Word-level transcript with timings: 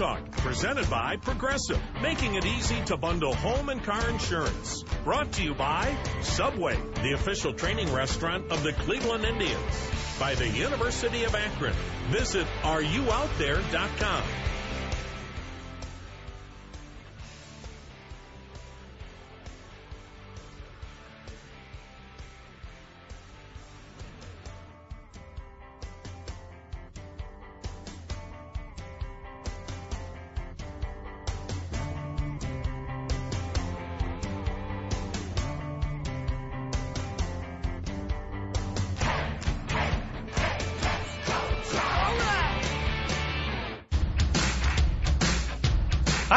Talk, 0.00 0.30
presented 0.30 0.88
by 0.88 1.16
Progressive, 1.16 1.78
making 2.00 2.34
it 2.34 2.46
easy 2.46 2.82
to 2.86 2.96
bundle 2.96 3.34
home 3.34 3.68
and 3.68 3.84
car 3.84 4.08
insurance. 4.08 4.82
Brought 5.04 5.30
to 5.32 5.42
you 5.42 5.54
by 5.54 5.94
Subway, 6.22 6.78
the 7.02 7.12
official 7.12 7.52
training 7.52 7.92
restaurant 7.92 8.50
of 8.50 8.62
the 8.62 8.72
Cleveland 8.72 9.26
Indians. 9.26 9.90
By 10.18 10.36
the 10.36 10.48
University 10.48 11.24
of 11.24 11.34
Akron. 11.34 11.74
Visit 12.08 12.46
areyououtthere.com. 12.62 14.22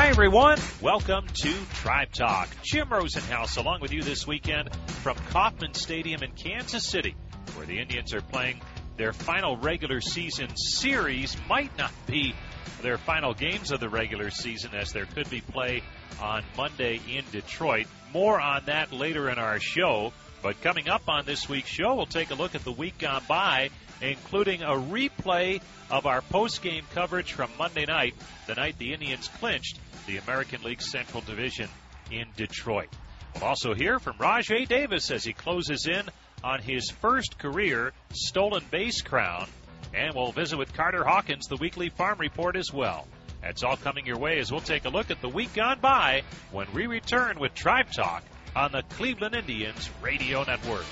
Hi, 0.03 0.09
everyone. 0.09 0.59
Welcome 0.81 1.27
to 1.27 1.53
Tribe 1.75 2.11
Talk. 2.11 2.49
Jim 2.61 2.89
Rosenhaus 2.89 3.55
along 3.55 3.79
with 3.79 3.93
you 3.93 4.01
this 4.01 4.27
weekend 4.27 4.75
from 4.75 5.15
Kauffman 5.29 5.75
Stadium 5.75 6.21
in 6.23 6.33
Kansas 6.33 6.85
City, 6.85 7.15
where 7.55 7.65
the 7.65 7.79
Indians 7.79 8.13
are 8.13 8.19
playing 8.19 8.59
their 8.97 9.13
final 9.13 9.55
regular 9.55 10.01
season 10.01 10.49
series. 10.57 11.37
Might 11.47 11.77
not 11.77 11.93
be 12.05 12.35
their 12.81 12.97
final 12.97 13.33
games 13.33 13.71
of 13.71 13.79
the 13.79 13.87
regular 13.87 14.29
season, 14.29 14.71
as 14.75 14.91
there 14.91 15.05
could 15.05 15.29
be 15.29 15.39
play 15.39 15.83
on 16.21 16.43
Monday 16.57 16.99
in 17.09 17.23
Detroit. 17.31 17.87
More 18.11 18.41
on 18.41 18.65
that 18.65 18.91
later 18.91 19.29
in 19.29 19.39
our 19.39 19.61
show. 19.61 20.11
But 20.41 20.59
coming 20.61 20.89
up 20.89 21.03
on 21.07 21.23
this 21.23 21.47
week's 21.47 21.69
show, 21.69 21.95
we'll 21.95 22.07
take 22.07 22.29
a 22.29 22.35
look 22.35 22.55
at 22.55 22.65
the 22.65 22.73
week 22.73 22.97
gone 22.97 23.23
by, 23.29 23.69
including 24.01 24.61
a 24.61 24.71
replay 24.71 25.61
of 25.89 26.05
our 26.05 26.21
post-game 26.21 26.85
coverage 26.93 27.33
from 27.33 27.49
Monday 27.57 27.85
night, 27.85 28.15
the 28.47 28.55
night 28.55 28.77
the 28.77 28.93
Indians 28.93 29.29
clinched 29.39 29.79
the 30.07 30.17
American 30.17 30.63
League 30.63 30.81
Central 30.81 31.21
Division 31.21 31.69
in 32.11 32.25
Detroit. 32.35 32.89
We'll 33.35 33.45
also 33.45 33.73
hear 33.73 33.99
from 33.99 34.17
Rajai 34.17 34.67
Davis 34.67 35.11
as 35.11 35.23
he 35.23 35.33
closes 35.33 35.87
in 35.87 36.03
on 36.43 36.61
his 36.61 36.89
first 36.89 37.37
career 37.39 37.93
stolen 38.11 38.63
base 38.69 39.01
crown. 39.01 39.47
And 39.93 40.13
we'll 40.15 40.31
visit 40.31 40.57
with 40.57 40.73
Carter 40.73 41.03
Hawkins, 41.03 41.47
the 41.47 41.57
weekly 41.57 41.89
farm 41.89 42.19
report 42.19 42.55
as 42.55 42.71
well. 42.73 43.07
That's 43.41 43.63
all 43.63 43.77
coming 43.77 44.05
your 44.05 44.17
way 44.17 44.39
as 44.39 44.51
we'll 44.51 44.61
take 44.61 44.85
a 44.85 44.89
look 44.89 45.11
at 45.11 45.21
the 45.21 45.29
week 45.29 45.53
gone 45.53 45.79
by 45.79 46.23
when 46.51 46.67
we 46.73 46.87
return 46.87 47.39
with 47.39 47.53
Tribe 47.53 47.91
Talk 47.91 48.23
on 48.55 48.71
the 48.71 48.83
Cleveland 48.91 49.35
Indians 49.35 49.89
Radio 50.01 50.43
Network. 50.43 50.85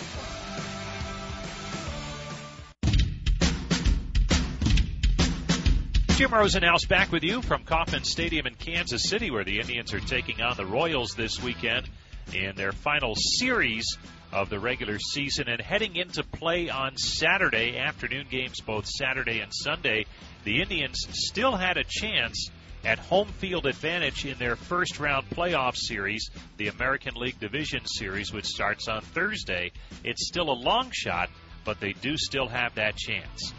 Jim 6.22 6.30
Rosenhaus 6.30 6.88
back 6.88 7.12
with 7.12 7.24
you 7.24 7.42
from 7.42 7.64
Kauffman 7.64 8.04
Stadium 8.04 8.46
in 8.46 8.54
Kansas 8.54 9.09
City, 9.09 9.32
where 9.32 9.44
the 9.44 9.59
Indians 9.59 9.92
are 9.92 10.00
taking 10.00 10.40
on 10.40 10.56
the 10.56 10.68
Royals 10.68 11.16
this 11.16 11.42
weekend 11.42 11.90
in 12.32 12.56
their 12.56 12.72
final 12.72 13.16
series 13.16 13.98
of 14.32 14.48
the 14.52 14.59
regular 14.59 15.00
season 15.00 15.50
and 15.50 15.59
heading 15.59 15.96
into 15.96 16.24
play 16.24 16.70
on 16.70 16.96
Saturday 16.96 17.76
afternoon 17.76 18.28
games, 18.30 18.59
both 18.62 18.86
Saturday 18.86 19.40
and 19.40 19.52
Sunday. 19.52 20.06
The 20.44 20.62
Indians 20.62 21.08
still 21.09 21.56
had 21.56 21.78
a 21.78 21.84
chance 21.84 22.52
at 22.86 23.00
home 23.00 23.30
field 23.40 23.66
advantage 23.66 24.24
in 24.24 24.38
their 24.38 24.56
first 24.56 25.00
round 25.00 25.28
playoff 25.32 25.76
series, 25.76 26.30
the 26.58 26.68
American 26.68 27.16
League 27.16 27.40
Division 27.40 27.88
Series, 27.88 28.32
which 28.32 28.46
starts 28.46 28.88
on 28.88 29.02
Thursday. 29.02 29.72
It's 30.03 30.28
still 30.28 30.52
a 30.52 30.53
long 30.53 30.92
shot, 30.94 31.32
but 31.66 31.80
they 31.80 31.94
do 31.94 32.16
still 32.16 32.48
have 32.48 32.76
that 32.76 32.96
chance. 32.96 33.53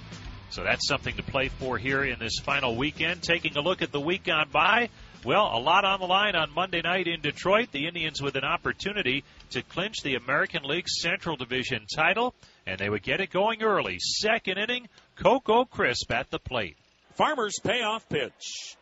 So 0.53 0.63
that's 0.63 0.87
something 0.87 1.17
to 1.17 1.23
play 1.23 1.49
for 1.49 1.79
here 1.79 2.05
in 2.05 2.19
this 2.19 2.39
final 2.39 2.77
weekend. 2.77 3.23
Taking 3.23 3.57
a 3.57 3.63
look 3.63 3.81
at 3.81 3.91
the 3.91 3.99
week 3.99 4.25
gone 4.25 4.51
by, 4.53 4.91
well, 5.25 5.51
a 5.51 5.59
lot 5.59 5.87
on 5.87 5.99
the 5.99 6.07
line 6.07 6.37
on 6.37 6.53
Monday 6.53 6.83
night 6.83 7.07
in 7.07 7.23
Detroit. 7.23 7.73
The 7.73 7.87
Indians 7.87 8.21
with 8.21 8.37
an 8.37 8.45
opportunity 8.45 9.25
to 9.53 9.63
clinch 9.63 10.03
the 10.03 10.17
American 10.17 10.65
League 10.65 10.91
Central 10.91 11.37
Division 11.37 11.87
title, 11.97 12.35
and 12.67 12.79
they 12.79 12.91
would 12.91 13.03
get 13.03 13.23
it 13.23 13.31
going 13.31 13.63
early. 13.63 13.99
Second 13.99 14.59
inning, 14.59 14.89
Coco 15.17 15.65
Crisp 15.65 16.13
at 16.13 16.31
the 16.31 16.39
plate. 16.39 16.77
Farmer's 17.15 17.59
payoff 17.59 18.07
pitch. 18.11 18.77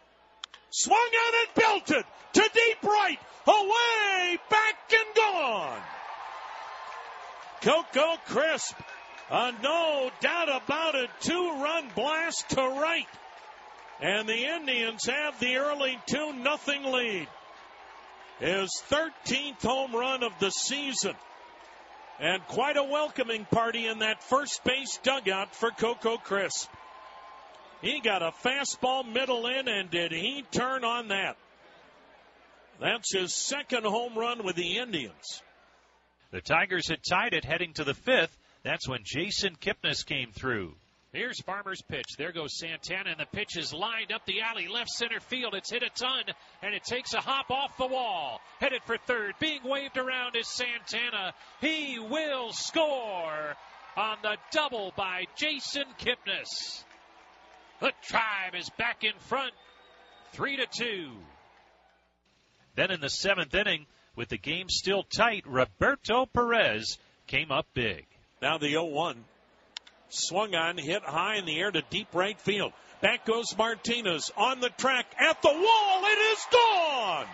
Swung 0.70 0.98
on 0.98 1.34
and 1.47 1.54
belted 1.54 2.04
to 2.32 2.50
deep 2.52 2.82
right. 2.82 3.19
Away, 3.47 4.38
back 4.50 4.92
and 4.92 5.14
gone. 5.14 5.82
Coco 7.62 8.16
Crisp 8.26 8.75
a 9.31 9.53
no 9.63 10.11
doubt 10.21 10.49
about 10.49 10.95
it, 10.97 11.11
two 11.21 11.63
run 11.63 11.89
blast 11.95 12.49
to 12.51 12.61
right. 12.61 13.07
And 14.01 14.29
the 14.29 14.47
Indians 14.57 15.07
have 15.07 15.39
the 15.39 15.57
early 15.57 15.99
2 16.07 16.33
nothing 16.33 16.85
lead. 16.85 17.29
His 18.39 18.71
13th 18.91 19.63
home 19.63 19.95
run 19.95 20.23
of 20.23 20.33
the 20.41 20.51
season. 20.51 21.15
And 22.19 22.47
quite 22.49 22.77
a 22.77 22.85
welcoming 22.85 23.45
party 23.45 23.87
in 23.87 24.01
that 24.01 24.23
first 24.25 24.65
base 24.65 24.99
dugout 25.03 25.55
for 25.55 25.71
Coco 25.71 26.17
Crisp. 26.17 26.69
He 27.83 28.01
got 28.01 28.23
a 28.23 28.33
fastball 28.45 29.11
middle 29.11 29.47
in, 29.47 29.69
and 29.69 29.91
did 29.91 30.12
he 30.12 30.45
turn 30.51 30.85
on 30.85 31.09
that? 31.09 31.37
That's 32.81 33.12
his 33.12 33.35
second 33.35 33.85
home 33.85 34.17
run 34.17 34.45
with 34.45 34.57
the 34.57 34.79
Indians. 34.79 35.43
The 36.31 36.41
Tigers 36.41 36.89
had 36.89 37.01
tied 37.03 37.35
it 37.35 37.45
heading 37.45 37.75
to 37.75 37.85
the 37.85 37.95
fifth. 37.95 38.37
That's 38.62 38.88
when 38.88 39.00
Jason 39.04 39.56
Kipnis 39.60 40.04
came 40.04 40.32
through. 40.32 40.75
Here's 41.12 41.41
Farmer's 41.43 41.82
pitch. 41.82 42.06
There 42.19 42.31
goes 42.31 42.56
Santana, 42.56 43.10
and 43.10 43.19
the 43.19 43.26
pitch 43.37 43.56
is 43.56 43.72
lined 43.72 44.12
up 44.12 44.25
the 44.26 44.43
alley, 44.43 44.69
left 44.69 44.91
center 44.91 45.19
field. 45.19 45.54
It's 45.54 45.71
hit 45.71 45.82
a 45.82 45.91
ton, 45.91 46.22
and 46.62 46.72
it 46.72 46.84
takes 46.84 47.15
a 47.15 47.20
hop 47.20 47.50
off 47.50 47.76
the 47.78 47.87
wall. 47.87 48.41
Headed 48.60 48.82
for 48.84 48.97
third. 48.97 49.34
Being 49.41 49.62
waved 49.65 49.97
around 49.97 50.37
is 50.37 50.47
Santana. 50.47 51.34
He 51.60 51.99
will 51.99 52.53
score 52.53 53.56
on 53.97 54.19
the 54.22 54.37
double 54.53 54.93
by 54.97 55.25
Jason 55.34 55.87
Kipnis. 55.99 56.84
The 57.81 57.93
Tribe 58.03 58.54
is 58.56 58.70
back 58.78 59.03
in 59.03 59.19
front, 59.19 59.53
three 60.32 60.56
to 60.59 60.66
two. 60.66 61.10
Then 62.76 62.93
in 62.93 63.00
the 63.00 63.10
seventh 63.10 63.54
inning, 63.54 63.87
with 64.15 64.28
the 64.28 64.38
game 64.38 64.69
still 64.69 65.03
tight, 65.03 65.43
Roberto 65.47 66.26
Perez 66.26 66.99
came 67.26 67.50
up 67.50 67.66
big. 67.75 68.06
Now 68.43 68.59
the 68.59 68.71
0 68.71 68.84
1. 68.84 69.25
Swung 70.09 70.55
on, 70.55 70.78
hit 70.78 71.03
high 71.03 71.37
in 71.37 71.45
the 71.45 71.59
air 71.59 71.71
to 71.71 71.83
deep 71.91 72.09
right 72.15 72.41
field. 72.41 72.73
Back 73.01 73.25
goes 73.25 73.56
Martinez 73.56 74.31
on 74.37 74.61
the 74.61 74.71
track 74.71 75.06
at 75.19 75.41
the 75.41 75.53
wall. 75.53 76.05
It 76.05 76.19
is 76.33 76.47
gone. 76.53 77.27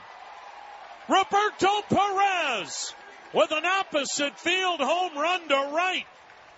Roberto 1.09 1.83
Perez 1.89 2.95
with 3.33 3.51
an 3.53 3.65
opposite 3.65 4.39
field 4.39 4.81
home 4.81 5.17
run 5.17 5.49
to 5.49 5.55
right. 5.75 6.07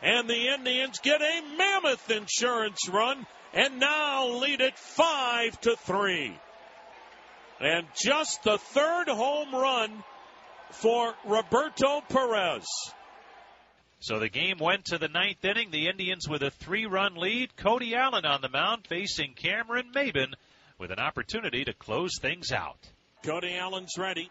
And 0.02 0.28
the 0.28 0.49
Indians 0.49 0.99
get 1.00 1.20
a 1.20 1.43
mammoth 1.56 2.11
insurance 2.11 2.88
run 2.88 3.26
and 3.52 3.81
now 3.81 4.28
lead 4.28 4.61
it 4.61 4.78
five 4.78 5.61
to 5.62 5.76
three. 5.76 6.37
And 7.61 7.87
just 7.94 8.43
the 8.44 8.58
third 8.58 9.08
home 9.08 9.55
run 9.55 10.05
for 10.70 11.14
Roberto 11.25 12.02
Perez. 12.08 12.67
So 14.00 14.20
the 14.20 14.28
game 14.28 14.58
went 14.58 14.86
to 14.86 14.98
the 14.98 15.08
ninth 15.08 15.44
inning. 15.44 15.70
The 15.70 15.88
Indians 15.88 16.28
with 16.28 16.42
a 16.42 16.50
three 16.50 16.86
run 16.86 17.16
lead. 17.16 17.56
Cody 17.56 17.94
Allen 17.94 18.24
on 18.24 18.40
the 18.40 18.48
mound 18.48 18.86
facing 18.86 19.34
Cameron 19.34 19.90
Maybin 19.94 20.34
with 20.78 20.92
an 20.92 21.00
opportunity 21.00 21.64
to 21.64 21.72
close 21.72 22.18
things 22.20 22.52
out. 22.52 22.78
Cody 23.24 23.56
Allen's 23.56 23.94
ready. 23.98 24.30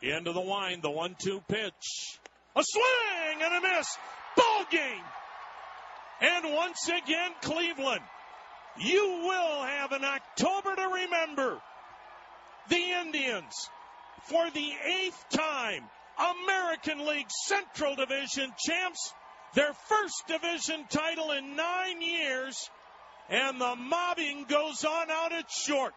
Into 0.00 0.32
the 0.32 0.40
wind, 0.40 0.82
the 0.82 0.90
one 0.90 1.14
two 1.18 1.40
pitch. 1.48 2.18
A 2.56 2.62
swing 2.62 3.42
and 3.42 3.64
a 3.64 3.76
miss. 3.76 3.96
Ball 4.36 4.64
game. 4.70 5.04
And 6.20 6.54
once 6.54 6.88
again, 6.88 7.32
Cleveland. 7.42 8.02
You 8.78 9.20
will 9.24 9.62
have 9.62 9.92
an 9.92 10.04
October 10.04 10.74
to 10.74 10.88
remember. 10.88 11.60
The 12.68 12.90
Indians 13.02 13.52
for 14.24 14.50
the 14.50 14.72
eighth 14.84 15.24
time, 15.30 15.84
American 16.18 17.06
League 17.06 17.30
Central 17.46 17.96
Division 17.96 18.52
champs, 18.58 19.12
their 19.54 19.72
first 19.72 20.22
division 20.26 20.84
title 20.88 21.30
in 21.32 21.56
nine 21.56 22.02
years, 22.02 22.70
and 23.28 23.60
the 23.60 23.74
mobbing 23.76 24.44
goes 24.48 24.84
on 24.84 25.10
out 25.10 25.32
at 25.32 25.50
short. 25.50 25.92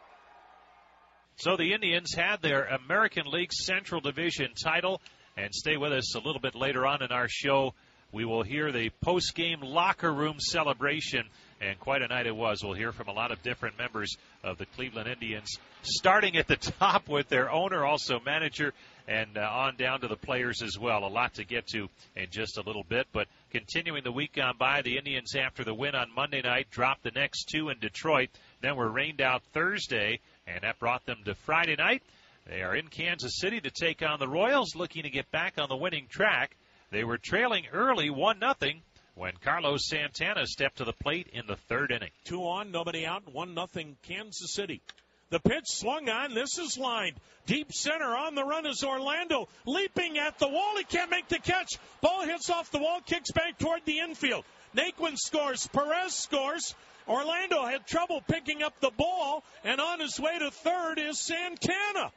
So 1.37 1.55
the 1.55 1.73
Indians 1.73 2.13
had 2.15 2.41
their 2.41 2.65
American 2.65 3.27
League 3.27 3.53
Central 3.53 4.01
Division 4.01 4.53
title, 4.55 5.01
and 5.35 5.53
stay 5.53 5.77
with 5.77 5.93
us 5.93 6.15
a 6.15 6.19
little 6.19 6.41
bit 6.41 6.55
later 6.55 6.85
on 6.85 7.03
in 7.03 7.11
our 7.11 7.27
show. 7.27 7.75
We 8.11 8.25
will 8.25 8.43
hear 8.43 8.71
the 8.71 8.89
post-game 9.01 9.61
locker 9.61 10.11
room 10.11 10.37
celebration, 10.39 11.29
and 11.61 11.79
quite 11.79 12.01
a 12.01 12.07
night 12.07 12.27
it 12.27 12.35
was. 12.35 12.63
We'll 12.63 12.73
hear 12.73 12.91
from 12.91 13.07
a 13.07 13.13
lot 13.13 13.31
of 13.31 13.41
different 13.41 13.77
members 13.77 14.15
of 14.43 14.57
the 14.57 14.65
Cleveland 14.65 15.09
Indians, 15.09 15.57
starting 15.81 16.37
at 16.37 16.47
the 16.47 16.55
top 16.79 17.07
with 17.07 17.29
their 17.29 17.51
owner, 17.51 17.85
also 17.85 18.19
manager, 18.19 18.73
and 19.07 19.37
uh, 19.37 19.41
on 19.41 19.75
down 19.77 20.01
to 20.01 20.07
the 20.07 20.15
players 20.15 20.61
as 20.61 20.77
well. 20.79 21.05
A 21.05 21.07
lot 21.07 21.35
to 21.35 21.45
get 21.45 21.67
to 21.67 21.87
in 22.15 22.27
just 22.29 22.57
a 22.57 22.61
little 22.61 22.83
bit, 22.83 23.07
but 23.13 23.27
continuing 23.51 24.03
the 24.03 24.11
week 24.11 24.33
gone 24.33 24.55
by, 24.57 24.81
the 24.81 24.97
Indians, 24.97 25.35
after 25.35 25.63
the 25.63 25.73
win 25.73 25.95
on 25.95 26.13
Monday 26.13 26.41
night, 26.41 26.69
dropped 26.69 27.03
the 27.03 27.11
next 27.11 27.45
two 27.45 27.69
in 27.69 27.79
Detroit, 27.79 28.29
then 28.61 28.75
were 28.75 28.89
rained 28.89 29.21
out 29.21 29.43
Thursday, 29.53 30.19
and 30.45 30.61
that 30.61 30.79
brought 30.79 31.05
them 31.05 31.19
to 31.25 31.35
Friday 31.35 31.75
night. 31.75 32.03
They 32.45 32.61
are 32.61 32.75
in 32.75 32.87
Kansas 32.87 33.39
City 33.39 33.59
to 33.59 33.69
take 33.69 34.01
on 34.01 34.19
the 34.19 34.27
Royals, 34.27 34.75
looking 34.75 35.03
to 35.03 35.09
get 35.09 35.29
back 35.31 35.55
on 35.57 35.67
the 35.69 35.75
winning 35.75 36.07
track. 36.09 36.55
They 36.91 37.03
were 37.03 37.17
trailing 37.17 37.65
early, 37.73 38.09
1 38.09 38.39
nothing, 38.39 38.81
when 39.17 39.33
Carlos 39.43 39.87
Santana 39.87 40.45
stepped 40.45 40.77
to 40.77 40.85
the 40.85 40.93
plate 40.93 41.27
in 41.33 41.47
the 41.47 41.55
third 41.67 41.91
inning. 41.91 42.11
Two 42.25 42.41
on, 42.41 42.71
nobody 42.71 43.05
out, 43.05 43.23
1 43.33 43.53
nothing 43.55 43.97
Kansas 44.03 44.53
City. 44.53 44.81
The 45.29 45.39
pitch 45.39 45.65
swung 45.65 46.07
on. 46.07 46.33
This 46.33 46.57
is 46.57 46.77
lined. 46.77 47.15
Deep 47.47 47.73
center 47.73 48.15
on 48.15 48.35
the 48.35 48.45
run 48.45 48.65
is 48.65 48.83
Orlando. 48.83 49.49
Leaping 49.65 50.17
at 50.19 50.39
the 50.39 50.47
wall. 50.47 50.77
He 50.77 50.83
can't 50.85 51.11
make 51.11 51.27
the 51.27 51.39
catch. 51.39 51.73
Ball 51.99 52.23
hits 52.23 52.49
off 52.49 52.71
the 52.71 52.77
wall, 52.77 53.01
kicks 53.05 53.31
back 53.31 53.57
toward 53.57 53.81
the 53.85 53.99
infield. 53.99 54.45
Naquin 54.75 55.17
scores. 55.17 55.67
Perez 55.67 56.13
scores. 56.13 56.75
Orlando 57.09 57.65
had 57.65 57.87
trouble 57.87 58.21
picking 58.21 58.63
up 58.63 58.79
the 58.79 58.91
ball, 58.91 59.43
and 59.63 59.81
on 59.81 59.99
his 59.99 60.19
way 60.19 60.37
to 60.39 60.51
third 60.51 60.99
is 60.99 61.19
Santana. 61.19 62.11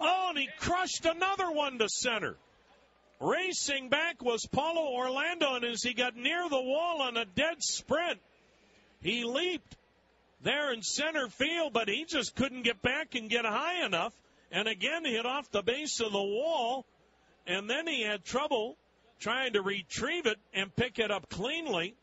Oh, 0.00 0.26
and 0.30 0.38
he 0.38 0.48
crushed 0.58 1.04
another 1.04 1.50
one 1.52 1.78
to 1.78 1.88
center. 1.88 2.36
Racing 3.20 3.90
back 3.90 4.22
was 4.22 4.46
Paulo 4.46 4.94
Orlando, 4.94 5.54
and 5.54 5.64
as 5.64 5.82
he 5.82 5.92
got 5.92 6.16
near 6.16 6.48
the 6.48 6.60
wall 6.60 7.02
on 7.02 7.18
a 7.18 7.26
dead 7.26 7.62
sprint, 7.62 8.18
he 9.02 9.24
leaped 9.24 9.76
there 10.42 10.72
in 10.72 10.82
center 10.82 11.28
field, 11.28 11.74
but 11.74 11.88
he 11.88 12.06
just 12.06 12.34
couldn't 12.34 12.62
get 12.62 12.80
back 12.80 13.14
and 13.14 13.28
get 13.28 13.44
high 13.44 13.84
enough. 13.84 14.14
And 14.50 14.66
again, 14.66 15.04
hit 15.04 15.26
off 15.26 15.50
the 15.50 15.62
base 15.62 16.00
of 16.00 16.12
the 16.12 16.18
wall, 16.18 16.86
and 17.46 17.68
then 17.68 17.86
he 17.86 18.02
had 18.02 18.24
trouble 18.24 18.76
trying 19.20 19.52
to 19.52 19.60
retrieve 19.60 20.24
it 20.24 20.38
and 20.54 20.74
pick 20.74 20.98
it 20.98 21.10
up 21.10 21.28
cleanly. 21.28 21.94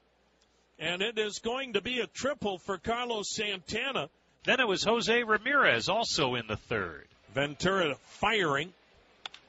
And 0.77 1.01
it 1.01 1.17
is 1.17 1.39
going 1.39 1.73
to 1.73 1.81
be 1.81 1.99
a 1.99 2.07
triple 2.07 2.59
for 2.59 2.77
Carlos 2.77 3.31
Santana. 3.31 4.09
Then 4.43 4.59
it 4.59 4.67
was 4.67 4.83
Jose 4.83 5.23
Ramirez 5.23 5.89
also 5.89 6.35
in 6.35 6.45
the 6.45 6.57
third. 6.57 7.07
Ventura 7.33 7.95
firing 8.19 8.71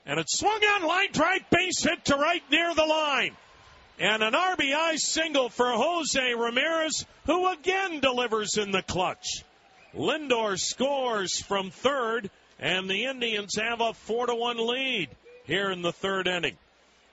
and 0.08 0.18
it 0.18 0.30
swung 0.30 0.60
on 0.64 0.88
line 0.88 1.12
drive 1.12 1.48
base 1.50 1.82
hit 1.84 2.06
to 2.06 2.16
right 2.16 2.42
near 2.50 2.74
the 2.74 2.84
line. 2.84 3.36
And 4.00 4.22
an 4.22 4.32
RBI 4.32 4.96
single 4.96 5.50
for 5.50 5.70
Jose 5.70 6.34
Ramirez, 6.34 7.04
who 7.26 7.52
again 7.52 8.00
delivers 8.00 8.56
in 8.56 8.70
the 8.70 8.82
clutch. 8.82 9.44
Lindor 9.94 10.58
scores 10.58 11.38
from 11.40 11.70
third, 11.70 12.30
and 12.58 12.88
the 12.88 13.04
Indians 13.04 13.56
have 13.56 13.80
a 13.80 13.92
4 13.92 14.26
to 14.26 14.34
1 14.34 14.66
lead 14.66 15.08
here 15.44 15.70
in 15.70 15.82
the 15.82 15.92
third 15.92 16.26
inning. 16.26 16.56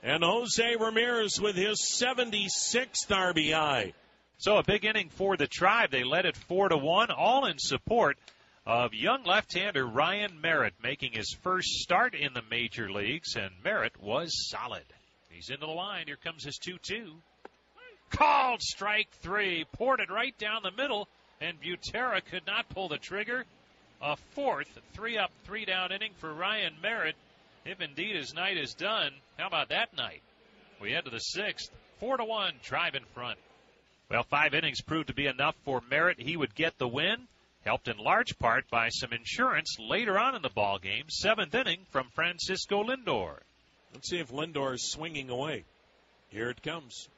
And 0.02 0.24
Jose 0.24 0.76
Ramirez 0.80 1.42
with 1.42 1.56
his 1.56 1.82
76th 1.82 3.10
RBI. 3.10 3.94
So 4.38 4.58
a 4.58 4.64
big 4.64 4.86
inning 4.86 5.10
for 5.10 5.36
the 5.36 5.48
tribe. 5.48 5.92
They 5.92 6.04
led 6.04 6.26
it 6.26 6.38
4 6.38 6.70
to 6.70 6.78
1, 6.78 7.12
all 7.12 7.46
in 7.46 7.58
support 7.58 8.18
of 8.66 8.96
young 8.96 9.24
left-hander 9.24 9.86
Ryan 9.86 10.42
Merritt 10.42 10.74
making 10.82 11.12
his 11.14 11.36
first 11.44 11.68
start 11.68 12.16
in 12.16 12.34
the 12.34 12.42
major 12.50 12.92
leagues, 12.92 13.36
and 13.36 13.52
Merritt 13.64 14.02
was 14.02 14.50
solid. 14.50 14.86
He's 15.30 15.50
into 15.50 15.68
the 15.68 15.72
line. 15.72 16.08
Here 16.08 16.18
comes 16.18 16.44
his 16.44 16.58
2-2. 16.58 17.12
Called 18.10 18.62
strike 18.62 19.10
three. 19.22 19.66
Poured 19.74 20.00
it 20.00 20.10
right 20.10 20.36
down 20.40 20.64
the 20.64 20.72
middle, 20.72 21.08
and 21.42 21.58
Butera 21.62 22.24
could 22.26 22.48
not 22.48 22.70
pull 22.70 22.88
the 22.88 22.98
trigger. 22.98 23.46
A 24.02 24.16
fourth, 24.34 24.68
three 24.94 25.18
up, 25.18 25.32
three 25.44 25.66
down 25.66 25.92
inning 25.92 26.14
for 26.18 26.34
Ryan 26.34 26.74
Merritt. 26.82 27.16
If 27.66 27.82
indeed 27.82 28.16
his 28.16 28.34
night 28.34 28.58
is 28.58 28.74
done, 28.74 29.12
how 29.38 29.48
about 29.48 29.70
that 29.70 29.96
night? 29.96 30.22
We 30.82 30.92
head 30.92 31.06
to 31.06 31.12
the 31.12 31.20
sixth. 31.20 31.70
Four 32.00 32.18
to 32.18 32.26
one, 32.26 32.54
Tribe 32.62 32.96
in 32.96 33.04
front. 33.14 33.40
Well, 34.10 34.24
five 34.24 34.54
innings 34.54 34.82
proved 34.82 35.08
to 35.08 35.14
be 35.14 35.28
enough 35.28 35.56
for 35.66 35.82
Merritt. 35.90 36.20
He 36.20 36.38
would 36.38 36.54
get 36.54 36.78
the 36.78 36.88
win 36.88 37.28
helped 37.66 37.88
in 37.88 37.98
large 37.98 38.38
part 38.38 38.70
by 38.70 38.90
some 38.90 39.12
insurance 39.12 39.78
later 39.80 40.20
on 40.20 40.36
in 40.36 40.42
the 40.42 40.50
ball 40.50 40.78
game. 40.78 41.06
Seventh 41.10 41.56
inning 41.56 41.80
from 41.90 42.10
Francisco 42.14 42.84
Lindor. 42.84 43.38
Let's 43.94 44.10
see 44.10 44.20
if 44.20 44.32
Lindor 44.32 44.76
is 44.76 44.92
swinging 44.92 45.30
away. 45.30 45.64
Here 46.30 46.50
it 46.50 46.62
comes. 46.62 47.10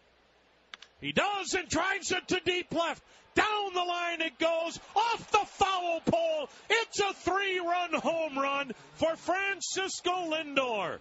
He 1.02 1.12
does 1.12 1.54
and 1.54 1.68
drives 1.68 2.12
it 2.12 2.28
to 2.30 2.40
deep 2.40 2.74
left. 2.74 3.04
Down 3.36 3.74
the 3.74 3.84
line 3.84 4.22
it 4.22 4.40
goes, 4.40 4.80
off 4.96 5.32
the 5.32 5.46
foul 5.46 6.02
pole. 6.02 6.50
It's 6.70 7.00
a 7.00 7.14
three 7.14 7.60
run 7.60 7.94
home 7.94 8.40
run 8.40 8.72
for 8.96 9.16
Francisco 9.16 10.32
Lindor. 10.32 10.98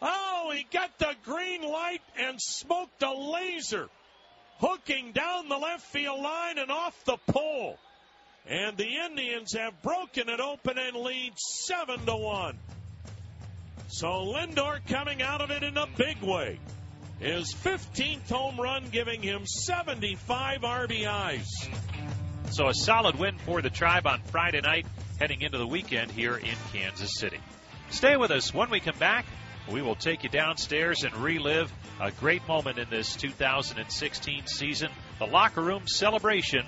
Oh, 0.00 0.52
he 0.54 0.64
got 0.70 0.96
the 0.98 1.14
green 1.24 1.62
light 1.62 2.02
and 2.16 2.40
smoked 2.40 3.02
a 3.02 3.12
laser, 3.12 3.88
hooking 4.60 5.10
down 5.10 5.48
the 5.48 5.56
left 5.56 5.86
field 5.86 6.20
line 6.20 6.58
and 6.58 6.70
off 6.70 7.04
the 7.04 7.16
pole. 7.26 7.78
And 8.48 8.78
the 8.78 8.88
Indians 8.88 9.52
have 9.52 9.82
broken 9.82 10.30
it 10.30 10.40
open 10.40 10.78
and 10.78 10.96
lead 10.96 11.34
7 11.36 12.06
to 12.06 12.16
1. 12.16 12.58
So 13.88 14.06
Lindor 14.06 14.80
coming 14.86 15.20
out 15.20 15.42
of 15.42 15.50
it 15.50 15.62
in 15.62 15.76
a 15.76 15.86
big 15.86 16.22
way. 16.22 16.58
His 17.20 17.52
15th 17.52 18.30
home 18.30 18.58
run 18.58 18.84
giving 18.90 19.22
him 19.22 19.44
75 19.44 20.60
RBIs. 20.60 21.68
So 22.50 22.68
a 22.68 22.74
solid 22.74 23.18
win 23.18 23.36
for 23.38 23.60
the 23.60 23.70
Tribe 23.70 24.06
on 24.06 24.22
Friday 24.22 24.62
night 24.62 24.86
heading 25.18 25.42
into 25.42 25.58
the 25.58 25.66
weekend 25.66 26.10
here 26.10 26.36
in 26.36 26.54
Kansas 26.72 27.18
City. 27.18 27.40
Stay 27.90 28.16
with 28.16 28.30
us. 28.30 28.54
When 28.54 28.70
we 28.70 28.80
come 28.80 28.98
back, 28.98 29.26
we 29.70 29.82
will 29.82 29.96
take 29.96 30.22
you 30.22 30.30
downstairs 30.30 31.04
and 31.04 31.14
relive 31.16 31.70
a 32.00 32.10
great 32.12 32.46
moment 32.48 32.78
in 32.78 32.88
this 32.88 33.14
2016 33.16 34.46
season, 34.46 34.88
the 35.18 35.26
locker 35.26 35.60
room 35.60 35.86
celebration 35.86 36.64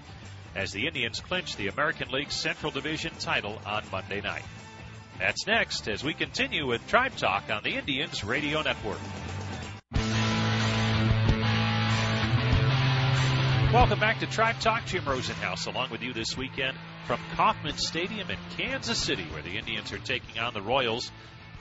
as 0.54 0.72
the 0.72 0.86
Indians 0.86 1.20
clinch 1.20 1.56
the 1.56 1.68
American 1.68 2.10
League 2.10 2.30
Central 2.32 2.72
Division 2.72 3.12
title 3.18 3.60
on 3.64 3.82
Monday 3.92 4.20
night. 4.20 4.44
That's 5.18 5.46
next 5.46 5.88
as 5.88 6.02
we 6.02 6.14
continue 6.14 6.66
with 6.66 6.86
Tribe 6.86 7.14
Talk 7.16 7.50
on 7.50 7.62
the 7.62 7.76
Indians 7.76 8.24
Radio 8.24 8.62
Network. 8.62 8.98
Welcome 13.72 14.00
back 14.00 14.18
to 14.20 14.26
Tribe 14.26 14.58
Talk. 14.60 14.86
Jim 14.86 15.04
Rosenhaus 15.04 15.66
along 15.66 15.90
with 15.90 16.02
you 16.02 16.12
this 16.12 16.36
weekend 16.36 16.76
from 17.06 17.20
Kauffman 17.36 17.76
Stadium 17.76 18.30
in 18.30 18.38
Kansas 18.56 18.98
City, 18.98 19.24
where 19.32 19.42
the 19.42 19.56
Indians 19.56 19.92
are 19.92 19.98
taking 19.98 20.40
on 20.40 20.54
the 20.54 20.62
Royals 20.62 21.12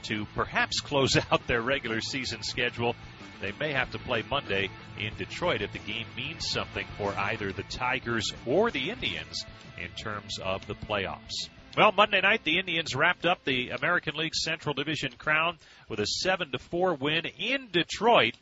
to 0.03 0.25
perhaps 0.33 0.79
close 0.79 1.17
out 1.31 1.45
their 1.45 1.61
regular 1.61 2.01
season 2.01 2.41
schedule 2.41 2.95
they 3.41 3.53
may 3.59 3.71
have 3.71 3.91
to 3.91 3.99
play 3.99 4.23
Monday 4.29 4.69
in 4.99 5.13
Detroit 5.17 5.61
if 5.61 5.71
the 5.71 5.79
game 5.79 6.07
means 6.15 6.47
something 6.49 6.85
for 6.97 7.13
either 7.17 7.51
the 7.51 7.63
Tigers 7.63 8.31
or 8.45 8.71
the 8.71 8.89
Indians 8.89 9.45
in 9.81 9.89
terms 9.91 10.37
of 10.39 10.65
the 10.67 10.75
playoffs. 10.75 11.49
Well, 11.77 11.91
Monday 11.91 12.19
night 12.21 12.43
the 12.43 12.59
Indians 12.59 12.95
wrapped 12.95 13.25
up 13.25 13.45
the 13.45 13.69
American 13.69 14.15
League 14.15 14.35
Central 14.35 14.73
Division 14.73 15.13
crown 15.17 15.57
with 15.87 15.99
a 15.99 16.05
7 16.05 16.51
to 16.51 16.59
4 16.59 16.95
win 16.95 17.25
in 17.25 17.69
Detroit. 17.71 18.33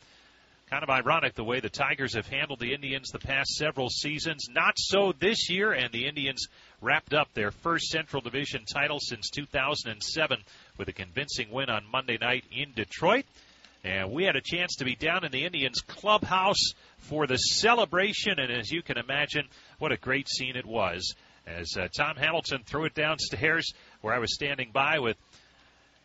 Kind 0.70 0.82
of 0.82 0.90
ironic 0.90 1.34
the 1.34 1.44
way 1.44 1.60
the 1.60 1.68
Tigers 1.68 2.14
have 2.14 2.26
handled 2.26 2.60
the 2.60 2.74
Indians 2.74 3.10
the 3.10 3.18
past 3.18 3.50
several 3.56 3.88
seasons. 3.88 4.48
Not 4.50 4.74
so 4.76 5.12
this 5.18 5.48
year, 5.48 5.72
and 5.72 5.92
the 5.92 6.06
Indians 6.06 6.48
wrapped 6.80 7.14
up 7.14 7.32
their 7.32 7.50
first 7.50 7.86
Central 7.90 8.20
Division 8.20 8.64
title 8.64 8.98
since 9.00 9.30
2007 9.30 10.38
with 10.76 10.88
a 10.88 10.92
convincing 10.92 11.50
win 11.50 11.70
on 11.70 11.90
Monday 11.90 12.18
night 12.20 12.44
in 12.52 12.72
Detroit. 12.74 13.24
And 13.84 14.10
we 14.10 14.24
had 14.24 14.36
a 14.36 14.40
chance 14.40 14.76
to 14.76 14.84
be 14.84 14.96
down 14.96 15.24
in 15.24 15.30
the 15.30 15.44
Indians 15.44 15.80
clubhouse 15.80 16.72
for 16.98 17.26
the 17.26 17.36
celebration. 17.36 18.38
And 18.38 18.52
as 18.52 18.70
you 18.70 18.82
can 18.82 18.98
imagine, 18.98 19.46
what 19.78 19.92
a 19.92 19.96
great 19.96 20.28
scene 20.28 20.56
it 20.56 20.66
was 20.66 21.14
as 21.46 21.76
uh, 21.78 21.88
Tom 21.96 22.16
Hamilton 22.16 22.62
threw 22.64 22.84
it 22.84 22.94
downstairs 22.94 23.72
where 24.00 24.14
I 24.14 24.18
was 24.18 24.34
standing 24.34 24.70
by 24.72 24.98
with 24.98 25.16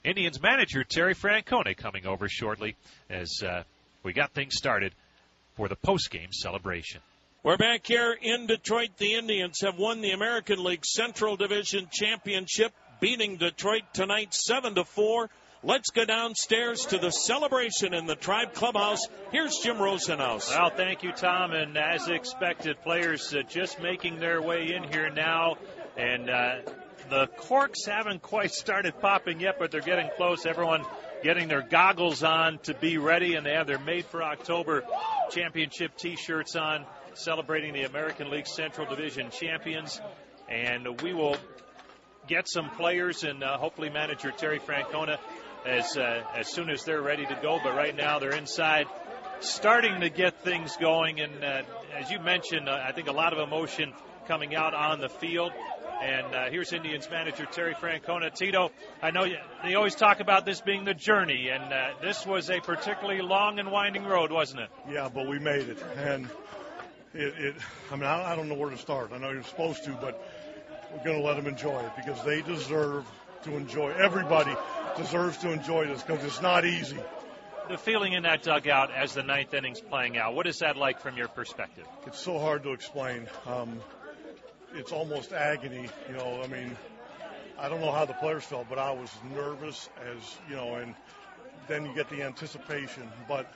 Indians 0.03 0.41
manager 0.41 0.83
Terry 0.83 1.15
Francona 1.15 1.75
coming 1.75 2.05
over 2.05 2.27
shortly 2.27 2.75
as 3.09 3.41
uh, 3.45 3.63
we 4.03 4.13
got 4.13 4.31
things 4.31 4.55
started 4.55 4.93
for 5.55 5.67
the 5.67 5.75
post-game 5.75 6.31
celebration. 6.31 7.01
We're 7.43 7.57
back 7.57 7.85
here 7.85 8.17
in 8.21 8.47
Detroit. 8.47 8.91
The 8.97 9.15
Indians 9.15 9.59
have 9.61 9.77
won 9.77 10.01
the 10.01 10.11
American 10.11 10.63
League 10.63 10.85
Central 10.85 11.35
Division 11.35 11.89
Championship 11.91 12.73
beating 12.99 13.37
Detroit 13.37 13.83
tonight 13.93 14.33
7 14.33 14.75
to 14.75 14.85
4. 14.85 15.29
Let's 15.65 15.91
go 15.91 16.03
downstairs 16.03 16.87
to 16.87 16.97
the 16.97 17.09
celebration 17.09 17.93
in 17.93 18.05
the 18.05 18.17
Tribe 18.17 18.53
Clubhouse. 18.53 18.99
Here's 19.31 19.59
Jim 19.63 19.77
Rosenhaus. 19.77 20.49
Well, 20.49 20.71
thank 20.75 21.03
you, 21.03 21.13
Tom. 21.13 21.53
And 21.53 21.77
as 21.77 22.09
expected, 22.09 22.81
players 22.81 23.33
uh, 23.33 23.43
just 23.47 23.81
making 23.81 24.19
their 24.19 24.41
way 24.41 24.73
in 24.73 24.83
here 24.83 25.09
now. 25.09 25.55
And 25.95 26.29
uh, 26.29 26.55
the 27.09 27.27
corks 27.37 27.85
haven't 27.85 28.21
quite 28.21 28.51
started 28.53 28.99
popping 28.99 29.39
yet, 29.39 29.55
but 29.57 29.71
they're 29.71 29.79
getting 29.79 30.09
close. 30.17 30.45
Everyone 30.45 30.83
getting 31.23 31.47
their 31.47 31.61
goggles 31.61 32.23
on 32.23 32.59
to 32.63 32.73
be 32.73 32.97
ready, 32.97 33.35
and 33.35 33.45
they 33.45 33.53
have 33.53 33.65
their 33.65 33.79
Made 33.79 34.03
for 34.03 34.21
October 34.21 34.83
championship 35.31 35.95
T-shirts 35.95 36.57
on, 36.57 36.85
celebrating 37.13 37.71
the 37.71 37.83
American 37.83 38.29
League 38.29 38.47
Central 38.47 38.85
Division 38.85 39.29
champions. 39.29 40.01
And 40.49 41.01
we 41.01 41.13
will 41.13 41.37
get 42.27 42.49
some 42.49 42.69
players 42.71 43.23
and 43.23 43.43
uh, 43.43 43.57
hopefully 43.57 43.89
manager 43.89 44.31
Terry 44.31 44.59
Francona 44.59 45.19
as 45.65 45.97
uh, 45.97 46.23
as 46.35 46.47
soon 46.47 46.69
as 46.69 46.83
they're 46.83 47.01
ready 47.01 47.25
to 47.25 47.39
go. 47.41 47.59
But 47.63 47.75
right 47.75 47.95
now 47.95 48.19
they're 48.19 48.35
inside, 48.35 48.87
starting 49.39 50.01
to 50.01 50.09
get 50.09 50.39
things 50.41 50.75
going. 50.77 51.19
And 51.19 51.43
uh, 51.43 51.61
as 51.97 52.11
you 52.11 52.19
mentioned, 52.19 52.69
uh, 52.69 52.79
I 52.85 52.91
think 52.91 53.07
a 53.07 53.13
lot 53.13 53.33
of 53.33 53.39
emotion 53.39 53.93
coming 54.27 54.55
out 54.55 54.73
on 54.73 54.99
the 54.99 55.09
field. 55.09 55.51
And 56.01 56.35
uh, 56.35 56.49
here's 56.49 56.73
Indians 56.73 57.07
manager 57.09 57.45
Terry 57.45 57.73
Francona. 57.75 58.33
Tito, 58.33 58.71
I 59.01 59.11
know 59.11 59.23
you, 59.23 59.37
they 59.63 59.75
always 59.75 59.95
talk 59.95 60.19
about 60.19 60.45
this 60.45 60.59
being 60.59 60.83
the 60.83 60.93
journey, 60.93 61.47
and 61.47 61.71
uh, 61.71 61.91
this 62.01 62.25
was 62.25 62.49
a 62.49 62.59
particularly 62.59 63.21
long 63.21 63.59
and 63.59 63.71
winding 63.71 64.03
road, 64.03 64.29
wasn't 64.29 64.61
it? 64.61 64.69
Yeah, 64.91 65.09
but 65.13 65.27
we 65.27 65.39
made 65.39 65.69
it, 65.69 65.77
and 65.95 66.29
it. 67.13 67.33
it 67.37 67.55
I 67.89 67.95
mean, 67.95 68.05
I, 68.05 68.33
I 68.33 68.35
don't 68.35 68.49
know 68.49 68.55
where 68.55 68.69
to 68.69 68.77
start. 68.77 69.11
I 69.13 69.17
know 69.17 69.31
you're 69.31 69.43
supposed 69.43 69.85
to, 69.85 69.91
but 69.91 70.21
we're 70.91 71.05
going 71.05 71.21
to 71.21 71.25
let 71.25 71.37
them 71.37 71.47
enjoy 71.47 71.79
it 71.79 71.91
because 71.95 72.21
they 72.25 72.41
deserve 72.41 73.05
to 73.43 73.55
enjoy. 73.55 73.91
Everybody 73.91 74.55
deserves 74.97 75.37
to 75.39 75.51
enjoy 75.51 75.87
this 75.87 76.03
because 76.03 76.23
it's 76.23 76.41
not 76.41 76.65
easy. 76.65 76.97
The 77.69 77.77
feeling 77.77 78.13
in 78.13 78.23
that 78.23 78.43
dugout 78.43 78.91
as 78.91 79.13
the 79.13 79.23
ninth 79.23 79.53
inning's 79.53 79.79
playing 79.79 80.17
out, 80.17 80.35
what 80.35 80.47
is 80.47 80.59
that 80.59 80.75
like 80.75 80.99
from 80.99 81.15
your 81.15 81.29
perspective? 81.29 81.87
It's 82.05 82.19
so 82.19 82.37
hard 82.37 82.63
to 82.63 82.73
explain. 82.73 83.27
Um, 83.45 83.79
it's 84.75 84.91
almost 84.91 85.31
agony. 85.31 85.87
You 86.09 86.17
know, 86.17 86.41
I 86.43 86.47
mean, 86.47 86.75
I 87.57 87.69
don't 87.69 87.79
know 87.79 87.91
how 87.91 88.05
the 88.05 88.13
players 88.13 88.43
felt, 88.43 88.67
but 88.69 88.79
I 88.79 88.91
was 88.91 89.09
nervous 89.33 89.89
as 90.05 90.37
you 90.49 90.55
know, 90.55 90.75
and 90.75 90.93
then 91.67 91.85
you 91.85 91.93
get 91.95 92.09
the 92.09 92.23
anticipation. 92.23 93.09
But 93.27 93.51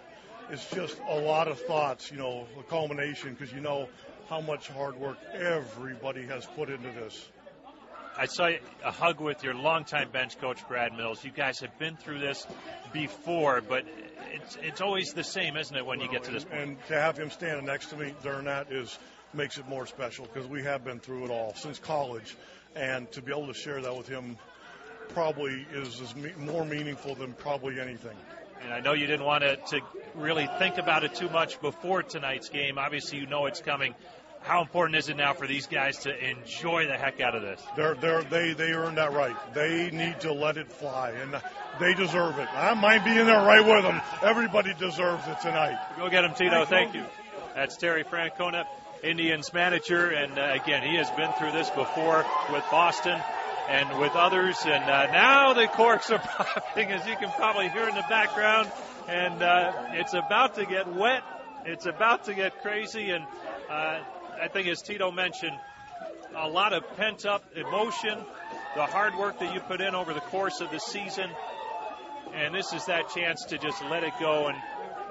it's 0.49 0.69
just 0.69 0.97
a 1.09 1.19
lot 1.19 1.47
of 1.47 1.59
thoughts. 1.59 2.09
You 2.11 2.17
know, 2.17 2.47
the 2.55 2.63
culmination 2.63 3.33
because 3.33 3.53
you 3.53 3.59
know 3.59 3.89
how 4.29 4.41
much 4.41 4.69
hard 4.69 4.95
work 4.97 5.17
everybody 5.33 6.25
has 6.27 6.45
put 6.45 6.69
into 6.69 6.89
this. 6.91 7.29
I 8.19 8.25
saw 8.25 8.49
a 8.83 8.91
hug 8.91 9.19
with 9.19 9.43
your 9.43 9.53
longtime 9.53 10.09
bench 10.09 10.39
coach 10.39 10.67
Brad 10.67 10.93
Mills. 10.93 11.23
You 11.23 11.29
guys 11.29 11.59
have 11.59 11.77
been 11.77 11.95
through 11.97 12.19
this 12.19 12.47
before, 12.91 13.61
but 13.61 13.85
it's 14.33 14.57
it's 14.63 14.81
always 14.81 15.13
the 15.13 15.23
same, 15.23 15.55
isn't 15.55 15.75
it, 15.75 15.85
when 15.85 15.99
you 15.99 16.09
get 16.09 16.23
to 16.23 16.31
this 16.31 16.43
point? 16.43 16.61
And 16.61 16.85
to 16.87 16.99
have 16.99 17.17
him 17.17 17.29
standing 17.29 17.65
next 17.65 17.87
to 17.87 17.95
me 17.95 18.13
during 18.23 18.45
that 18.45 18.71
is 18.71 18.97
makes 19.33 19.59
it 19.59 19.67
more 19.67 19.85
special 19.85 20.25
because 20.25 20.49
we 20.49 20.63
have 20.63 20.83
been 20.83 20.99
through 20.99 21.25
it 21.25 21.29
all 21.29 21.53
since 21.55 21.77
college, 21.77 22.35
and 22.75 23.11
to 23.11 23.21
be 23.21 23.31
able 23.31 23.47
to 23.47 23.53
share 23.53 23.81
that 23.81 23.95
with 23.95 24.07
him 24.07 24.37
probably 25.09 25.65
is, 25.73 25.99
is 25.99 26.15
me- 26.15 26.33
more 26.39 26.65
meaningful 26.65 27.13
than 27.13 27.33
probably 27.33 27.79
anything. 27.79 28.17
And 28.63 28.73
I 28.73 28.79
know 28.79 28.93
you 28.93 29.05
didn't 29.05 29.25
want 29.25 29.43
to, 29.43 29.57
to 29.57 29.81
really 30.15 30.49
think 30.57 30.77
about 30.79 31.03
it 31.03 31.13
too 31.13 31.29
much 31.29 31.61
before 31.61 32.01
tonight's 32.01 32.49
game. 32.49 32.79
Obviously, 32.79 33.19
you 33.19 33.27
know 33.27 33.45
it's 33.45 33.61
coming. 33.61 33.93
How 34.47 34.61
important 34.61 34.97
is 34.97 35.09
it 35.09 35.17
now 35.17 35.33
for 35.33 35.45
these 35.45 35.67
guys 35.67 35.97
to 35.99 36.29
enjoy 36.29 36.87
the 36.87 36.97
heck 36.97 37.19
out 37.19 37.35
of 37.35 37.41
this? 37.41 37.61
They're, 37.75 37.95
they're, 37.95 38.23
they 38.23 38.53
they 38.53 38.71
earned 38.71 38.97
that 38.97 39.11
right. 39.11 39.35
They 39.53 39.91
need 39.91 40.21
to 40.21 40.31
let 40.31 40.55
it 40.55 40.71
fly, 40.71 41.09
and 41.09 41.35
they 41.81 41.93
deserve 41.93 42.39
it. 42.39 42.47
I 42.53 42.73
might 42.73 43.03
be 43.03 43.11
in 43.11 43.25
there 43.25 43.41
right 43.41 43.59
with 43.59 43.83
them. 43.83 44.01
Everybody 44.23 44.73
deserves 44.79 45.27
it 45.27 45.41
tonight. 45.41 45.77
Go 45.97 46.09
get 46.09 46.21
them, 46.21 46.33
Tito. 46.33 46.63
Thank 46.63 46.95
you. 46.95 47.03
That's 47.55 47.75
Terry 47.75 48.05
Francona, 48.05 48.63
Indians 49.03 49.51
manager, 49.51 50.11
and 50.11 50.39
uh, 50.39 50.53
again, 50.63 50.81
he 50.81 50.95
has 50.95 51.09
been 51.11 51.33
through 51.33 51.51
this 51.51 51.69
before 51.71 52.25
with 52.49 52.63
Boston 52.71 53.19
and 53.67 53.99
with 53.99 54.13
others, 54.13 54.55
and 54.65 54.83
uh, 54.85 55.11
now 55.11 55.51
the 55.55 55.67
corks 55.67 56.09
are 56.09 56.19
popping, 56.23 56.89
as 56.89 57.05
you 57.05 57.17
can 57.17 57.29
probably 57.31 57.67
hear 57.67 57.89
in 57.89 57.95
the 57.95 58.05
background, 58.07 58.71
and 59.09 59.43
uh, 59.43 59.73
it's 59.91 60.13
about 60.13 60.55
to 60.55 60.65
get 60.65 60.87
wet. 60.87 61.21
It's 61.65 61.85
about 61.85 62.23
to 62.25 62.33
get 62.33 62.61
crazy, 62.61 63.09
and 63.09 63.25
uh, 63.69 63.99
I 64.39 64.47
think, 64.47 64.67
as 64.67 64.81
Tito 64.81 65.11
mentioned, 65.11 65.57
a 66.35 66.47
lot 66.47 66.73
of 66.73 66.83
pent 66.95 67.25
up 67.25 67.43
emotion, 67.55 68.19
the 68.75 68.85
hard 68.85 69.15
work 69.15 69.39
that 69.39 69.53
you 69.53 69.59
put 69.61 69.81
in 69.81 69.95
over 69.95 70.13
the 70.13 70.19
course 70.19 70.61
of 70.61 70.69
the 70.69 70.79
season. 70.79 71.29
And 72.33 72.53
this 72.53 72.73
is 72.73 72.85
that 72.85 73.09
chance 73.09 73.45
to 73.45 73.57
just 73.57 73.81
let 73.85 74.03
it 74.03 74.13
go. 74.19 74.47
And, 74.47 74.57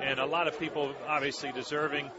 and 0.01 0.21
a 0.21 0.27
lot 0.27 0.47
of 0.47 0.59
people 0.61 0.95
obviously 1.09 1.51
deserving 1.53 2.11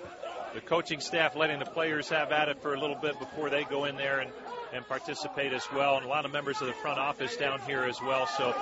the 0.53 0.61
coaching 0.61 0.99
staff 0.99 1.35
letting 1.35 1.59
the 1.59 1.65
players 1.65 2.09
have 2.09 2.31
at 2.31 2.49
it 2.49 2.61
for 2.61 2.73
a 2.73 2.79
little 2.79 2.95
bit 2.95 3.17
before 3.19 3.49
they 3.49 3.63
go 3.63 3.85
in 3.85 3.95
there 3.95 4.19
and, 4.19 4.31
and 4.73 4.85
participate 4.87 5.53
as 5.53 5.63
well. 5.73 5.97
And 5.97 6.05
a 6.05 6.09
lot 6.09 6.25
of 6.25 6.31
members 6.31 6.61
of 6.61 6.67
the 6.67 6.73
front 6.73 6.99
office 6.99 7.37
down 7.37 7.61
here 7.61 7.83
as 7.83 8.01
well. 8.01 8.27
So 8.27 8.53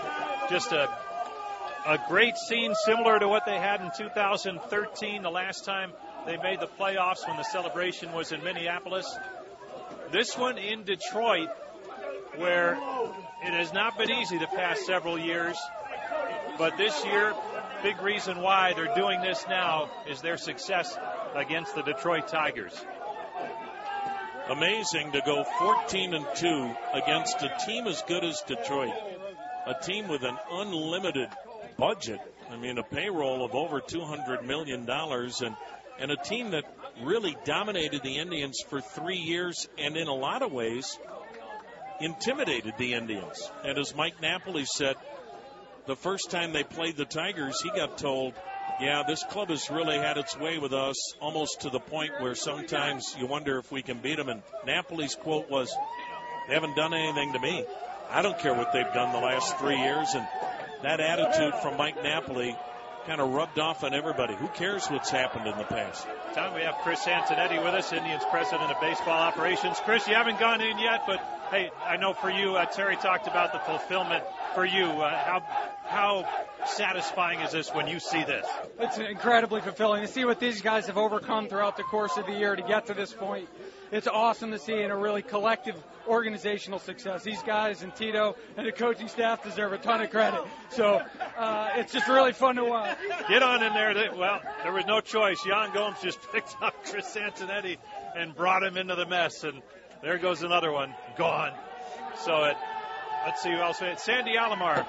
just 0.50 0.72
a, 0.72 0.90
a 1.88 2.00
great 2.08 2.38
scene 2.38 2.74
similar 2.86 3.18
to 3.18 3.28
what 3.28 3.46
they 3.46 3.58
had 3.58 3.82
in 3.82 3.92
2013, 3.98 5.24
the 5.24 5.30
last 5.30 5.66
time 5.66 5.94
they 6.26 6.38
made 6.38 6.60
the 6.60 6.68
playoffs 6.80 7.28
when 7.28 7.38
the 7.38 7.44
celebration 7.44 8.12
was 8.14 8.32
in 8.32 8.44
Minneapolis. 8.44 9.06
This 10.12 10.38
one 10.38 10.58
in 10.58 10.84
Detroit, 10.84 11.50
where 12.38 12.74
it 13.44 13.54
has 13.54 13.74
not 13.74 13.98
been 13.98 14.12
easy 14.12 14.38
the 14.38 14.48
past 14.48 14.86
several 14.86 15.18
years. 15.20 15.58
But 16.58 16.78
this 16.78 17.04
year, 17.06 17.34
big 17.84 18.02
reason 18.02 18.42
why 18.42 18.74
they're 18.74 18.96
doing 18.96 19.22
this 19.22 19.46
now 19.50 19.90
is 20.10 20.22
their 20.22 20.38
success 20.38 20.98
against 21.36 21.76
the 21.76 21.82
Detroit 21.82 22.28
Tigers. 22.28 22.74
Amazing 24.50 25.12
to 25.12 25.22
go 25.26 25.44
14 25.44 26.14
and 26.14 26.26
2 26.36 26.76
against 26.94 27.42
a 27.42 27.52
team 27.66 27.88
as 27.88 28.02
good 28.08 28.24
as 28.24 28.42
Detroit, 28.48 28.94
a 29.66 29.74
team 29.84 30.08
with 30.08 30.24
an 30.24 30.38
unlimited 30.52 31.30
budget. 31.78 32.20
I 32.50 32.58
mean, 32.58 32.78
a 32.78 32.84
payroll 32.84 33.44
of 33.44 33.56
over 33.56 33.82
200 33.82 34.46
million 34.46 34.86
dollars, 34.86 35.42
and 35.42 35.56
and 36.00 36.12
a 36.12 36.18
team 36.18 36.52
that 36.52 36.64
really 37.04 37.36
dominated 37.46 38.02
the 38.04 38.18
Indians 38.18 38.62
for 38.70 38.82
three 38.82 39.18
years 39.18 39.68
and 39.78 39.98
in 39.98 40.08
a 40.08 40.14
lot 40.14 40.42
of 40.42 40.52
ways 40.52 40.98
intimidated 42.00 42.74
the 42.78 42.94
Indians. 42.94 43.52
And 43.64 43.78
as 43.78 43.96
Mike 43.96 44.22
Napoli 44.22 44.66
said, 44.66 44.96
the 45.88 45.96
first 45.96 46.32
time 46.32 46.52
they 46.52 46.64
played 46.64 46.98
the 46.98 47.06
Tigers, 47.06 47.62
he 47.62 47.70
got 47.70 47.98
told, 47.98 48.34
yeah, 48.82 49.04
this 49.08 49.24
club 49.24 49.50
has 49.50 49.70
really 49.70 49.98
had 49.98 50.18
its 50.18 50.38
way 50.38 50.58
with 50.58 50.74
us 50.74 51.14
almost 51.22 51.62
to 51.62 51.70
the 51.70 51.80
point 51.80 52.12
where 52.20 52.36
sometimes 52.36 53.16
you 53.20 53.28
wonder 53.28 53.60
if 53.60 53.72
we 53.72 53.82
can 53.82 54.00
beat 54.00 54.18
them. 54.18 54.30
And 54.30 54.42
Napoli's 54.66 55.16
quote 55.16 55.50
was, 55.50 55.74
they 56.48 56.54
haven't 56.54 56.76
done 56.76 56.94
anything 56.94 57.34
to 57.34 57.40
me. 57.40 57.66
I 58.10 58.22
don't 58.22 58.38
care 58.38 58.54
what 58.54 58.74
they've 58.74 58.94
done 58.94 59.12
the 59.14 59.26
last 59.26 59.58
three 59.58 59.78
years. 59.78 60.10
And 60.14 60.28
that 60.84 61.00
attitude 61.00 61.56
from 61.62 61.78
Mike 61.78 62.04
Napoli 62.04 62.56
kind 63.06 63.22
of 63.22 63.30
rubbed 63.32 63.60
off 63.60 63.84
on 63.84 63.94
everybody. 63.94 64.36
Who 64.36 64.48
cares 64.48 64.88
what's 64.88 65.10
happened 65.10 65.48
in 65.48 65.58
the 65.58 65.64
past? 65.64 66.08
Tom, 66.34 66.56
we 66.56 66.62
have 66.62 66.76
Chris 66.84 67.02
Antonetti 67.02 67.64
with 67.64 67.74
us, 67.74 67.94
Indians 67.94 68.24
president 68.32 68.72
of 68.72 68.82
baseball 68.82 69.22
operations. 69.22 69.78
Chris, 69.86 70.08
you 70.08 70.16
haven't 70.16 70.40
gone 70.40 70.62
in 70.62 70.80
yet, 70.80 71.04
but 71.06 71.20
hey, 71.52 71.70
I 71.86 71.98
know 71.98 72.14
for 72.14 72.30
you, 72.30 72.56
uh, 72.56 72.66
Terry 72.66 72.96
talked 72.96 73.28
about 73.28 73.54
the 73.54 73.60
fulfillment 73.60 74.24
for 74.56 74.66
you. 74.66 74.86
Uh, 74.86 75.24
how 75.24 75.44
how 75.86 76.28
satisfying 76.66 77.42
is 77.42 77.52
this 77.52 77.70
when 77.74 77.88
you 77.88 78.00
see 78.00 78.24
this? 78.24 78.46
It's 78.80 78.98
incredibly 78.98 79.62
fulfilling 79.62 80.02
to 80.02 80.08
see 80.08 80.26
what 80.26 80.40
these 80.40 80.62
guys 80.62 80.88
have 80.88 80.98
overcome 80.98 81.48
throughout 81.48 81.78
the 81.78 81.84
course 81.84 82.18
of 82.18 82.26
the 82.26 82.34
year 82.34 82.56
to 82.56 82.64
get 82.64 82.88
to 82.88 82.96
this 82.96 83.14
point. 83.14 83.48
It's 83.92 84.08
awesome 84.08 84.52
to 84.52 84.60
see 84.60 84.82
in 84.82 84.92
a 84.92 84.98
really 84.98 85.22
collective 85.22 85.76
organizational 86.08 86.80
success. 86.80 87.24
These 87.24 87.42
guys 87.44 87.84
and 87.84 87.96
Tito 87.96 88.36
and 88.58 88.68
the 88.68 88.72
coaching 88.72 89.08
staff 89.08 89.44
deserve 89.44 89.74
a 89.74 89.78
ton 89.78 90.02
of 90.02 90.10
credit. 90.10 90.42
So 90.70 91.02
uh, 91.38 91.70
it's 91.76 91.94
just 91.94 92.08
really 92.08 92.34
fun 92.34 92.56
to 92.56 92.66
watch. 92.66 92.98
Get 93.30 93.44
on 93.44 93.64
in 93.64 93.74
there. 93.74 94.12
Well, 94.18 94.42
there 94.64 94.74
was 94.74 94.86
no 94.86 95.02
choice. 95.02 95.46
Yan 95.46 95.74
Gomes 95.74 95.98
just 96.02 96.20
picked 96.34 96.56
up 96.62 96.74
Chris 96.86 97.16
Antonetti 97.16 97.78
and 98.16 98.36
brought 98.36 98.64
him 98.64 98.78
into 98.78 98.96
the 98.96 99.06
mess, 99.06 99.44
and 99.44 99.62
there 100.02 100.18
goes 100.18 100.44
another 100.44 100.72
one 100.72 100.94
gone. 101.18 101.54
So 102.24 102.44
it, 102.46 102.58
let's 103.26 103.42
see 103.42 103.52
who 103.52 103.58
else. 103.58 103.82
Sandy 103.98 104.36
Alomar. 104.36 104.86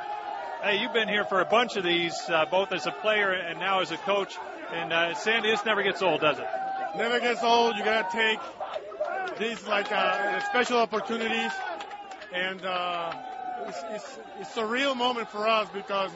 Hey, 0.62 0.80
you've 0.80 0.94
been 0.94 1.08
here 1.08 1.24
for 1.24 1.40
a 1.40 1.44
bunch 1.44 1.76
of 1.76 1.84
these, 1.84 2.14
uh, 2.28 2.46
both 2.50 2.72
as 2.72 2.86
a 2.86 2.92
player 2.92 3.30
and 3.32 3.58
now 3.58 3.80
as 3.80 3.90
a 3.90 3.98
coach. 3.98 4.34
And 4.72 4.92
uh, 4.92 5.14
Sandy, 5.14 5.50
this 5.50 5.64
never 5.64 5.82
gets 5.82 6.02
old, 6.02 6.22
does 6.22 6.38
it? 6.38 6.46
Never 6.96 7.20
gets 7.20 7.42
old. 7.42 7.76
You 7.76 7.84
gotta 7.84 8.08
take 8.10 8.40
these 9.38 9.66
like 9.66 9.90
uh, 9.92 10.40
special 10.50 10.78
opportunities, 10.78 11.52
and 12.32 12.64
uh, 12.64 13.12
it's, 13.66 13.84
it's, 13.90 14.18
it's 14.40 14.56
a 14.56 14.66
real 14.66 14.94
moment 14.94 15.28
for 15.28 15.46
us 15.46 15.68
because 15.72 16.10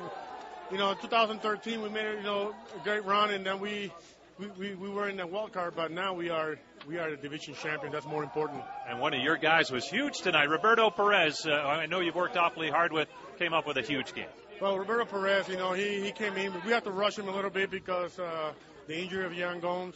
you 0.70 0.78
know 0.78 0.92
in 0.92 0.98
2013 0.98 1.82
we 1.82 1.88
made 1.88 2.16
you 2.16 2.22
know 2.22 2.54
a 2.78 2.84
great 2.84 3.04
run, 3.04 3.30
and 3.30 3.44
then 3.44 3.60
we 3.60 3.92
we, 4.38 4.46
we, 4.58 4.74
we 4.74 4.88
were 4.88 5.08
in 5.08 5.16
the 5.16 5.26
wild 5.26 5.52
card, 5.52 5.74
but 5.76 5.90
now 5.90 6.14
we 6.14 6.30
are 6.30 6.58
we 6.86 6.98
are 6.98 7.10
the 7.10 7.16
division 7.16 7.54
champion. 7.54 7.92
That's 7.92 8.06
more 8.06 8.22
important. 8.22 8.62
And 8.88 9.00
one 9.00 9.12
of 9.12 9.22
your 9.22 9.36
guys 9.36 9.70
was 9.70 9.86
huge 9.86 10.18
tonight, 10.18 10.48
Roberto 10.48 10.90
Perez. 10.90 11.46
Uh, 11.46 11.52
I 11.52 11.86
know 11.86 12.00
you've 12.00 12.14
worked 12.14 12.36
awfully 12.36 12.70
hard 12.70 12.92
with. 12.92 13.08
Came 13.38 13.52
up 13.52 13.66
with 13.66 13.76
a 13.76 13.82
huge 13.82 14.14
game. 14.14 14.26
Well, 14.60 14.78
Roberto 14.78 15.06
Perez, 15.06 15.48
you 15.48 15.56
know, 15.56 15.72
he, 15.72 16.02
he 16.02 16.12
came 16.12 16.36
in. 16.36 16.52
We 16.66 16.72
had 16.72 16.84
to 16.84 16.90
rush 16.90 17.18
him 17.18 17.28
a 17.28 17.34
little 17.34 17.50
bit 17.50 17.70
because 17.70 18.18
uh, 18.18 18.52
the 18.86 18.98
injury 18.98 19.24
of 19.24 19.32
Yan 19.32 19.60
Gomes. 19.60 19.94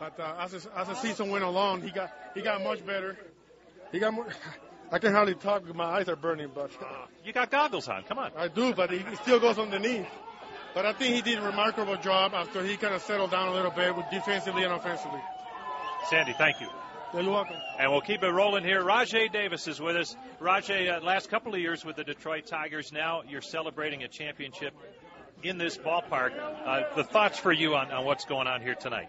But 0.00 0.18
uh, 0.18 0.34
as, 0.40 0.52
the, 0.52 0.78
as 0.78 0.88
the 0.88 0.94
season 0.94 1.28
went 1.28 1.44
along, 1.44 1.82
he 1.82 1.90
got 1.90 2.10
he 2.34 2.40
got 2.40 2.64
much 2.64 2.84
better. 2.86 3.18
He 3.92 3.98
got 3.98 4.14
more. 4.14 4.26
I 4.92 4.98
can 4.98 5.12
hardly 5.12 5.34
talk. 5.34 5.72
My 5.74 5.84
eyes 5.84 6.08
are 6.08 6.16
burning, 6.16 6.50
but 6.54 6.70
uh, 6.80 7.06
you 7.22 7.34
got 7.34 7.50
goggles 7.50 7.86
on. 7.86 8.02
Come 8.04 8.18
on. 8.18 8.32
I 8.34 8.48
do, 8.48 8.72
but 8.72 8.90
he 8.90 9.04
still 9.16 9.38
goes 9.38 9.58
underneath. 9.58 10.08
But 10.74 10.86
I 10.86 10.94
think 10.94 11.14
he 11.14 11.22
did 11.22 11.38
a 11.38 11.42
remarkable 11.42 11.96
job 11.96 12.32
after 12.32 12.64
he 12.64 12.76
kind 12.76 12.94
of 12.94 13.02
settled 13.02 13.32
down 13.32 13.48
a 13.48 13.52
little 13.52 13.72
bit 13.72 13.94
with 13.94 14.06
defensively 14.10 14.62
and 14.62 14.72
offensively. 14.72 15.20
Sandy, 16.08 16.32
thank 16.32 16.60
you. 16.60 16.68
You're 17.12 17.30
welcome. 17.30 17.56
And 17.78 17.90
we'll 17.90 18.00
keep 18.00 18.22
it 18.22 18.30
rolling 18.30 18.64
here. 18.64 18.82
Rajai 18.82 19.32
Davis 19.32 19.66
is 19.66 19.80
with 19.80 19.96
us. 19.96 20.16
Rajai, 20.40 20.96
uh, 20.96 21.04
last 21.04 21.28
couple 21.28 21.52
of 21.52 21.60
years 21.60 21.84
with 21.84 21.96
the 21.96 22.04
Detroit 22.04 22.46
Tigers. 22.46 22.92
Now 22.92 23.22
you're 23.28 23.42
celebrating 23.42 24.04
a 24.04 24.08
championship 24.08 24.72
in 25.42 25.58
this 25.58 25.76
ballpark. 25.76 26.32
Uh, 26.38 26.94
the 26.94 27.04
thoughts 27.04 27.38
for 27.38 27.52
you 27.52 27.74
on, 27.74 27.90
on 27.90 28.04
what's 28.04 28.24
going 28.24 28.46
on 28.46 28.62
here 28.62 28.76
tonight? 28.76 29.08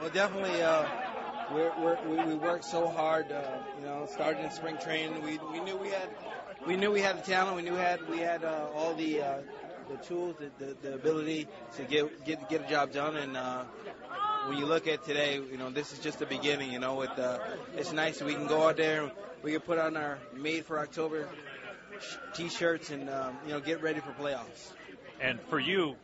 Well, 0.00 0.10
definitely, 0.10 0.62
uh, 0.62 0.84
we're, 1.52 1.72
we're, 1.80 1.98
we 2.08 2.24
we 2.24 2.34
worked 2.34 2.64
so 2.64 2.86
hard. 2.88 3.32
Uh, 3.32 3.42
you 3.78 3.84
know, 3.84 4.06
starting 4.10 4.44
in 4.44 4.50
spring 4.50 4.76
training, 4.78 5.22
we 5.22 5.38
we 5.50 5.60
knew 5.60 5.76
we 5.76 5.88
had 5.88 6.08
we 6.66 6.76
knew 6.76 6.92
we 6.92 7.00
had 7.00 7.18
the 7.18 7.22
talent. 7.22 7.56
We 7.56 7.62
knew 7.62 7.72
we 7.72 7.78
had 7.78 8.08
we 8.08 8.18
had 8.18 8.44
uh, 8.44 8.66
all 8.74 8.94
the 8.94 9.22
uh, 9.22 9.38
the 9.88 9.96
tools, 9.96 10.36
the, 10.38 10.64
the, 10.64 10.76
the 10.82 10.94
ability 10.94 11.48
to 11.76 11.82
get 11.82 12.24
get 12.24 12.48
get 12.48 12.66
a 12.66 12.70
job 12.70 12.92
done. 12.92 13.16
And 13.16 13.36
uh, 13.36 13.64
when 14.46 14.58
you 14.58 14.66
look 14.66 14.86
at 14.86 15.04
today, 15.04 15.36
you 15.36 15.58
know, 15.58 15.70
this 15.70 15.92
is 15.92 15.98
just 15.98 16.20
the 16.20 16.26
beginning. 16.26 16.70
You 16.72 16.78
know, 16.78 16.94
with 16.94 17.18
uh, 17.18 17.38
it's 17.76 17.92
nice 17.92 18.22
we 18.22 18.34
can 18.34 18.46
go 18.46 18.68
out 18.68 18.76
there, 18.76 19.10
we 19.42 19.52
can 19.52 19.60
put 19.60 19.78
on 19.78 19.96
our 19.96 20.18
made 20.36 20.64
for 20.64 20.78
October 20.78 21.28
t-shirts, 22.34 22.90
and 22.90 23.10
um, 23.10 23.36
you 23.44 23.52
know, 23.52 23.60
get 23.60 23.82
ready 23.82 23.98
for 23.98 24.12
playoffs. 24.12 24.72
And 25.20 25.40
for 25.50 25.58
you, 25.58 25.96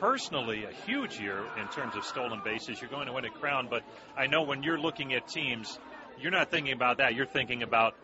personally 0.00 0.64
a 0.64 0.72
huge 0.86 1.18
year 1.18 1.44
in 1.60 1.68
terms 1.68 1.96
of 1.96 2.04
stolen 2.04 2.40
bases. 2.44 2.80
You're 2.80 2.90
going 2.90 3.06
to 3.06 3.12
win 3.12 3.24
a 3.24 3.30
crown, 3.30 3.68
but 3.70 3.82
I 4.16 4.26
know 4.26 4.42
when 4.42 4.62
you're 4.62 4.78
looking 4.78 5.14
at 5.14 5.28
teams, 5.28 5.78
you're 6.20 6.30
not 6.30 6.50
thinking 6.50 6.72
about 6.72 6.98
that. 6.98 7.14
You're 7.14 7.26
thinking 7.26 7.62
about 7.62 7.94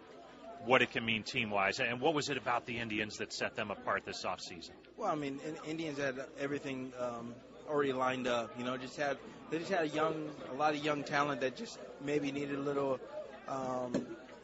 what 0.65 0.83
it 0.83 0.91
can 0.91 1.05
mean 1.05 1.23
team 1.23 1.51
wise. 1.51 1.81
And 1.81 2.01
what 2.01 2.15
was 2.15 2.29
it 2.29 2.37
about 2.37 2.67
the 2.67 2.79
Indians 2.79 3.17
that 3.19 3.33
set 3.33 3.57
them 3.57 3.71
apart 3.71 4.05
this 4.05 4.25
offseason? 4.25 4.71
Well, 4.97 5.11
I 5.11 5.15
mean, 5.15 5.41
Indians 5.67 5.99
had 5.99 6.25
everything 6.39 6.93
um, 6.99 7.35
already 7.69 7.93
lined 7.93 8.27
up. 8.27 8.53
You 8.59 8.65
know, 8.65 8.77
just 8.77 8.97
had 8.97 9.19
they 9.51 9.59
just 9.59 9.71
had 9.71 9.85
a 9.85 9.89
young, 9.89 10.31
a 10.51 10.55
lot 10.55 10.75
of 10.75 10.85
young 10.85 11.05
talent 11.05 11.41
that 11.41 11.57
just 11.57 11.79
maybe 12.05 12.33
needed 12.33 12.57
a 12.57 12.61
little, 12.61 13.01
um, 13.49 13.93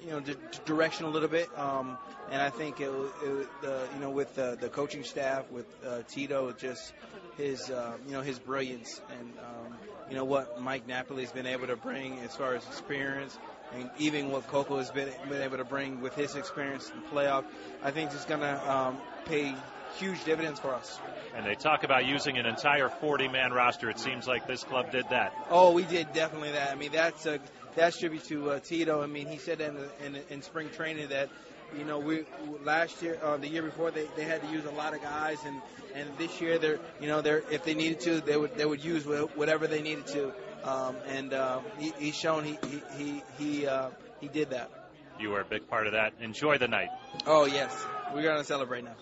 you 0.02 0.10
know, 0.10 0.20
d- 0.20 0.36
direction 0.64 1.06
a 1.06 1.08
little 1.08 1.28
bit. 1.28 1.48
Um, 1.56 1.96
and 2.30 2.42
I 2.42 2.50
think 2.50 2.80
it, 2.80 2.90
it 3.22 3.48
the 3.62 3.88
you 3.94 4.00
know 4.00 4.10
with 4.10 4.34
the, 4.34 4.56
the 4.60 4.68
coaching 4.68 5.04
staff 5.04 5.50
with 5.50 5.66
uh, 5.86 6.02
Tito, 6.08 6.52
just 6.52 6.92
his 7.38 7.70
uh, 7.70 7.96
you 8.06 8.12
know 8.12 8.20
his 8.20 8.38
brilliance 8.38 9.00
and 9.18 9.32
um, 9.38 9.74
you 10.10 10.16
know 10.16 10.24
what 10.24 10.60
Mike 10.60 10.86
Napoli 10.86 11.22
has 11.22 11.32
been 11.32 11.46
able 11.46 11.66
to 11.68 11.76
bring 11.76 12.18
as 12.18 12.36
far 12.36 12.54
as 12.54 12.66
experience 12.66 13.38
and 13.74 13.90
even 13.98 14.30
what 14.30 14.46
Coco 14.48 14.78
has 14.78 14.90
been, 14.90 15.10
been 15.28 15.42
able 15.42 15.58
to 15.58 15.64
bring 15.64 16.00
with 16.00 16.14
his 16.14 16.36
experience 16.36 16.90
in 16.90 17.00
the 17.00 17.06
playoff, 17.08 17.44
I 17.82 17.90
think 17.90 18.12
is 18.14 18.24
going 18.24 18.40
to 18.40 18.72
um, 18.72 18.98
pay 19.26 19.54
huge 19.98 20.24
dividends 20.24 20.58
for 20.58 20.72
us. 20.72 20.98
And 21.36 21.44
they 21.44 21.54
talk 21.54 21.84
about 21.84 22.06
using 22.06 22.38
an 22.38 22.46
entire 22.46 22.88
40-man 22.88 23.52
roster. 23.52 23.90
It 23.90 23.98
seems 23.98 24.26
like 24.26 24.46
this 24.46 24.64
club 24.64 24.90
did 24.90 25.08
that. 25.10 25.34
Oh, 25.50 25.72
we 25.72 25.84
did 25.84 26.12
definitely 26.14 26.52
that. 26.52 26.72
I 26.72 26.76
mean, 26.76 26.92
that's 26.92 27.26
a 27.26 27.40
that's 27.74 27.98
tribute 27.98 28.24
to 28.24 28.52
uh, 28.52 28.60
Tito. 28.60 29.02
I 29.02 29.06
mean, 29.06 29.26
he 29.26 29.38
said 29.38 29.60
in, 29.60 29.76
in, 30.04 30.18
in 30.30 30.42
spring 30.42 30.70
training 30.70 31.10
that 31.10 31.28
you 31.76 31.84
know, 31.84 31.98
we 31.98 32.24
last 32.64 33.02
year, 33.02 33.18
uh, 33.22 33.36
the 33.36 33.48
year 33.48 33.62
before, 33.62 33.90
they, 33.90 34.06
they 34.16 34.24
had 34.24 34.42
to 34.42 34.48
use 34.48 34.64
a 34.64 34.70
lot 34.70 34.94
of 34.94 35.02
guys, 35.02 35.38
and, 35.44 35.60
and 35.94 36.08
this 36.18 36.40
year 36.40 36.58
they're, 36.58 36.78
you 37.00 37.08
know, 37.08 37.20
they're 37.20 37.42
if 37.50 37.64
they 37.64 37.74
needed 37.74 38.00
to, 38.00 38.20
they 38.20 38.36
would 38.36 38.56
they 38.56 38.66
would 38.66 38.82
use 38.82 39.04
whatever 39.06 39.66
they 39.66 39.82
needed 39.82 40.06
to. 40.08 40.32
Um, 40.64 40.96
and 41.06 41.32
uh, 41.32 41.60
he, 41.78 41.92
he's 41.98 42.16
shown 42.16 42.44
he 42.44 42.58
he 42.66 42.82
he 42.96 43.22
he, 43.38 43.66
uh, 43.66 43.90
he 44.20 44.28
did 44.28 44.50
that. 44.50 44.70
You 45.18 45.30
were 45.30 45.40
a 45.40 45.44
big 45.44 45.68
part 45.68 45.86
of 45.86 45.94
that. 45.94 46.12
Enjoy 46.20 46.58
the 46.58 46.68
night. 46.68 46.88
Oh 47.26 47.46
yes, 47.46 47.74
we're 48.14 48.22
gonna 48.22 48.44
celebrate 48.44 48.84
now. 48.84 48.94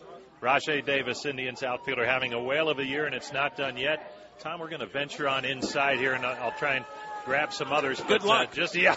Rajai 0.42 0.84
Davis, 0.84 1.24
Indians 1.24 1.62
outfielder, 1.62 2.06
having 2.06 2.32
a 2.34 2.42
whale 2.42 2.68
of 2.68 2.78
a 2.78 2.84
year, 2.84 3.06
and 3.06 3.14
it's 3.14 3.32
not 3.32 3.56
done 3.56 3.76
yet. 3.76 4.12
Tom, 4.40 4.60
we're 4.60 4.68
going 4.68 4.80
to 4.80 4.86
venture 4.86 5.28
on 5.28 5.46
inside 5.46 5.98
here, 5.98 6.12
and 6.12 6.24
I'll 6.24 6.52
try 6.52 6.76
and 6.76 6.84
grab 7.24 7.52
some 7.54 7.72
others. 7.72 7.98
Good 8.00 8.20
but, 8.20 8.24
uh, 8.24 8.28
luck. 8.28 8.48
Uh, 8.52 8.54
just 8.54 8.74
yeah, 8.76 8.96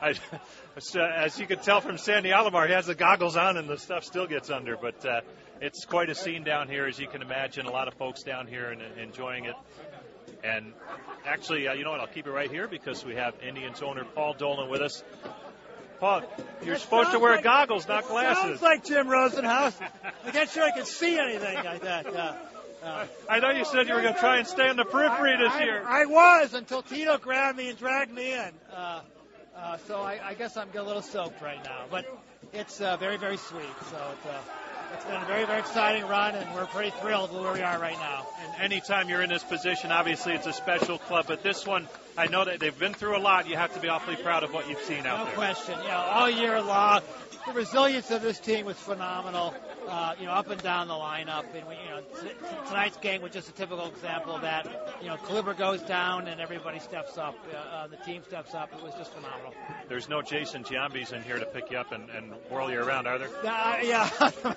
I, 0.00 0.14
as 1.16 1.38
you 1.38 1.46
can 1.46 1.58
tell 1.58 1.80
from 1.80 1.98
Sandy 1.98 2.30
Alomar, 2.30 2.66
he 2.66 2.72
has 2.72 2.86
the 2.86 2.94
goggles 2.94 3.36
on, 3.36 3.58
and 3.58 3.68
the 3.68 3.76
stuff 3.76 4.04
still 4.04 4.26
gets 4.26 4.50
under. 4.50 4.76
But 4.76 5.04
uh, 5.04 5.20
it's 5.60 5.84
quite 5.84 6.10
a 6.10 6.14
scene 6.14 6.44
down 6.44 6.68
here, 6.68 6.86
as 6.86 6.98
you 6.98 7.08
can 7.08 7.22
imagine. 7.22 7.66
A 7.66 7.70
lot 7.70 7.88
of 7.88 7.94
folks 7.94 8.22
down 8.22 8.46
here 8.46 8.70
and, 8.70 8.80
and 8.82 8.98
enjoying 8.98 9.44
it. 9.44 9.54
And 10.44 10.72
actually, 11.26 11.66
uh, 11.66 11.72
you 11.74 11.84
know 11.84 11.90
what? 11.90 12.00
I'll 12.00 12.06
keep 12.06 12.26
it 12.26 12.30
right 12.30 12.50
here 12.50 12.68
because 12.68 13.04
we 13.04 13.14
have 13.14 13.34
Indians 13.42 13.82
owner 13.82 14.04
Paul 14.04 14.34
Dolan 14.34 14.70
with 14.70 14.80
us. 14.80 15.02
Paul, 15.98 16.22
you're 16.62 16.74
That 16.74 16.80
supposed 16.80 17.10
to 17.10 17.18
wear 17.18 17.36
like- 17.36 17.44
goggles, 17.44 17.88
not 17.88 18.06
glasses. 18.06 18.42
Sounds 18.44 18.62
like 18.62 18.84
Jim 18.84 19.08
Rosenhaus. 19.08 19.74
I'm 20.24 20.32
not 20.32 20.48
sure 20.50 20.62
I 20.62 20.70
can 20.70 20.84
see 20.84 21.18
anything 21.18 21.56
like 21.64 21.82
that. 21.82 22.06
Uh, 22.06 22.34
uh, 22.84 23.06
I 23.28 23.40
know 23.40 23.50
you 23.50 23.64
said 23.64 23.88
you 23.88 23.94
were 23.94 24.02
going 24.02 24.14
to 24.14 24.20
try 24.20 24.38
and 24.38 24.46
stay 24.46 24.68
on 24.68 24.76
the 24.76 24.84
periphery 24.84 25.36
this 25.36 25.52
I, 25.52 25.64
year. 25.64 25.82
I 25.84 26.04
was 26.04 26.54
until 26.54 26.82
Tito 26.82 27.18
grabbed 27.18 27.58
me 27.58 27.70
and 27.70 27.78
dragged 27.78 28.12
me 28.12 28.32
in. 28.32 28.50
Uh, 28.72 29.00
uh, 29.56 29.76
so 29.88 30.00
I, 30.00 30.20
I 30.22 30.34
guess 30.34 30.56
I'm 30.56 30.68
a 30.72 30.82
little 30.82 31.02
soaked 31.02 31.42
right 31.42 31.62
now, 31.64 31.86
but 31.90 32.06
it's 32.52 32.80
uh, 32.80 32.96
very, 32.96 33.16
very 33.16 33.36
sweet. 33.36 33.64
So 33.90 33.96
it's, 34.12 34.26
uh, 34.26 34.38
it's 34.94 35.04
been 35.04 35.20
a 35.20 35.24
very, 35.26 35.44
very 35.44 35.60
exciting 35.60 36.06
run, 36.06 36.34
and 36.34 36.54
we're 36.54 36.66
pretty 36.66 36.90
thrilled 37.00 37.32
with 37.32 37.42
where 37.42 37.52
we 37.52 37.60
are 37.62 37.78
right 37.78 37.98
now. 37.98 38.26
And 38.42 38.62
anytime 38.62 39.08
you're 39.08 39.22
in 39.22 39.30
this 39.30 39.44
position, 39.44 39.92
obviously 39.92 40.32
it's 40.34 40.46
a 40.46 40.52
special 40.52 40.98
club, 40.98 41.26
but 41.28 41.42
this 41.42 41.66
one, 41.66 41.88
I 42.16 42.26
know 42.26 42.44
that 42.44 42.60
they've 42.60 42.78
been 42.78 42.94
through 42.94 43.16
a 43.16 43.20
lot. 43.20 43.48
You 43.48 43.56
have 43.56 43.74
to 43.74 43.80
be 43.80 43.88
awfully 43.88 44.16
proud 44.16 44.42
of 44.44 44.52
what 44.52 44.68
you've 44.68 44.80
seen 44.80 45.06
out 45.06 45.18
No 45.18 45.24
there. 45.24 45.32
No 45.34 45.38
question. 45.38 45.78
You 45.82 45.88
know, 45.88 45.96
all 45.96 46.30
year 46.30 46.60
long, 46.60 47.00
the 47.46 47.52
resilience 47.52 48.10
of 48.10 48.22
this 48.22 48.38
team 48.40 48.66
was 48.66 48.76
phenomenal. 48.76 49.54
Uh, 49.88 50.14
you 50.20 50.26
know, 50.26 50.32
up 50.32 50.50
and 50.50 50.62
down 50.62 50.86
the 50.86 50.92
lineup, 50.94 51.44
and 51.54 51.66
we, 51.66 51.74
you 51.76 51.88
know, 51.88 52.00
t- 52.20 52.28
t- 52.28 52.68
tonight's 52.68 52.98
game 52.98 53.22
was 53.22 53.32
just 53.32 53.48
a 53.48 53.52
typical 53.52 53.86
example 53.86 54.34
of 54.36 54.42
that. 54.42 54.66
You 55.00 55.08
know, 55.08 55.16
Kluber 55.16 55.56
goes 55.56 55.80
down 55.80 56.28
and 56.28 56.42
everybody 56.42 56.78
steps 56.78 57.16
up. 57.16 57.34
Uh, 57.50 57.56
uh, 57.56 57.86
the 57.86 57.96
team 57.96 58.22
steps 58.26 58.54
up. 58.54 58.70
It 58.76 58.82
was 58.82 58.92
just 58.98 59.10
phenomenal. 59.14 59.54
There's 59.88 60.06
no 60.10 60.20
Jason 60.20 60.62
Giambis 60.62 61.14
in 61.14 61.22
here 61.22 61.38
to 61.38 61.46
pick 61.46 61.70
you 61.70 61.78
up 61.78 61.90
and, 61.92 62.10
and 62.10 62.32
whirl 62.50 62.70
you 62.70 62.80
around, 62.82 63.06
are 63.06 63.16
there? 63.18 63.30
Uh, 63.42 63.78
yeah, 63.82 64.10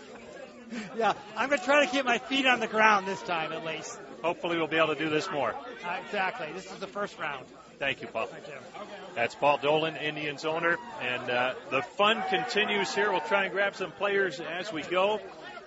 yeah. 0.98 1.14
I'm 1.36 1.50
gonna 1.50 1.62
try 1.62 1.86
to 1.86 1.92
keep 1.92 2.06
my 2.06 2.18
feet 2.18 2.46
on 2.46 2.60
the 2.60 2.68
ground 2.68 3.08
this 3.08 3.22
time, 3.22 3.52
at 3.52 3.66
least. 3.66 4.00
Hopefully 4.24 4.58
we'll 4.58 4.68
be 4.68 4.78
able 4.78 4.94
to 4.94 5.00
do 5.00 5.10
this 5.10 5.30
more. 5.32 5.54
Uh, 5.54 5.98
exactly. 6.06 6.48
This 6.54 6.72
is 6.72 6.78
the 6.78 6.88
first 6.88 7.18
round. 7.18 7.46
Thank 7.80 8.02
you, 8.02 8.08
Paul. 8.08 8.28
Thank 8.28 8.48
you. 8.48 8.54
That's 9.16 9.34
Paul 9.34 9.58
Dolan, 9.58 9.96
Indians 9.96 10.46
owner, 10.46 10.78
and 11.02 11.30
uh, 11.30 11.54
the 11.72 11.82
fun 11.82 12.24
continues 12.30 12.94
here. 12.94 13.12
We'll 13.12 13.22
try 13.22 13.46
and 13.46 13.52
grab 13.52 13.76
some 13.76 13.92
players 13.92 14.40
as 14.40 14.72
we 14.72 14.84
go. 14.84 15.20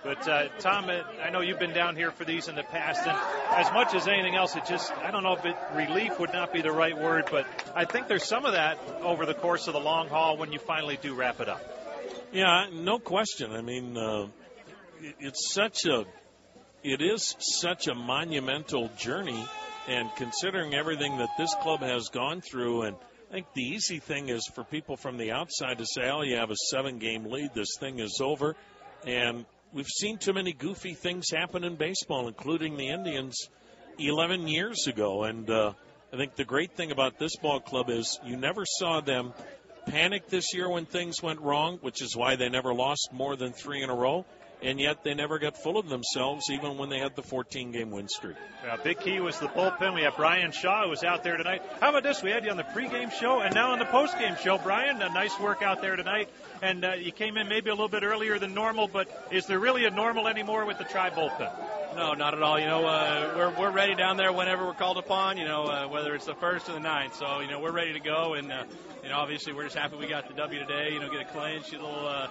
But 0.05 0.27
uh, 0.27 0.47
Tom, 0.59 0.85
uh, 0.85 1.01
I 1.21 1.31
know 1.31 1.41
you've 1.41 1.59
been 1.59 1.73
down 1.73 1.95
here 1.95 2.11
for 2.11 2.25
these 2.25 2.47
in 2.47 2.55
the 2.55 2.63
past, 2.63 3.05
and 3.07 3.17
as 3.57 3.73
much 3.73 3.95
as 3.95 4.07
anything 4.07 4.35
else, 4.35 4.55
it 4.55 4.63
just—I 4.67 5.09
don't 5.09 5.23
know 5.23 5.33
if 5.33 5.43
it 5.45 5.55
relief 5.73 6.19
would 6.19 6.31
not 6.31 6.53
be 6.53 6.61
the 6.61 6.71
right 6.71 6.95
word, 6.95 7.25
but 7.31 7.47
I 7.75 7.85
think 7.85 8.07
there's 8.07 8.23
some 8.23 8.45
of 8.45 8.53
that 8.53 8.77
over 9.01 9.25
the 9.25 9.33
course 9.33 9.67
of 9.67 9.73
the 9.73 9.79
long 9.79 10.07
haul 10.07 10.37
when 10.37 10.51
you 10.51 10.59
finally 10.59 10.99
do 11.01 11.15
wrap 11.15 11.41
it 11.41 11.49
up. 11.49 11.59
Yeah, 12.31 12.67
no 12.71 12.99
question. 12.99 13.51
I 13.51 13.61
mean, 13.61 13.97
uh, 13.97 14.23
it, 14.23 14.44
it's 15.19 15.53
such 15.53 15.85
a, 15.85 16.05
it 16.83 17.01
is 17.01 17.35
such 17.39 17.87
a 17.87 17.95
monumental 17.95 18.89
journey, 18.97 19.45
and 19.87 20.09
considering 20.15 20.73
everything 20.73 21.17
that 21.17 21.29
this 21.37 21.53
club 21.61 21.81
has 21.81 22.09
gone 22.09 22.41
through, 22.41 22.83
and 22.83 22.95
I 23.29 23.33
think 23.33 23.47
the 23.53 23.63
easy 23.63 23.99
thing 23.99 24.29
is 24.29 24.47
for 24.53 24.63
people 24.63 24.97
from 24.97 25.17
the 25.17 25.31
outside 25.31 25.79
to 25.79 25.85
say, 25.85 26.09
"Oh, 26.09 26.21
you 26.21 26.37
have 26.37 26.51
a 26.51 26.55
seven-game 26.55 27.25
lead. 27.25 27.51
This 27.53 27.77
thing 27.79 27.99
is 27.99 28.19
over," 28.21 28.55
and 29.05 29.45
we've 29.73 29.87
seen 29.87 30.17
too 30.17 30.33
many 30.33 30.53
goofy 30.53 30.93
things 30.93 31.29
happen 31.31 31.63
in 31.63 31.75
baseball, 31.75 32.27
including 32.27 32.77
the 32.77 32.89
Indians 32.89 33.49
11 33.99 34.47
years 34.47 34.87
ago, 34.87 35.23
and 35.23 35.49
uh, 35.49 35.73
I 36.13 36.17
think 36.17 36.35
the 36.35 36.45
great 36.45 36.73
thing 36.73 36.91
about 36.91 37.19
this 37.19 37.35
ball 37.35 37.59
club 37.59 37.89
is 37.89 38.19
you 38.23 38.37
never 38.37 38.63
saw 38.65 39.01
them 39.01 39.33
panic 39.85 40.27
this 40.27 40.53
year 40.53 40.69
when 40.69 40.85
things 40.85 41.21
went 41.21 41.41
wrong, 41.41 41.77
which 41.81 42.01
is 42.01 42.15
why 42.15 42.35
they 42.35 42.49
never 42.49 42.73
lost 42.73 43.09
more 43.11 43.35
than 43.35 43.53
three 43.53 43.83
in 43.83 43.89
a 43.89 43.95
row. 43.95 44.25
And 44.65 44.79
yet 44.79 45.03
they 45.03 45.13
never 45.13 45.37
got 45.37 45.55
full 45.55 45.77
of 45.77 45.87
themselves, 45.87 46.49
even 46.49 46.79
when 46.79 46.89
they 46.89 46.97
had 46.97 47.15
the 47.15 47.21
14 47.21 47.71
game 47.71 47.91
win 47.91 48.07
streak. 48.07 48.35
Yeah, 48.63 48.77
big 48.83 48.99
key 48.99 49.19
was 49.19 49.39
the 49.39 49.47
bullpen. 49.47 49.93
We 49.93 50.01
have 50.01 50.17
Bryan 50.17 50.51
Shaw 50.51 50.85
who 50.85 50.89
was 50.89 51.03
out 51.03 51.23
there 51.23 51.37
tonight. 51.37 51.61
How 51.79 51.89
about 51.89 52.01
this? 52.01 52.23
We 52.23 52.31
had 52.31 52.43
you 52.43 52.49
on 52.49 52.57
the 52.57 52.63
pregame 52.63 53.11
show 53.11 53.41
and 53.41 53.53
now 53.53 53.73
on 53.73 53.79
the 53.79 53.85
postgame 53.85 54.37
show. 54.39 54.57
Bryan, 54.57 54.99
a 55.03 55.09
nice 55.09 55.39
work 55.39 55.61
out 55.61 55.81
there 55.81 55.95
tonight. 55.95 56.29
And 56.63 56.83
uh, 56.83 56.93
you 56.93 57.11
came 57.11 57.37
in 57.37 57.47
maybe 57.47 57.69
a 57.69 57.73
little 57.73 57.89
bit 57.89 58.01
earlier 58.01 58.39
than 58.39 58.55
normal, 58.55 58.87
but 58.87 59.07
is 59.31 59.45
there 59.45 59.59
really 59.59 59.85
a 59.85 59.91
normal 59.91 60.27
anymore 60.27 60.65
with 60.65 60.79
the 60.79 60.83
Tri 60.83 61.11
bullpen? 61.11 61.53
No, 61.95 62.13
not 62.13 62.33
at 62.33 62.43
all. 62.43 62.59
You 62.59 62.65
know, 62.65 62.85
uh, 62.85 63.33
we're 63.37 63.59
we're 63.59 63.71
ready 63.71 63.95
down 63.95 64.17
there 64.17 64.33
whenever 64.33 64.65
we're 64.65 64.73
called 64.73 64.97
upon. 64.97 65.37
You 65.37 65.45
know, 65.45 65.63
uh, 65.63 65.87
whether 65.87 66.13
it's 66.13 66.25
the 66.25 66.33
first 66.35 66.67
or 66.67 66.73
the 66.73 66.81
ninth. 66.81 67.15
So 67.15 67.39
you 67.39 67.49
know, 67.49 67.61
we're 67.61 67.71
ready 67.71 67.93
to 67.93 68.01
go, 68.01 68.33
and 68.33 68.51
uh, 68.51 68.63
you 69.01 69.09
know, 69.09 69.15
obviously 69.15 69.53
we're 69.53 69.63
just 69.63 69.77
happy 69.77 69.95
we 69.95 70.07
got 70.07 70.27
the 70.27 70.33
W 70.33 70.59
today. 70.59 70.89
You 70.91 70.99
know, 70.99 71.09
get 71.09 71.21
a 71.21 71.25
clinch, 71.25 71.71
a 71.71 71.77
little, 71.77 72.05
uh, 72.05 72.27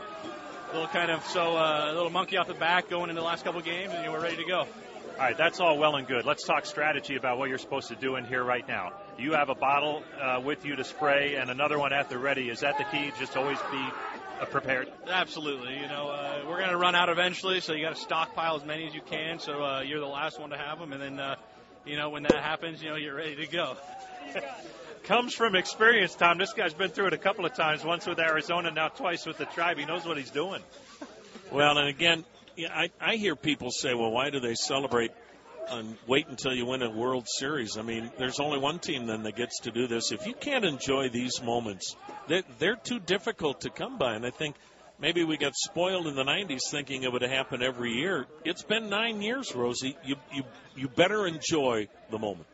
little 0.74 0.88
kind 0.88 1.10
of 1.10 1.24
so 1.26 1.56
uh, 1.56 1.92
a 1.92 1.94
little 1.94 2.10
monkey 2.10 2.36
off 2.36 2.48
the 2.48 2.54
back 2.54 2.90
going 2.90 3.08
into 3.08 3.20
the 3.20 3.26
last 3.26 3.44
couple 3.44 3.60
of 3.60 3.64
games, 3.64 3.92
and 3.92 4.00
you 4.00 4.06
know, 4.06 4.12
we're 4.12 4.22
ready 4.22 4.36
to 4.36 4.44
go. 4.44 4.58
All 4.58 5.20
right, 5.20 5.36
that's 5.36 5.60
all 5.60 5.78
well 5.78 5.94
and 5.94 6.08
good. 6.08 6.26
Let's 6.26 6.42
talk 6.44 6.66
strategy 6.66 7.14
about 7.14 7.38
what 7.38 7.48
you're 7.48 7.58
supposed 7.58 7.88
to 7.88 7.94
do 7.94 8.16
in 8.16 8.24
here 8.24 8.42
right 8.42 8.66
now. 8.66 8.92
You 9.16 9.34
have 9.34 9.48
a 9.48 9.54
bottle 9.54 10.02
uh, 10.20 10.40
with 10.44 10.66
you 10.66 10.74
to 10.74 10.82
spray 10.82 11.36
and 11.36 11.48
another 11.48 11.78
one 11.78 11.92
at 11.92 12.10
the 12.10 12.18
ready. 12.18 12.48
Is 12.48 12.60
that 12.60 12.78
the 12.78 12.84
key? 12.84 13.12
Just 13.20 13.36
always 13.36 13.58
be 13.70 13.88
uh, 14.40 14.46
prepared? 14.46 14.90
Absolutely. 15.08 15.76
You 15.76 15.86
know, 15.86 16.08
uh, 16.08 16.42
we're 16.48 16.58
going 16.58 16.70
to 16.70 16.76
run 16.76 16.96
out 16.96 17.08
eventually, 17.08 17.60
so 17.60 17.72
you 17.72 17.84
got 17.84 17.94
to 17.94 18.00
stockpile 18.00 18.56
as 18.56 18.64
many 18.64 18.88
as 18.88 18.94
you 18.94 19.02
can. 19.02 19.38
So 19.38 19.62
uh, 19.62 19.82
you're 19.82 20.00
the 20.00 20.06
last 20.06 20.40
one 20.40 20.50
to 20.50 20.58
have 20.58 20.80
them, 20.80 20.92
and 20.92 21.00
then, 21.00 21.20
uh, 21.20 21.36
you 21.86 21.96
know, 21.96 22.10
when 22.10 22.24
that 22.24 22.42
happens, 22.42 22.82
you 22.82 22.90
know, 22.90 22.96
you're 22.96 23.14
ready 23.14 23.36
to 23.36 23.46
go. 23.46 23.76
Comes 25.04 25.34
from 25.34 25.54
experience, 25.54 26.14
Tom. 26.14 26.38
This 26.38 26.54
guy's 26.54 26.72
been 26.72 26.88
through 26.88 27.08
it 27.08 27.12
a 27.12 27.18
couple 27.18 27.44
of 27.44 27.52
times. 27.52 27.84
Once 27.84 28.06
with 28.06 28.18
Arizona, 28.18 28.70
now 28.70 28.88
twice 28.88 29.26
with 29.26 29.36
the 29.36 29.44
tribe. 29.44 29.76
He 29.76 29.84
knows 29.84 30.06
what 30.06 30.16
he's 30.16 30.30
doing. 30.30 30.62
Well, 31.52 31.76
and 31.76 31.88
again, 31.88 32.24
yeah, 32.56 32.68
I, 32.72 32.88
I 32.98 33.16
hear 33.16 33.36
people 33.36 33.70
say, 33.70 33.92
well, 33.92 34.10
why 34.10 34.30
do 34.30 34.40
they 34.40 34.54
celebrate 34.54 35.10
and 35.68 35.98
wait 36.06 36.26
until 36.28 36.54
you 36.54 36.64
win 36.64 36.82
a 36.82 36.88
World 36.88 37.28
Series? 37.28 37.76
I 37.76 37.82
mean, 37.82 38.10
there's 38.18 38.40
only 38.40 38.58
one 38.58 38.78
team 38.78 39.06
then 39.06 39.24
that 39.24 39.36
gets 39.36 39.60
to 39.60 39.70
do 39.70 39.86
this. 39.86 40.10
If 40.10 40.26
you 40.26 40.32
can't 40.32 40.64
enjoy 40.64 41.10
these 41.10 41.42
moments, 41.42 41.96
they're, 42.26 42.44
they're 42.58 42.76
too 42.76 42.98
difficult 42.98 43.60
to 43.60 43.70
come 43.70 43.98
by. 43.98 44.14
And 44.14 44.24
I 44.24 44.30
think 44.30 44.56
maybe 44.98 45.22
we 45.22 45.36
got 45.36 45.54
spoiled 45.54 46.06
in 46.06 46.14
the 46.14 46.24
90s 46.24 46.70
thinking 46.70 47.02
it 47.02 47.12
would 47.12 47.20
happen 47.20 47.62
every 47.62 47.92
year. 47.92 48.24
It's 48.42 48.62
been 48.62 48.88
nine 48.88 49.20
years, 49.20 49.54
Rosie. 49.54 49.98
You, 50.02 50.16
you, 50.32 50.44
you 50.74 50.88
better 50.88 51.26
enjoy 51.26 51.88
the 52.10 52.18
moment. 52.18 52.46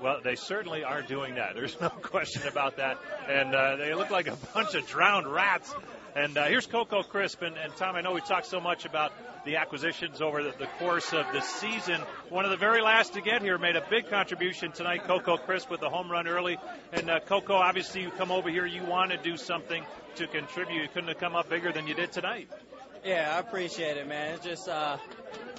Well, 0.00 0.20
they 0.22 0.36
certainly 0.36 0.84
are 0.84 1.02
doing 1.02 1.34
that. 1.34 1.54
There's 1.54 1.78
no 1.80 1.88
question 2.02 2.46
about 2.46 2.76
that. 2.76 2.98
And 3.28 3.54
uh, 3.54 3.76
they 3.76 3.94
look 3.94 4.10
like 4.10 4.28
a 4.28 4.36
bunch 4.54 4.74
of 4.74 4.86
drowned 4.86 5.26
rats. 5.26 5.74
And 6.14 6.38
uh, 6.38 6.46
here's 6.46 6.66
Coco 6.66 7.02
Crisp. 7.02 7.42
And, 7.42 7.56
and, 7.56 7.74
Tom, 7.76 7.96
I 7.96 8.00
know 8.00 8.12
we 8.12 8.20
talked 8.20 8.46
so 8.46 8.60
much 8.60 8.84
about 8.84 9.12
the 9.44 9.56
acquisitions 9.56 10.20
over 10.20 10.42
the, 10.42 10.52
the, 10.58 10.66
course 10.78 11.12
of 11.12 11.26
the 11.32 11.40
season. 11.40 12.00
One 12.28 12.44
of 12.44 12.50
the 12.50 12.56
very 12.56 12.82
last 12.82 13.14
to 13.14 13.20
get 13.20 13.42
here 13.42 13.58
made 13.58 13.76
a 13.76 13.84
big 13.88 14.08
contribution 14.08 14.72
tonight, 14.72 15.04
Coco 15.04 15.36
Crisp, 15.36 15.70
with 15.70 15.80
the 15.80 15.88
home 15.88 16.10
run 16.10 16.28
early. 16.28 16.58
And 16.92 17.10
uh, 17.10 17.20
Coco, 17.20 17.54
obviously, 17.54 18.02
you 18.02 18.10
come 18.10 18.30
over 18.30 18.50
here, 18.50 18.66
you 18.66 18.84
want 18.84 19.10
to 19.10 19.16
do 19.16 19.36
something 19.36 19.84
to 20.16 20.26
contribute. 20.26 20.82
You 20.82 20.88
couldn't 20.88 21.08
have 21.08 21.18
come 21.18 21.34
up 21.34 21.48
bigger 21.48 21.72
than 21.72 21.86
you 21.86 21.94
did 21.94 22.12
tonight. 22.12 22.48
Yeah, 23.04 23.32
I 23.36 23.38
appreciate 23.38 23.96
it, 23.96 24.08
man. 24.08 24.34
It's 24.34 24.44
just 24.44 24.68
uh, 24.68 24.96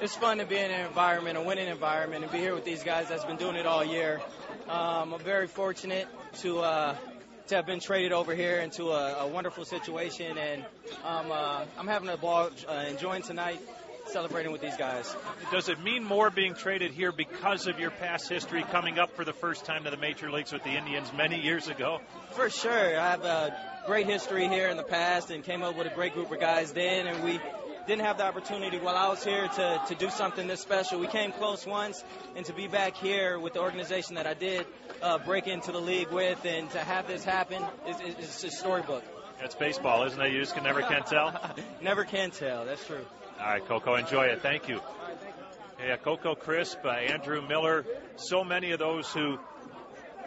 it's 0.01 0.15
fun 0.15 0.37
to 0.37 0.45
be 0.45 0.57
in 0.57 0.71
an 0.71 0.85
environment, 0.85 1.37
a 1.37 1.41
winning 1.41 1.67
environment, 1.67 2.23
and 2.23 2.31
be 2.31 2.39
here 2.39 2.55
with 2.55 2.63
these 2.63 2.83
guys 2.83 3.09
that's 3.09 3.25
been 3.25 3.37
doing 3.37 3.55
it 3.55 3.65
all 3.65 3.83
year. 3.83 4.21
Um, 4.69 5.13
I'm 5.13 5.19
very 5.19 5.47
fortunate 5.47 6.07
to 6.39 6.59
uh, 6.59 6.95
to 7.47 7.55
have 7.55 7.65
been 7.65 7.79
traded 7.79 8.11
over 8.11 8.35
here 8.35 8.59
into 8.59 8.91
a, 8.91 9.25
a 9.25 9.27
wonderful 9.27 9.65
situation, 9.65 10.37
and 10.37 10.63
um, 11.03 11.31
uh, 11.31 11.65
I'm 11.77 11.87
having 11.87 12.09
a 12.09 12.17
ball, 12.17 12.49
uh, 12.67 12.85
enjoying 12.87 13.23
tonight, 13.23 13.59
celebrating 14.05 14.51
with 14.51 14.61
these 14.61 14.77
guys. 14.77 15.15
Does 15.51 15.67
it 15.67 15.81
mean 15.81 16.03
more 16.03 16.29
being 16.29 16.53
traded 16.53 16.91
here 16.91 17.11
because 17.11 17.67
of 17.67 17.79
your 17.79 17.91
past 17.91 18.29
history 18.29 18.63
coming 18.71 18.99
up 18.99 19.15
for 19.15 19.25
the 19.25 19.33
first 19.33 19.65
time 19.65 19.83
to 19.83 19.89
the 19.89 19.97
major 19.97 20.31
leagues 20.31 20.53
with 20.53 20.63
the 20.63 20.77
Indians 20.77 21.11
many 21.17 21.41
years 21.41 21.67
ago? 21.67 21.99
For 22.31 22.49
sure, 22.49 22.99
I 22.99 23.11
have 23.11 23.25
a 23.25 23.83
great 23.85 24.05
history 24.05 24.47
here 24.47 24.69
in 24.69 24.77
the 24.77 24.83
past, 24.83 25.31
and 25.31 25.43
came 25.43 25.63
up 25.63 25.75
with 25.75 25.87
a 25.87 25.95
great 25.95 26.13
group 26.13 26.31
of 26.31 26.39
guys 26.39 26.71
then, 26.71 27.07
and 27.07 27.23
we 27.23 27.39
didn't 27.89 28.05
have 28.05 28.19
the 28.19 28.23
opportunity 28.23 28.77
while 28.77 28.95
I 28.95 29.09
was 29.09 29.23
here 29.23 29.47
to, 29.47 29.81
to 29.87 29.95
do 29.95 30.11
something 30.11 30.45
this 30.47 30.61
special. 30.61 30.99
We 30.99 31.07
came 31.07 31.31
close 31.31 31.65
once, 31.65 32.03
and 32.35 32.45
to 32.45 32.53
be 32.53 32.67
back 32.67 32.95
here 32.95 33.39
with 33.39 33.53
the 33.53 33.61
organization 33.61 34.13
that 34.13 34.27
I 34.27 34.35
did 34.35 34.67
uh, 35.01 35.17
break 35.17 35.47
into 35.47 35.71
the 35.71 35.79
league 35.79 36.11
with, 36.11 36.45
and 36.45 36.69
to 36.69 36.77
have 36.77 37.07
this 37.07 37.23
happen 37.23 37.63
is, 37.87 37.99
is, 38.01 38.29
is 38.29 38.43
a 38.43 38.51
storybook. 38.51 39.03
It's 39.41 39.55
baseball, 39.55 40.03
isn't 40.03 40.21
it? 40.21 40.31
You 40.31 40.39
just 40.39 40.53
can 40.53 40.63
never 40.63 40.83
can 40.83 41.01
tell. 41.01 41.33
never 41.81 42.03
can 42.03 42.29
tell. 42.29 42.63
That's 42.63 42.85
true. 42.85 43.03
All 43.39 43.47
right, 43.47 43.65
Coco, 43.65 43.95
enjoy 43.95 44.25
it. 44.25 44.43
Thank 44.43 44.69
you. 44.69 44.81
Yeah, 45.83 45.97
Coco 45.97 46.35
Crisp, 46.35 46.85
uh, 46.85 46.89
Andrew 46.89 47.41
Miller, 47.41 47.85
so 48.17 48.43
many 48.43 48.69
of 48.69 48.77
those 48.77 49.11
who 49.11 49.39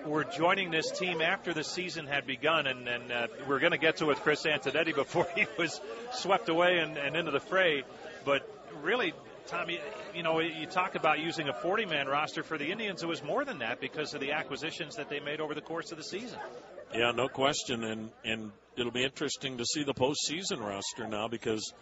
were 0.07 0.25
joining 0.25 0.71
this 0.71 0.91
team 0.91 1.21
after 1.21 1.53
the 1.53 1.65
season 1.65 2.07
had 2.07 2.27
begun, 2.27 2.67
and, 2.67 2.89
and 2.89 3.13
uh, 3.13 3.27
we're 3.49 3.59
going 3.59 3.73
to 3.73 3.79
get 3.79 3.99
to 3.99 4.07
with 4.07 4.21
Chris 4.21 4.45
Antonetti 4.45 4.95
before 4.95 5.27
he 5.35 5.47
was 5.59 5.81
swept 6.13 6.49
away 6.49 6.79
and, 6.79 6.97
and 6.97 7.17
into 7.17 7.31
the 7.31 7.41
fray. 7.41 7.85
But 8.25 8.49
really, 8.83 9.13
Tommy, 9.47 9.81
you 10.15 10.23
know, 10.23 10.41
you 10.41 10.67
talk 10.67 10.95
about 10.95 11.21
using 11.21 11.49
a 11.49 11.53
40 11.53 11.87
man 11.87 12.07
roster 12.07 12.43
for 12.43 12.59
the 12.59 12.71
Indians. 12.71 13.03
It 13.03 13.09
was 13.09 13.23
more 13.23 13.45
than 13.45 13.59
that 13.59 13.81
because 13.81 14.15
of 14.15 14.21
the 14.21 14.33
acquisitions 14.33 14.97
that 14.97 15.09
they 15.09 15.21
made 15.21 15.41
over 15.41 15.55
the 15.55 15.61
course 15.61 15.93
of 15.93 15.99
the 15.99 16.05
season. 16.05 16.39
Yeah, 16.95 17.13
no 17.13 17.29
question. 17.29 17.85
And, 17.85 18.11
and 18.25 18.53
it'll 18.77 18.93
be 18.93 19.05
interesting 19.05 19.59
to 19.59 19.65
see 19.65 19.85
the 19.85 19.95
postseason 19.95 20.61
roster 20.61 21.09
now 21.09 21.29
because 21.29 21.73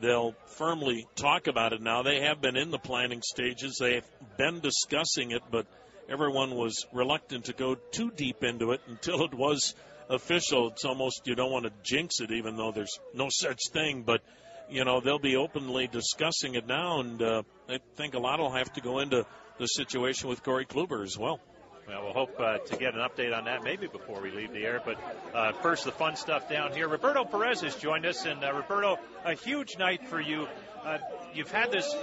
they'll 0.00 0.34
firmly 0.56 1.06
talk 1.16 1.46
about 1.46 1.72
it 1.72 1.80
now. 1.80 2.02
They 2.02 2.20
have 2.20 2.40
been 2.40 2.56
in 2.56 2.70
the 2.70 2.78
planning 2.78 3.22
stages, 3.22 3.76
they've 3.80 4.06
been 4.36 4.60
discussing 4.60 5.32
it, 5.32 5.42
but 5.50 5.66
everyone 6.10 6.54
was 6.54 6.86
reluctant 6.92 7.46
to 7.46 7.52
go 7.52 7.76
too 7.76 8.10
deep 8.10 8.42
into 8.42 8.72
it 8.72 8.80
until 8.88 9.24
it 9.24 9.32
was 9.32 9.74
official. 10.08 10.68
It's 10.68 10.84
almost 10.84 11.26
you 11.26 11.34
don't 11.34 11.52
want 11.52 11.64
to 11.66 11.72
jinx 11.82 12.20
it, 12.20 12.32
even 12.32 12.56
though 12.56 12.72
there's 12.72 12.98
no 13.14 13.28
such 13.30 13.60
thing. 13.72 14.02
But 14.02 14.20
you 14.68 14.84
know 14.84 15.00
they'll 15.00 15.18
be 15.18 15.36
openly 15.36 15.86
discussing 15.86 16.54
it 16.54 16.66
now, 16.66 17.00
and 17.00 17.22
uh, 17.22 17.42
I 17.68 17.78
think 17.96 18.14
a 18.14 18.18
lot 18.18 18.40
will 18.40 18.52
have 18.52 18.72
to 18.74 18.80
go 18.80 18.98
into 18.98 19.24
the 19.58 19.66
situation 19.66 20.28
with 20.28 20.42
Corey 20.42 20.66
Kluber 20.66 21.04
as 21.04 21.16
well. 21.16 21.40
Well, 21.88 22.04
we'll 22.04 22.12
hope 22.12 22.38
uh, 22.38 22.58
to 22.58 22.76
get 22.76 22.94
an 22.94 23.00
update 23.00 23.36
on 23.36 23.46
that 23.46 23.64
maybe 23.64 23.88
before 23.88 24.20
we 24.20 24.30
leave 24.30 24.52
the 24.52 24.62
air. 24.62 24.80
But 24.84 24.96
uh, 25.34 25.52
first, 25.54 25.84
the 25.84 25.90
fun 25.90 26.14
stuff 26.14 26.48
down 26.48 26.72
here. 26.72 26.86
Roberto 26.86 27.24
Perez 27.24 27.62
has 27.62 27.74
joined 27.74 28.06
us, 28.06 28.26
and 28.26 28.44
uh, 28.44 28.52
Roberto, 28.52 28.98
a 29.24 29.34
huge 29.34 29.76
night 29.76 30.06
for 30.06 30.20
you. 30.20 30.46
Uh, 30.84 30.98
you've 31.34 31.50
had 31.50 31.70
this 31.70 31.94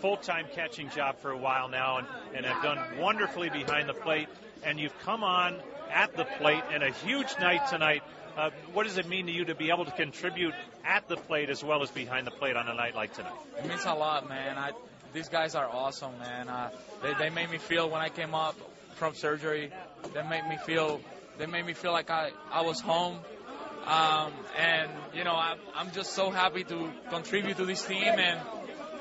full-time 0.00 0.46
catching 0.54 0.88
job 0.90 1.18
for 1.18 1.30
a 1.30 1.36
while 1.36 1.68
now, 1.68 1.98
and, 1.98 2.06
and 2.34 2.46
have 2.46 2.62
done 2.62 2.78
wonderfully 2.98 3.50
behind 3.50 3.88
the 3.88 3.94
plate. 3.94 4.28
And 4.64 4.78
you've 4.78 4.98
come 5.00 5.24
on 5.24 5.56
at 5.90 6.16
the 6.16 6.24
plate, 6.24 6.62
and 6.72 6.82
a 6.82 6.90
huge 6.90 7.28
night 7.40 7.68
tonight. 7.68 8.02
Uh, 8.36 8.50
what 8.72 8.84
does 8.84 8.96
it 8.96 9.06
mean 9.06 9.26
to 9.26 9.32
you 9.32 9.44
to 9.44 9.54
be 9.54 9.68
able 9.70 9.84
to 9.84 9.90
contribute 9.90 10.54
at 10.86 11.06
the 11.06 11.16
plate 11.16 11.50
as 11.50 11.62
well 11.62 11.82
as 11.82 11.90
behind 11.90 12.26
the 12.26 12.30
plate 12.30 12.56
on 12.56 12.66
a 12.66 12.74
night 12.74 12.94
like 12.94 13.12
tonight? 13.14 13.34
It 13.58 13.68
means 13.68 13.84
a 13.84 13.92
lot, 13.92 14.26
man. 14.28 14.56
I, 14.56 14.70
these 15.12 15.28
guys 15.28 15.54
are 15.54 15.68
awesome, 15.68 16.18
man. 16.18 16.48
Uh, 16.48 16.70
they, 17.02 17.12
they 17.14 17.30
made 17.30 17.50
me 17.50 17.58
feel 17.58 17.90
when 17.90 18.00
I 18.00 18.08
came 18.08 18.34
up 18.34 18.56
from 18.94 19.14
surgery. 19.14 19.70
They 20.14 20.22
made 20.22 20.48
me 20.48 20.56
feel. 20.64 21.00
They 21.38 21.46
made 21.46 21.66
me 21.66 21.74
feel 21.74 21.92
like 21.92 22.08
I, 22.08 22.30
I 22.50 22.62
was 22.62 22.80
home. 22.80 23.18
Um, 23.86 24.32
and 24.56 24.90
you 25.12 25.24
know, 25.24 25.34
I, 25.34 25.56
I'm 25.74 25.90
just 25.90 26.12
so 26.12 26.30
happy 26.30 26.64
to 26.64 26.90
contribute 27.10 27.56
to 27.56 27.66
this 27.66 27.84
team, 27.84 28.02
and 28.02 28.40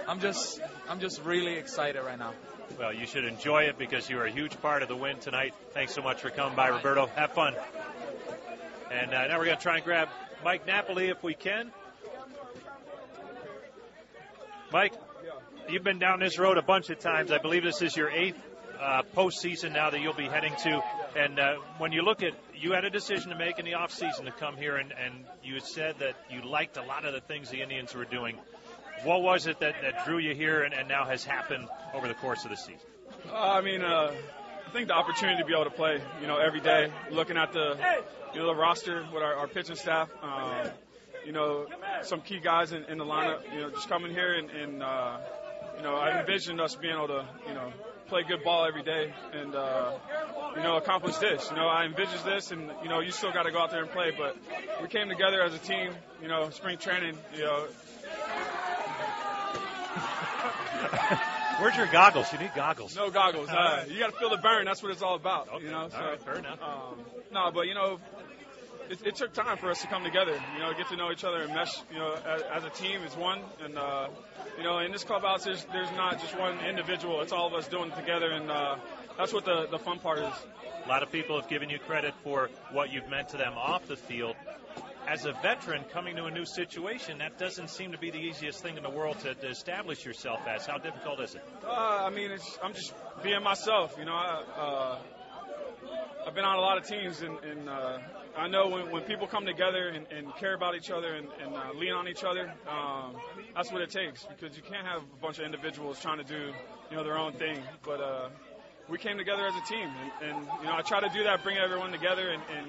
I'm 0.08 0.20
just 0.20 0.60
I'm 0.90 1.00
just 1.00 1.24
really 1.24 1.56
excited 1.56 2.02
right 2.04 2.18
now. 2.18 2.34
Well, 2.80 2.94
you 2.94 3.06
should 3.06 3.26
enjoy 3.26 3.64
it 3.64 3.78
because 3.78 4.10
you 4.10 4.18
are 4.20 4.26
a 4.26 4.32
huge 4.32 4.60
part 4.62 4.82
of 4.82 4.88
the 4.88 4.96
win 4.96 5.20
tonight. 5.20 5.54
Thanks 5.74 5.94
so 5.94 6.02
much 6.02 6.22
for 6.22 6.30
coming 6.30 6.56
by, 6.56 6.70
Roberto. 6.70 7.08
Have 7.16 7.34
fun. 7.34 7.54
And 8.92 9.14
uh, 9.14 9.28
now 9.28 9.38
we're 9.38 9.46
going 9.46 9.58
to 9.58 9.64
try 9.64 9.76
and 9.76 9.86
grab 9.86 10.10
Mike 10.44 10.66
Napoli 10.66 11.10
if 11.10 11.22
we 11.22 11.34
can. 11.34 11.72
Mike, 14.72 14.94
you've 15.70 15.84
been 15.84 16.00
down 16.00 16.20
this 16.20 16.40
road 16.40 16.58
a 16.58 16.62
bunch 16.62 16.90
of 16.90 17.00
times. 17.00 17.32
I 17.32 17.38
believe 17.38 17.64
this 17.64 17.82
is 17.82 17.96
your 17.96 18.10
eighth 18.10 18.42
uh, 18.82 19.04
postseason 19.16 19.74
now 19.74 19.90
that 19.90 20.02
you'll 20.02 20.14
be 20.14 20.28
heading 20.28 20.54
to. 20.64 20.82
And 21.16 21.40
uh, 21.40 21.56
when 21.78 21.92
you 21.92 22.02
look 22.02 22.24
at, 22.24 22.34
you 22.56 22.74
had 22.74 22.84
a 22.84 22.90
decision 22.90 23.30
to 23.30 23.38
make 23.38 23.60
in 23.60 23.66
the 23.66 23.76
off 23.76 23.92
season 23.92 24.26
to 24.26 24.32
come 24.32 24.58
here, 24.58 24.78
and, 24.78 24.92
and 24.92 25.26
you 25.44 25.60
said 25.60 26.00
that 26.00 26.16
you 26.30 26.42
liked 26.42 26.78
a 26.78 26.84
lot 26.84 27.06
of 27.06 27.14
the 27.14 27.22
things 27.22 27.50
the 27.50 27.62
Indians 27.62 27.94
were 27.94 28.06
doing. 28.06 28.38
What 29.04 29.22
was 29.22 29.48
it 29.48 29.60
that, 29.60 29.76
that 29.82 30.06
drew 30.06 30.20
you 30.20 30.36
here 30.36 30.64
and, 30.64 30.74
and 30.74 30.88
now 30.88 31.06
has 31.06 31.24
happened 31.24 31.68
over 31.94 32.08
the 32.08 32.14
course 32.14 32.44
of 32.44 32.52
the 32.52 32.58
season? 32.58 32.80
Uh, 33.30 33.36
I 33.36 33.62
mean, 33.62 33.84
uh, 33.84 34.14
I 34.68 34.72
think 34.72 34.88
the 34.88 34.94
opportunity 34.94 35.42
to 35.42 35.46
be 35.46 35.54
able 35.54 35.66
to 35.66 35.72
play, 35.72 36.02
you 36.22 36.28
know, 36.28 36.38
every 36.38 36.62
day, 36.62 36.92
looking 37.12 37.38
at 37.38 37.52
the, 37.52 37.78
you 38.34 38.40
know, 38.40 38.48
the 38.48 38.56
roster 38.56 39.06
with 39.14 39.24
our, 39.24 39.36
our 39.36 39.48
pitching 39.48 39.76
staff, 39.76 40.10
um, 40.22 40.70
you 41.26 41.32
know, 41.32 41.68
some 42.04 42.22
key 42.22 42.40
guys 42.40 42.72
in, 42.72 42.84
in 42.86 42.98
the 42.98 43.06
lineup, 43.06 43.42
you 43.54 43.62
know, 43.62 43.70
just 43.70 43.90
coming 43.90 44.12
here 44.12 44.34
and, 44.34 44.50
and 44.50 44.84
uh, 44.84 45.18
you 45.78 45.84
know, 45.84 45.96
I 45.96 46.20
envisioned 46.20 46.62
us 46.62 46.76
being 46.76 46.94
able 46.94 47.08
to, 47.08 47.26
you 47.48 47.54
know, 47.54 47.74
play 48.12 48.24
good 48.24 48.44
ball 48.44 48.66
every 48.66 48.84
day 48.84 49.14
and, 49.32 49.56
uh, 49.56 49.94
you 50.58 50.62
know, 50.62 50.76
accomplish 50.76 51.16
this. 51.16 51.50
You 51.50 51.56
know, 51.56 51.70
I 51.70 51.86
envisaged 51.86 52.26
this 52.26 52.52
and, 52.52 52.70
you 52.84 52.90
know, 52.90 53.00
you 53.00 53.10
still 53.10 53.32
got 53.32 53.44
to 53.44 53.52
go 53.54 53.60
out 53.60 53.72
there 53.72 53.82
and 53.84 53.90
play, 53.90 54.12
but 54.12 54.36
we 54.82 54.90
came 54.90 55.08
together 55.08 55.42
as 55.42 55.54
a 55.54 55.58
team, 55.58 55.94
you 56.22 56.28
know, 56.28 56.50
spring 56.50 56.78
training, 56.78 57.18
you 57.34 57.44
know, 57.44 57.68
Where's 61.62 61.78
your 61.78 61.88
goggles? 61.88 62.26
You 62.34 62.40
need 62.40 62.52
goggles. 62.54 62.96
No 62.98 63.10
goggles. 63.12 63.48
Uh, 63.48 63.86
you 63.88 64.00
got 64.00 64.12
to 64.12 64.18
feel 64.18 64.30
the 64.30 64.38
burn. 64.38 64.66
That's 64.66 64.82
what 64.82 64.92
it's 64.92 65.04
all 65.04 65.16
about. 65.16 65.48
Okay. 65.48 65.66
You 65.66 65.72
know. 65.72 65.88
So, 65.90 65.98
all 65.98 66.10
right, 66.10 66.22
fair 66.22 66.36
enough. 66.36 66.60
Um, 66.62 67.00
no, 67.32 67.52
but 67.54 67.68
you 67.68 67.76
know, 67.76 68.00
it, 68.90 69.08
it 69.08 69.16
took 69.16 69.34
time 69.34 69.58
for 69.58 69.70
us 69.70 69.82
to 69.82 69.88
come 69.88 70.04
together. 70.04 70.34
You 70.54 70.60
know, 70.60 70.74
get 70.78 70.90
to 70.90 70.96
know 70.96 71.12
each 71.12 71.24
other 71.24 71.42
and 71.42 71.54
mesh. 71.54 71.74
You 71.92 72.00
know, 72.00 72.14
as, 72.14 72.42
as 72.42 72.64
a 72.64 72.70
team 72.70 73.02
as 73.06 73.16
one. 73.16 73.42
And 73.64 73.78
uh, 73.78 74.08
you 74.58 74.64
know, 74.64 74.80
in 74.80 74.92
this 74.92 75.04
clubhouse, 75.04 75.44
there's 75.44 75.66
there's 75.72 75.92
not 75.92 76.20
just 76.20 76.38
one 76.38 76.60
individual. 76.66 77.22
It's 77.22 77.32
all 77.32 77.48
of 77.48 77.54
us 77.54 77.68
doing 77.68 77.92
it 77.92 77.96
together, 77.96 78.32
and 78.32 78.50
uh, 78.50 78.76
that's 79.18 79.34
what 79.34 79.46
the 79.46 79.68
the 79.70 79.80
fun 79.80 80.00
part 80.00 80.20
is. 80.20 80.34
A 80.86 80.90
lot 80.90 81.04
of 81.04 81.12
people 81.12 81.40
have 81.40 81.50
given 81.50 81.70
you 81.70 81.78
credit 81.80 82.14
for 82.24 82.50
what 82.72 82.92
you've 82.92 83.08
meant 83.08 83.30
to 83.30 83.38
them 83.38 83.54
off 83.56 83.88
the 83.88 83.96
field. 83.96 84.36
As 85.08 85.26
a 85.26 85.34
veteran 85.34 85.84
coming 85.92 86.16
to 86.16 86.26
a 86.26 86.32
new 86.32 86.46
situation, 86.46 87.20
that 87.20 87.38
doesn't 87.38 87.70
seem 87.70 87.92
to 87.92 87.98
be 87.98 88.12
the 88.12 88.20
easiest 88.20 88.62
thing 88.62 88.78
in 88.78 88.84
the 88.84 88.90
world 88.90 89.20
to, 89.20 89.34
to 89.34 89.48
establish 89.48 90.06
yourself 90.06 90.40
as. 90.48 90.66
How 90.66 90.78
difficult 90.78 91.20
is 91.20 91.36
it? 91.36 91.44
Uh, 91.66 91.70
I 91.70 92.10
mean, 92.10 92.32
it's, 92.32 92.58
I'm 92.64 92.74
just 92.74 92.94
being 93.24 93.44
myself. 93.44 93.96
You 93.98 94.06
know, 94.06 94.14
I, 94.14 94.44
uh, 94.58 95.00
I've 96.28 96.36
been 96.36 96.46
on 96.46 96.56
a 96.56 96.62
lot 96.62 96.78
of 96.78 96.88
teams, 96.88 97.22
and, 97.22 97.38
and 97.44 97.68
uh, 97.70 97.98
I 98.38 98.48
know 98.48 98.68
when, 98.68 98.92
when 98.92 99.04
people 99.04 99.28
come 99.28 99.46
together 99.46 99.90
and, 99.90 100.08
and 100.12 100.36
care 100.36 100.54
about 100.54 100.76
each 100.76 100.90
other 100.90 101.16
and, 101.16 101.28
and 101.44 101.54
uh, 101.54 101.74
lean 101.76 101.92
on 101.92 102.08
each 102.08 102.24
other, 102.24 102.54
um, 102.68 103.16
that's 103.56 103.72
what 103.72 103.82
it 103.82 103.90
takes. 103.90 104.26
Because 104.26 104.56
you 104.56 104.64
can't 104.64 104.86
have 104.88 105.02
a 105.02 105.22
bunch 105.22 105.40
of 105.40 105.46
individuals 105.46 106.00
trying 106.00 106.18
to 106.18 106.24
do, 106.24 106.54
you 106.90 106.96
know, 106.96 107.04
their 107.04 107.18
own 107.18 107.34
thing. 107.34 107.60
But 107.84 108.00
uh, 108.00 108.30
we 108.88 108.98
came 108.98 109.18
together 109.18 109.46
as 109.46 109.54
a 109.56 109.66
team, 109.68 109.88
and, 110.22 110.32
and 110.32 110.48
you 110.60 110.66
know, 110.66 110.76
I 110.76 110.82
try 110.82 111.02
to 111.02 111.10
do 111.10 111.24
that, 111.24 111.44
bring 111.44 111.58
everyone 111.58 111.92
together, 111.92 112.30
and, 112.30 112.42
and 112.58 112.68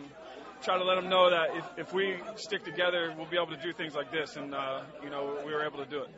try 0.62 0.78
to 0.78 0.84
let 0.84 0.96
them 0.96 1.08
know 1.08 1.30
that 1.30 1.56
if, 1.56 1.64
if 1.88 1.92
we 1.92 2.16
stick 2.36 2.64
together, 2.64 3.14
we'll 3.16 3.26
be 3.26 3.36
able 3.36 3.54
to 3.56 3.62
do 3.62 3.72
things 3.72 3.94
like 3.94 4.10
this. 4.10 4.36
And 4.36 4.54
uh, 4.54 4.82
you 5.02 5.10
know, 5.10 5.38
we 5.44 5.52
were 5.52 5.64
able 5.64 5.78
to 5.78 5.86
do 5.86 6.02
it. 6.02 6.10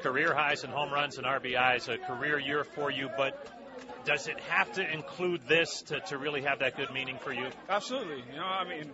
Career 0.00 0.34
highs 0.34 0.64
in 0.64 0.70
home 0.70 0.92
runs 0.92 1.18
and 1.18 1.26
RBIs, 1.26 1.88
a 1.88 1.98
career 1.98 2.38
year 2.38 2.64
for 2.64 2.90
you, 2.90 3.10
but 3.16 3.59
does 4.04 4.26
it 4.28 4.38
have 4.40 4.72
to 4.72 4.92
include 4.92 5.46
this 5.48 5.82
to, 5.82 6.00
to 6.00 6.18
really 6.18 6.42
have 6.42 6.60
that 6.60 6.76
good 6.76 6.92
meaning 6.92 7.18
for 7.18 7.32
you? 7.32 7.48
Absolutely. 7.68 8.22
You 8.30 8.36
know, 8.36 8.44
I 8.44 8.68
mean, 8.68 8.90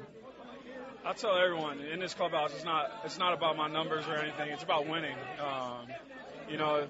I 1.04 1.12
tell 1.12 1.36
everyone 1.38 1.80
in 1.80 2.00
this 2.00 2.14
clubhouse, 2.14 2.52
it's 2.54 2.64
not 2.64 2.90
it's 3.04 3.18
not 3.18 3.32
about 3.32 3.56
my 3.56 3.68
numbers 3.68 4.04
or 4.08 4.16
anything. 4.16 4.50
It's 4.50 4.64
about 4.64 4.88
winning. 4.88 5.14
Um, 5.40 5.86
you 6.50 6.56
know, 6.56 6.86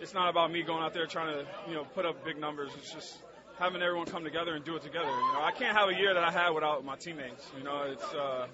it's 0.00 0.14
not 0.14 0.30
about 0.30 0.52
me 0.52 0.62
going 0.62 0.82
out 0.82 0.94
there 0.94 1.06
trying 1.06 1.34
to 1.34 1.46
you 1.68 1.74
know 1.74 1.84
put 1.94 2.06
up 2.06 2.24
big 2.24 2.38
numbers. 2.38 2.70
It's 2.78 2.92
just 2.92 3.18
having 3.58 3.82
everyone 3.82 4.06
come 4.06 4.22
together 4.22 4.54
and 4.54 4.64
do 4.64 4.76
it 4.76 4.82
together. 4.82 5.08
You 5.08 5.32
know, 5.32 5.40
I 5.42 5.50
can't 5.50 5.76
have 5.76 5.88
a 5.88 5.94
year 5.94 6.14
that 6.14 6.22
I 6.22 6.30
had 6.30 6.50
without 6.50 6.84
my 6.84 6.96
teammates. 6.96 7.50
You 7.56 7.64
know, 7.64 7.82
it's 7.90 8.14
uh, 8.14 8.46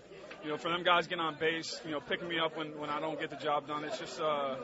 you 0.42 0.50
know 0.50 0.56
for 0.56 0.70
them 0.70 0.82
guys 0.82 1.06
getting 1.06 1.24
on 1.24 1.36
base, 1.38 1.80
you 1.84 1.90
know, 1.90 2.00
picking 2.00 2.28
me 2.28 2.38
up 2.38 2.56
when, 2.56 2.78
when 2.78 2.88
I 2.88 3.00
don't 3.00 3.20
get 3.20 3.30
the 3.30 3.36
job 3.36 3.68
done. 3.68 3.84
It's 3.84 3.98
just 3.98 4.20
uh, 4.20 4.56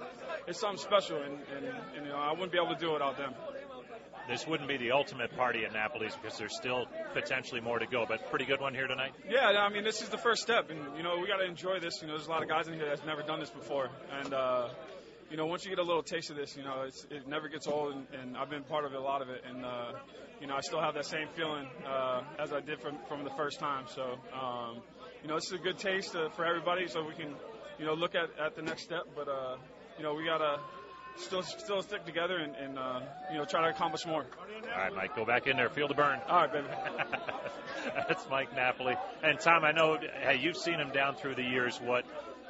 it's 0.47 0.59
something 0.59 0.79
special, 0.79 1.19
and, 1.19 1.39
and, 1.55 1.67
and 1.67 2.07
you 2.07 2.13
know 2.13 2.17
I 2.17 2.33
wouldn't 2.33 2.53
be 2.53 2.59
able 2.59 2.75
to 2.75 2.81
do 2.81 2.91
it 2.91 2.93
without 2.95 3.19
them. 3.19 3.35
This 4.31 4.47
wouldn't 4.47 4.69
be 4.69 4.77
the 4.77 4.93
ultimate 4.93 5.37
party 5.37 5.65
at 5.65 5.73
Napoli's 5.73 6.15
because 6.15 6.39
there's 6.39 6.55
still 6.55 6.87
potentially 7.15 7.61
more 7.61 7.81
to 7.81 7.87
go, 7.87 8.07
but 8.09 8.31
pretty 8.31 8.45
good 8.45 8.61
one 8.61 8.75
here 8.75 8.87
tonight. 8.87 9.13
Yeah, 9.29 9.49
I 9.49 9.69
mean 9.71 9.83
this 9.83 10.03
is 10.03 10.09
the 10.09 10.19
first 10.19 10.41
step, 10.41 10.71
and 10.71 10.79
you 10.97 11.03
know 11.03 11.19
we 11.21 11.27
got 11.27 11.39
to 11.39 11.45
enjoy 11.45 11.81
this. 11.81 12.01
You 12.01 12.07
know, 12.07 12.15
there's 12.15 12.29
a 12.29 12.31
lot 12.31 12.41
of 12.41 12.49
guys 12.49 12.69
in 12.69 12.75
here 12.75 12.87
that's 12.87 13.05
never 13.05 13.23
done 13.23 13.41
this 13.41 13.51
before, 13.51 13.91
and 14.21 14.33
uh, 14.33 14.69
you 15.33 15.37
know 15.37 15.47
once 15.47 15.65
you 15.65 15.71
get 15.71 15.81
a 15.81 15.83
little 15.83 16.05
taste 16.05 16.31
of 16.31 16.37
this, 16.37 16.57
you 16.57 16.63
know 16.63 16.85
it 17.11 17.27
never 17.27 17.49
gets 17.49 17.67
old, 17.67 17.93
and, 17.93 18.07
and 18.23 18.37
I've 18.37 18.49
been 18.49 18.63
part 18.63 18.85
of 18.85 18.93
a 18.93 19.01
lot 19.01 19.21
of 19.21 19.31
it, 19.31 19.43
and 19.45 19.65
uh, 19.65 19.93
you 20.41 20.47
know 20.47 20.55
I 20.55 20.61
still 20.61 20.81
have 20.81 20.95
that 20.95 21.07
same 21.07 21.27
feeling 21.35 21.67
uh, 21.85 22.23
as 22.39 22.53
I 22.53 22.61
did 22.61 22.81
from 22.81 22.99
from 23.09 23.25
the 23.25 23.31
first 23.31 23.59
time. 23.59 23.87
So 23.89 24.15
um, 24.33 24.77
you 25.23 25.29
know 25.29 25.35
this 25.35 25.47
is 25.47 25.55
a 25.55 25.59
good 25.59 25.79
taste 25.79 26.15
uh, 26.15 26.29
for 26.29 26.45
everybody, 26.45 26.87
so 26.87 27.03
we 27.03 27.15
can 27.15 27.35
you 27.81 27.85
know 27.85 27.95
look 27.95 28.15
at 28.15 28.31
at 28.39 28.55
the 28.55 28.63
next 28.63 28.85
step, 28.85 29.09
but 29.17 29.29
uh, 29.29 29.57
you 29.99 30.05
know 30.05 30.15
we 30.15 30.25
gotta 30.25 30.61
still 31.17 31.43
still 31.43 31.83
stick 31.83 32.05
together 32.05 32.39
and, 32.39 32.55
and 32.57 32.79
uh, 32.79 33.01
you 33.31 33.39
know 33.39 33.45
try 33.45 33.63
to 33.63 33.69
accomplish 33.69 34.07
more. 34.07 34.25
All 34.25 34.83
right, 34.83 34.95
Mike, 34.95 35.17
go 35.17 35.25
back 35.25 35.47
in 35.47 35.57
there, 35.57 35.69
feel 35.69 35.89
the 35.89 35.95
burn. 35.95 36.21
All 36.29 36.43
right, 36.43 36.53
baby. 36.53 36.67
That's 37.95 38.29
Mike 38.31 38.55
Napoli. 38.55 38.95
And 39.23 39.39
Tom, 39.41 39.65
I 39.65 39.73
know 39.73 39.99
hey, 40.23 40.39
you've 40.41 40.57
seen 40.57 40.75
him 40.75 40.91
down 40.91 41.17
through 41.17 41.35
the 41.35 41.43
years. 41.43 41.79
What 41.83 42.05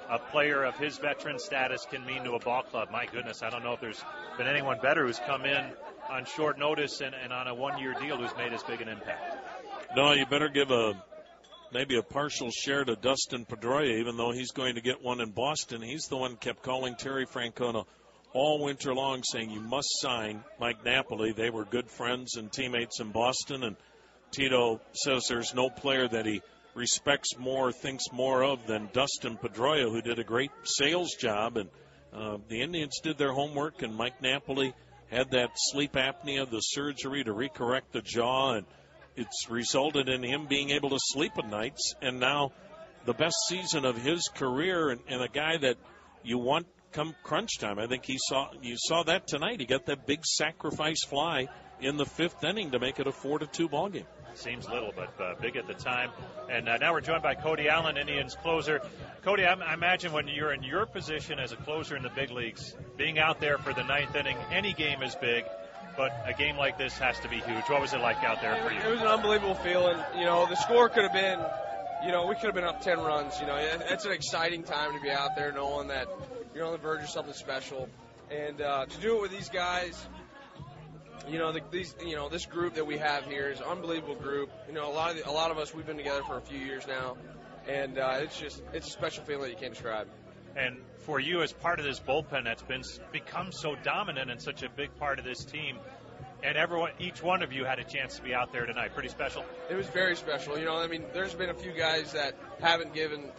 a 0.08 0.18
player 0.18 0.64
of 0.64 0.76
his 0.76 0.98
veteran 0.98 1.38
status 1.38 1.86
can 1.90 2.04
mean 2.04 2.24
to 2.24 2.32
a 2.32 2.38
ball 2.38 2.62
club. 2.62 2.88
My 2.90 3.06
goodness, 3.06 3.42
I 3.42 3.50
don't 3.50 3.62
know 3.62 3.74
if 3.74 3.80
there's 3.80 4.02
been 4.36 4.48
anyone 4.48 4.78
better 4.82 5.06
who's 5.06 5.20
come 5.20 5.44
in 5.44 5.64
on 6.10 6.24
short 6.24 6.58
notice 6.58 7.00
and, 7.00 7.14
and 7.14 7.32
on 7.32 7.46
a 7.46 7.54
one-year 7.54 7.94
deal 8.00 8.16
who's 8.16 8.36
made 8.36 8.52
as 8.52 8.62
big 8.64 8.80
an 8.80 8.88
impact. 8.88 9.38
No, 9.96 10.12
you 10.12 10.26
better 10.26 10.48
give 10.48 10.70
a 10.72 11.00
maybe 11.72 11.96
a 11.96 12.02
partial 12.02 12.50
share 12.50 12.84
to 12.84 12.96
Dustin 12.96 13.46
Pedroia, 13.46 14.00
even 14.00 14.16
though 14.16 14.32
he's 14.32 14.50
going 14.50 14.74
to 14.74 14.80
get 14.80 15.02
one 15.02 15.20
in 15.20 15.30
Boston. 15.30 15.82
He's 15.82 16.06
the 16.08 16.16
one 16.16 16.36
kept 16.36 16.62
calling 16.62 16.96
Terry 16.96 17.26
Francona 17.26 17.84
all 18.32 18.62
winter 18.62 18.94
long 18.94 19.22
saying 19.22 19.50
you 19.50 19.60
must 19.60 19.88
sign 20.00 20.44
Mike 20.58 20.84
Napoli. 20.84 21.32
They 21.32 21.50
were 21.50 21.64
good 21.64 21.90
friends 21.90 22.36
and 22.36 22.52
teammates 22.52 23.00
in 23.00 23.10
Boston, 23.10 23.64
and 23.64 23.76
Tito 24.30 24.80
says 24.92 25.26
there's 25.28 25.54
no 25.54 25.68
player 25.68 26.06
that 26.06 26.26
he 26.26 26.42
respects 26.74 27.36
more, 27.38 27.72
thinks 27.72 28.04
more 28.12 28.44
of 28.44 28.66
than 28.66 28.88
Dustin 28.92 29.36
Pedroia, 29.36 29.90
who 29.90 30.00
did 30.00 30.18
a 30.18 30.24
great 30.24 30.52
sales 30.62 31.14
job. 31.14 31.56
And 31.56 31.68
uh, 32.12 32.38
the 32.48 32.62
Indians 32.62 33.00
did 33.02 33.18
their 33.18 33.32
homework, 33.32 33.82
and 33.82 33.94
Mike 33.94 34.22
Napoli 34.22 34.72
had 35.10 35.32
that 35.32 35.50
sleep 35.56 35.94
apnea, 35.94 36.48
the 36.48 36.60
surgery 36.60 37.24
to 37.24 37.32
recorrect 37.32 37.92
the 37.92 38.02
jaw, 38.02 38.54
and 38.54 38.66
it's 39.16 39.50
resulted 39.50 40.08
in 40.08 40.22
him 40.22 40.46
being 40.46 40.70
able 40.70 40.90
to 40.90 40.98
sleep 40.98 41.32
at 41.36 41.48
nights. 41.48 41.94
And 42.00 42.20
now 42.20 42.52
the 43.06 43.14
best 43.14 43.36
season 43.48 43.84
of 43.84 43.96
his 43.96 44.28
career, 44.28 44.90
and, 44.90 45.00
and 45.08 45.20
a 45.20 45.28
guy 45.28 45.56
that 45.56 45.76
you 46.22 46.38
want 46.38 46.66
come 46.92 47.14
crunch 47.22 47.58
time. 47.58 47.78
I 47.78 47.86
think 47.86 48.04
he 48.04 48.18
saw 48.18 48.50
you 48.60 48.76
saw 48.78 49.02
that 49.04 49.26
tonight. 49.26 49.60
He 49.60 49.66
got 49.66 49.86
that 49.86 50.06
big 50.06 50.24
sacrifice 50.24 51.04
fly 51.04 51.48
in 51.80 51.96
the 51.96 52.06
fifth 52.06 52.42
inning 52.44 52.72
to 52.72 52.78
make 52.78 52.98
it 52.98 53.06
a 53.06 53.12
four 53.12 53.38
to 53.38 53.46
two 53.46 53.68
ball 53.68 53.88
game. 53.88 54.06
Seems 54.34 54.68
little, 54.68 54.92
but 54.94 55.12
uh, 55.20 55.34
big 55.40 55.56
at 55.56 55.66
the 55.66 55.74
time. 55.74 56.10
And 56.48 56.68
uh, 56.68 56.76
now 56.76 56.92
we're 56.92 57.00
joined 57.00 57.22
by 57.22 57.34
Cody 57.34 57.68
Allen, 57.68 57.96
Indians 57.96 58.36
closer. 58.42 58.80
Cody, 59.22 59.44
I, 59.44 59.54
I 59.54 59.74
imagine 59.74 60.12
when 60.12 60.28
you're 60.28 60.52
in 60.52 60.62
your 60.62 60.86
position 60.86 61.38
as 61.38 61.52
a 61.52 61.56
closer 61.56 61.96
in 61.96 62.02
the 62.02 62.10
big 62.10 62.30
leagues, 62.30 62.74
being 62.96 63.18
out 63.18 63.40
there 63.40 63.58
for 63.58 63.72
the 63.72 63.82
ninth 63.82 64.14
inning, 64.14 64.36
any 64.52 64.72
game 64.72 65.02
is 65.02 65.14
big. 65.16 65.44
But 65.96 66.12
a 66.24 66.32
game 66.32 66.56
like 66.56 66.78
this 66.78 66.96
has 66.98 67.18
to 67.20 67.28
be 67.28 67.40
huge. 67.40 67.64
What 67.68 67.80
was 67.80 67.92
it 67.92 68.00
like 68.00 68.22
out 68.22 68.40
there 68.40 68.56
for 68.62 68.72
you? 68.72 68.80
It 68.80 68.88
was 68.88 69.00
an 69.00 69.08
unbelievable 69.08 69.56
feeling. 69.56 69.98
You 70.16 70.24
know, 70.24 70.46
the 70.48 70.56
score 70.56 70.88
could 70.88 71.02
have 71.02 71.12
been, 71.12 71.40
you 72.06 72.12
know, 72.12 72.26
we 72.26 72.36
could 72.36 72.44
have 72.44 72.54
been 72.54 72.64
up 72.64 72.80
10 72.80 73.00
runs. 73.00 73.38
You 73.40 73.46
know, 73.46 73.56
it's 73.58 74.04
an 74.04 74.12
exciting 74.12 74.62
time 74.62 74.94
to 74.94 75.00
be 75.00 75.10
out 75.10 75.34
there 75.36 75.52
knowing 75.52 75.88
that 75.88 76.06
you're 76.60 76.66
on 76.66 76.72
the 76.72 76.78
verge 76.78 77.02
of 77.02 77.08
something 77.08 77.32
special. 77.32 77.88
And 78.30 78.60
uh, 78.60 78.84
to 78.84 79.00
do 79.00 79.16
it 79.16 79.22
with 79.22 79.30
these 79.30 79.48
guys, 79.48 80.06
you 81.26 81.38
know, 81.38 81.52
the, 81.52 81.62
these, 81.70 81.94
you 82.04 82.16
know, 82.16 82.28
this 82.28 82.44
group 82.44 82.74
that 82.74 82.86
we 82.86 82.98
have 82.98 83.24
here 83.24 83.48
is 83.48 83.60
an 83.60 83.66
unbelievable 83.66 84.14
group. 84.14 84.50
You 84.68 84.74
know, 84.74 84.86
a 84.86 84.92
lot 84.92 85.10
of 85.10 85.16
the, 85.16 85.28
a 85.28 85.32
lot 85.32 85.50
of 85.50 85.56
us 85.56 85.74
we've 85.74 85.86
been 85.86 85.96
together 85.96 86.22
for 86.22 86.36
a 86.36 86.42
few 86.42 86.58
years 86.58 86.86
now, 86.86 87.16
and 87.66 87.98
uh, 87.98 88.18
it's 88.18 88.38
just 88.38 88.62
it's 88.74 88.88
a 88.88 88.90
special 88.90 89.24
feeling 89.24 89.44
that 89.44 89.50
you 89.50 89.56
can't 89.56 89.72
describe. 89.72 90.06
And 90.54 90.76
for 90.98 91.18
you, 91.18 91.40
as 91.40 91.50
part 91.50 91.78
of 91.78 91.86
this 91.86 91.98
bullpen 91.98 92.44
that's 92.44 92.62
been 92.62 92.82
become 93.10 93.52
so 93.52 93.74
dominant 93.82 94.30
and 94.30 94.42
such 94.42 94.62
a 94.62 94.68
big 94.68 94.94
part 94.98 95.18
of 95.18 95.24
this 95.24 95.42
team, 95.46 95.78
and 96.42 96.58
everyone, 96.58 96.90
each 96.98 97.22
one 97.22 97.42
of 97.42 97.54
you 97.54 97.64
had 97.64 97.78
a 97.78 97.84
chance 97.84 98.16
to 98.16 98.22
be 98.22 98.34
out 98.34 98.52
there 98.52 98.66
tonight. 98.66 98.92
Pretty 98.92 99.08
special. 99.08 99.46
It 99.70 99.76
was 99.76 99.86
very 99.86 100.14
special. 100.14 100.58
You 100.58 100.66
know, 100.66 100.76
I 100.76 100.88
mean, 100.88 101.04
there's 101.14 101.34
been 101.34 101.48
a 101.50 101.54
few 101.54 101.72
guys 101.72 102.12
that 102.12 102.34
haven't 102.60 102.92
given, 102.92 103.30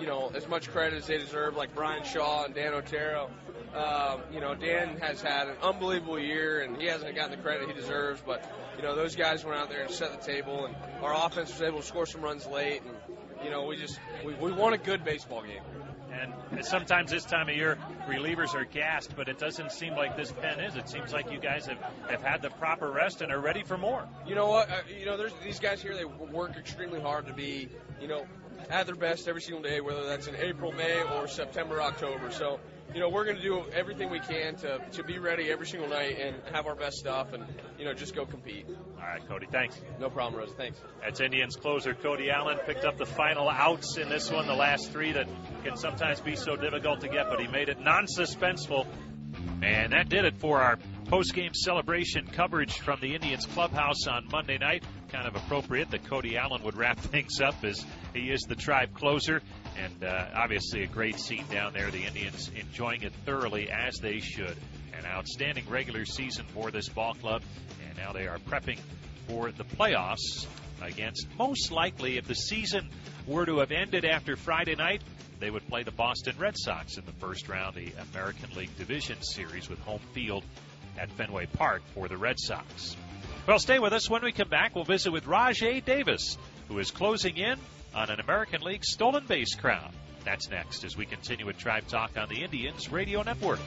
you 0.00 0.06
know, 0.06 0.32
as 0.34 0.48
much 0.48 0.70
credit 0.70 0.96
as 0.98 1.06
they 1.06 1.18
deserve, 1.18 1.56
like 1.56 1.74
Bryan 1.74 2.04
Shaw 2.04 2.44
and 2.44 2.54
Dan 2.54 2.74
Otero. 2.74 3.30
Um, 3.74 4.22
you 4.32 4.40
know, 4.40 4.54
Dan 4.54 4.98
has 4.98 5.20
had 5.22 5.46
an 5.46 5.56
unbelievable 5.62 6.18
year, 6.18 6.60
and 6.60 6.76
he 6.76 6.86
hasn't 6.86 7.14
gotten 7.14 7.30
the 7.30 7.36
credit 7.36 7.68
he 7.68 7.74
deserves. 7.74 8.20
But 8.24 8.50
you 8.76 8.82
know, 8.82 8.96
those 8.96 9.14
guys 9.14 9.44
went 9.44 9.58
out 9.58 9.68
there 9.68 9.82
and 9.82 9.90
set 9.90 10.18
the 10.18 10.26
table, 10.26 10.64
and 10.66 10.74
our 11.02 11.26
offense 11.26 11.52
was 11.52 11.62
able 11.62 11.80
to 11.80 11.86
score 11.86 12.06
some 12.06 12.22
runs 12.22 12.46
late, 12.46 12.82
and 12.82 12.96
you 13.44 13.50
know, 13.50 13.64
we 13.66 13.76
just 13.76 14.00
we, 14.24 14.34
we 14.34 14.50
won 14.52 14.72
a 14.72 14.78
good 14.78 15.04
baseball 15.04 15.42
game. 15.42 15.62
And 16.12 16.64
sometimes 16.64 17.10
this 17.10 17.24
time 17.24 17.48
of 17.48 17.54
year, 17.54 17.78
relievers 18.08 18.54
are 18.54 18.64
gassed, 18.64 19.14
but 19.16 19.28
it 19.28 19.38
doesn't 19.38 19.70
seem 19.72 19.94
like 19.94 20.16
this 20.16 20.32
pen 20.32 20.60
is. 20.60 20.74
It 20.76 20.88
seems 20.88 21.12
like 21.12 21.30
you 21.30 21.38
guys 21.38 21.66
have, 21.66 21.78
have 22.08 22.22
had 22.22 22.42
the 22.42 22.50
proper 22.50 22.90
rest 22.90 23.22
and 23.22 23.30
are 23.32 23.40
ready 23.40 23.62
for 23.62 23.78
more. 23.78 24.08
You 24.26 24.34
know 24.34 24.48
what? 24.48 24.68
Uh, 24.68 24.80
you 24.98 25.06
know, 25.06 25.16
there's 25.16 25.32
these 25.44 25.60
guys 25.60 25.80
here. 25.80 25.94
They 25.94 26.04
work 26.04 26.56
extremely 26.56 27.00
hard 27.00 27.26
to 27.28 27.32
be, 27.32 27.68
you 28.00 28.08
know, 28.08 28.24
at 28.68 28.86
their 28.86 28.94
best 28.94 29.28
every 29.28 29.42
single 29.42 29.62
day, 29.62 29.80
whether 29.80 30.04
that's 30.04 30.26
in 30.26 30.36
April, 30.36 30.72
May, 30.72 31.02
or 31.02 31.26
September, 31.26 31.80
October. 31.80 32.30
So 32.30 32.60
you 32.94 33.00
know, 33.00 33.08
we're 33.08 33.24
going 33.24 33.36
to 33.36 33.42
do 33.42 33.64
everything 33.72 34.10
we 34.10 34.18
can 34.20 34.56
to, 34.56 34.80
to 34.92 35.04
be 35.04 35.18
ready 35.18 35.50
every 35.50 35.66
single 35.66 35.88
night 35.88 36.18
and 36.18 36.36
have 36.52 36.66
our 36.66 36.74
best 36.74 36.96
stuff 36.96 37.32
and, 37.32 37.44
you 37.78 37.84
know, 37.84 37.94
just 37.94 38.14
go 38.14 38.26
compete. 38.26 38.66
All 38.68 39.02
right, 39.02 39.26
Cody, 39.28 39.46
thanks. 39.50 39.80
No 40.00 40.10
problem, 40.10 40.40
Rose. 40.40 40.52
Thanks. 40.56 40.80
That's 41.00 41.20
Indians 41.20 41.56
closer 41.56 41.94
Cody 41.94 42.30
Allen. 42.30 42.58
Picked 42.66 42.84
up 42.84 42.98
the 42.98 43.06
final 43.06 43.48
outs 43.48 43.96
in 43.96 44.08
this 44.08 44.30
one, 44.30 44.46
the 44.46 44.54
last 44.54 44.90
three 44.90 45.12
that 45.12 45.28
can 45.62 45.76
sometimes 45.76 46.20
be 46.20 46.34
so 46.34 46.56
difficult 46.56 47.00
to 47.02 47.08
get, 47.08 47.28
but 47.28 47.40
he 47.40 47.46
made 47.46 47.68
it 47.68 47.78
non 47.80 48.06
suspenseful. 48.06 48.86
And 49.62 49.92
that 49.92 50.08
did 50.08 50.24
it 50.24 50.38
for 50.38 50.60
our 50.60 50.78
post 51.06 51.34
game 51.34 51.54
celebration 51.54 52.26
coverage 52.26 52.78
from 52.78 52.98
the 53.00 53.14
Indians 53.14 53.46
clubhouse 53.46 54.06
on 54.08 54.26
Monday 54.32 54.58
night. 54.58 54.82
Kind 55.12 55.26
of 55.26 55.34
appropriate 55.34 55.90
that 55.90 56.04
Cody 56.04 56.36
Allen 56.36 56.62
would 56.62 56.76
wrap 56.76 56.98
things 57.00 57.40
up 57.40 57.64
as 57.64 57.84
He 58.14 58.30
is 58.30 58.42
the 58.42 58.54
tribe 58.54 58.94
closer, 58.94 59.42
and 59.76 60.04
uh, 60.04 60.26
obviously 60.34 60.84
a 60.84 60.86
great 60.86 61.18
scene 61.18 61.44
down 61.50 61.72
there. 61.72 61.90
The 61.90 62.04
Indians 62.04 62.50
enjoying 62.54 63.02
it 63.02 63.12
thoroughly 63.24 63.70
as 63.70 63.96
they 63.98 64.20
should. 64.20 64.56
An 64.96 65.06
outstanding 65.06 65.68
regular 65.68 66.04
season 66.04 66.44
for 66.52 66.70
this 66.70 66.88
ball 66.88 67.14
club, 67.14 67.42
and 67.88 67.96
now 67.96 68.12
they 68.12 68.26
are 68.26 68.38
prepping 68.38 68.78
for 69.26 69.50
the 69.50 69.64
playoffs 69.64 70.46
against 70.82 71.26
most 71.38 71.70
likely, 71.70 72.16
if 72.16 72.26
the 72.26 72.34
season 72.34 72.88
were 73.26 73.46
to 73.46 73.58
have 73.58 73.70
ended 73.70 74.04
after 74.04 74.36
Friday 74.36 74.74
night, 74.74 75.02
they 75.38 75.50
would 75.50 75.66
play 75.68 75.82
the 75.82 75.90
Boston 75.90 76.34
Red 76.38 76.54
Sox 76.56 76.98
in 76.98 77.04
the 77.04 77.12
first 77.12 77.48
round, 77.48 77.74
the 77.74 77.92
American 78.12 78.50
League 78.56 78.76
Division 78.76 79.22
Series 79.22 79.68
with 79.68 79.78
home 79.80 80.00
field 80.12 80.44
at 80.98 81.10
Fenway 81.12 81.46
Park 81.46 81.82
for 81.94 82.08
the 82.08 82.16
Red 82.16 82.38
Sox. 82.38 82.96
Well, 83.46 83.58
stay 83.58 83.78
with 83.78 83.92
us. 83.92 84.08
When 84.08 84.22
we 84.22 84.32
come 84.32 84.48
back, 84.48 84.74
we'll 84.74 84.84
visit 84.84 85.10
with 85.10 85.24
Rajai 85.24 85.84
Davis, 85.84 86.36
who 86.68 86.78
is 86.78 86.90
closing 86.90 87.36
in 87.36 87.58
on 87.94 88.10
an 88.10 88.20
American 88.20 88.60
League 88.60 88.84
stolen 88.84 89.24
base 89.26 89.54
crown. 89.54 89.92
That's 90.24 90.50
next 90.50 90.84
as 90.84 90.96
we 90.96 91.06
continue 91.06 91.46
with 91.46 91.58
Tribe 91.58 91.86
Talk 91.88 92.12
on 92.18 92.28
the 92.28 92.44
Indians 92.44 92.92
Radio 92.92 93.22
Network. 93.22 93.58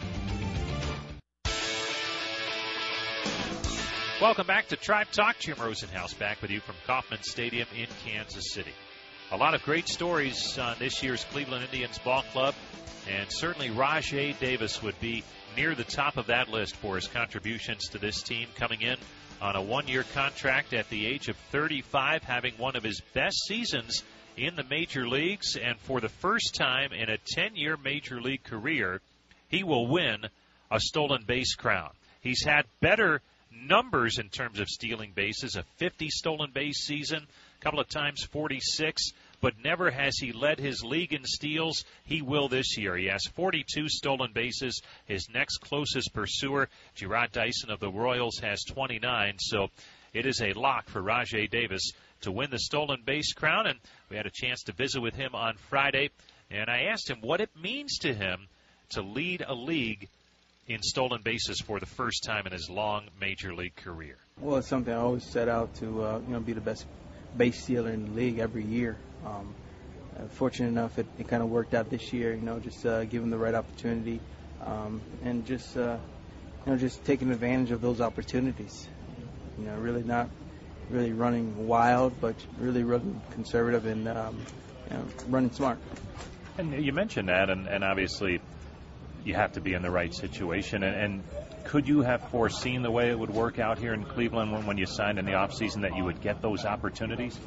Welcome 4.21 4.45
back 4.45 4.67
to 4.67 4.77
Tribe 4.77 5.07
Talk. 5.11 5.39
Jim 5.39 5.57
Rosenhaus 5.57 6.17
back 6.17 6.41
with 6.41 6.51
you 6.51 6.59
from 6.61 6.75
Kauffman 6.85 7.23
Stadium 7.23 7.67
in 7.75 7.87
Kansas 8.05 8.53
City. 8.53 8.73
A 9.31 9.37
lot 9.37 9.55
of 9.55 9.63
great 9.63 9.89
stories 9.89 10.57
on 10.59 10.75
this 10.77 11.01
year's 11.01 11.25
Cleveland 11.25 11.65
Indians 11.65 11.97
ball 11.97 12.23
club, 12.31 12.53
and 13.09 13.29
certainly 13.31 13.69
Rajai 13.69 14.39
Davis 14.39 14.83
would 14.83 14.99
be 15.01 15.23
near 15.57 15.73
the 15.73 15.83
top 15.83 16.17
of 16.17 16.27
that 16.27 16.47
list 16.47 16.75
for 16.75 16.95
his 16.95 17.07
contributions 17.07 17.89
to 17.89 17.97
this 17.97 18.21
team, 18.21 18.47
coming 18.55 18.81
in 18.81 18.97
on 19.43 19.57
a 19.57 19.61
one 19.61 19.89
year 19.89 20.05
contract 20.13 20.73
at 20.73 20.89
the 20.89 21.05
age 21.05 21.27
of 21.27 21.35
35, 21.51 22.23
having 22.23 22.53
one 22.57 22.77
of 22.77 22.83
his 22.83 23.01
best 23.13 23.35
seasons 23.45 24.01
in 24.37 24.55
the 24.55 24.63
major 24.63 25.05
leagues, 25.05 25.57
and 25.57 25.77
for 25.79 25.99
the 25.99 26.07
first 26.07 26.55
time 26.55 26.93
in 26.93 27.09
a 27.09 27.17
10 27.17 27.57
year 27.57 27.75
major 27.75 28.21
league 28.21 28.43
career, 28.43 29.01
he 29.49 29.63
will 29.63 29.85
win 29.85 30.25
a 30.71 30.79
stolen 30.79 31.23
base 31.27 31.55
crown. 31.55 31.89
He's 32.21 32.43
had 32.45 32.63
better 32.79 33.21
numbers 33.51 34.17
in 34.17 34.29
terms 34.29 34.61
of 34.61 34.69
stealing 34.69 35.11
bases, 35.13 35.57
a 35.57 35.63
50 35.75 36.09
stolen 36.09 36.51
base 36.51 36.85
season, 36.85 37.27
a 37.59 37.63
couple 37.63 37.81
of 37.81 37.89
times 37.89 38.23
46, 38.23 39.11
but 39.43 39.61
never 39.61 39.91
has 39.91 40.17
he 40.17 40.31
led 40.31 40.57
his 40.57 40.85
league 40.85 41.11
in 41.11 41.25
steals. 41.25 41.83
He 42.05 42.21
will 42.21 42.47
this 42.47 42.77
year. 42.77 42.95
He 42.95 43.07
has 43.07 43.25
42 43.35 43.89
stolen 43.89 44.31
bases. 44.33 44.81
His 45.05 45.27
next 45.33 45.57
closest 45.57 46.13
pursuer, 46.13 46.69
Jarrod 46.95 47.33
Dyson 47.33 47.69
of 47.69 47.81
the 47.81 47.89
Royals, 47.89 48.39
has 48.41 48.63
29. 48.63 49.35
So 49.39 49.67
it 50.13 50.25
is 50.25 50.41
a 50.41 50.53
lock 50.53 50.87
for 50.87 51.01
Rajai 51.03 51.49
Davis 51.49 51.91
to 52.21 52.31
win 52.31 52.51
the 52.51 52.57
stolen 52.57 53.01
base 53.05 53.33
crown. 53.33 53.67
And 53.67 53.79
we 54.09 54.15
had 54.15 54.25
a 54.25 54.31
chance 54.31 54.63
to 54.63 54.71
visit 54.71 55.01
with 55.01 55.13
him 55.13 55.35
on 55.35 55.57
Friday. 55.69 56.11
And 56.49 56.69
I 56.69 56.83
asked 56.83 57.09
him 57.09 57.19
what 57.19 57.41
it 57.41 57.49
means 57.61 57.97
to 57.99 58.13
him 58.13 58.47
to 58.91 59.01
lead 59.01 59.43
a 59.45 59.53
league 59.53 60.07
in 60.69 60.81
stolen 60.81 61.21
bases 61.21 61.59
for 61.59 61.81
the 61.81 61.85
first 61.85 62.23
time 62.23 62.47
in 62.47 62.53
his 62.53 62.69
long 62.69 63.09
major 63.19 63.53
league 63.53 63.75
career. 63.75 64.15
Well, 64.39 64.55
it's 64.55 64.69
something 64.69 64.93
I 64.93 64.97
always 64.97 65.25
set 65.25 65.49
out 65.49 65.75
to, 65.75 66.01
uh, 66.01 66.21
you 66.25 66.33
know, 66.33 66.39
be 66.39 66.53
the 66.53 66.61
best 66.61 66.85
base 67.37 67.63
stealer 67.63 67.91
in 67.91 68.05
the 68.05 68.11
league 68.11 68.39
every 68.39 68.63
year. 68.63 68.97
Um, 69.25 69.53
uh, 70.17 70.27
fortunate 70.27 70.67
enough, 70.67 70.99
it, 70.99 71.07
it 71.17 71.27
kind 71.27 71.41
of 71.41 71.49
worked 71.49 71.73
out 71.73 71.89
this 71.89 72.13
year. 72.13 72.33
You 72.33 72.41
know, 72.41 72.59
just 72.59 72.85
uh, 72.85 73.05
given 73.05 73.29
the 73.29 73.37
right 73.37 73.55
opportunity, 73.55 74.19
um, 74.65 75.01
and 75.23 75.45
just 75.45 75.75
uh, 75.75 75.97
you 76.65 76.71
know, 76.71 76.77
just 76.77 77.03
taking 77.03 77.31
advantage 77.31 77.71
of 77.71 77.81
those 77.81 78.01
opportunities. 78.01 78.87
You 79.57 79.65
know, 79.65 79.75
really 79.75 80.03
not 80.03 80.29
really 80.89 81.13
running 81.13 81.67
wild, 81.67 82.19
but 82.21 82.35
really 82.59 82.83
running 82.83 83.21
conservative 83.31 83.85
and 83.85 84.07
um, 84.07 84.39
you 84.89 84.97
know, 84.97 85.05
running 85.29 85.51
smart. 85.51 85.79
And 86.57 86.83
you 86.83 86.93
mentioned 86.93 87.29
that, 87.29 87.49
and, 87.49 87.67
and 87.67 87.83
obviously 87.83 88.39
you 89.25 89.33
have 89.35 89.53
to 89.53 89.61
be 89.61 89.73
in 89.73 89.81
the 89.81 89.91
right 89.91 90.13
situation. 90.13 90.83
And, 90.83 90.95
and 90.95 91.23
could 91.65 91.87
you 91.87 92.01
have 92.01 92.29
foreseen 92.29 92.81
the 92.81 92.91
way 92.91 93.09
it 93.09 93.17
would 93.17 93.29
work 93.29 93.59
out 93.59 93.79
here 93.79 93.93
in 93.93 94.03
Cleveland 94.03 94.51
when, 94.51 94.65
when 94.65 94.77
you 94.77 94.85
signed 94.85 95.17
in 95.17 95.25
the 95.25 95.31
offseason 95.31 95.81
that 95.81 95.95
you 95.95 96.03
would 96.03 96.21
get 96.21 96.41
those 96.41 96.65
opportunities? 96.65 97.39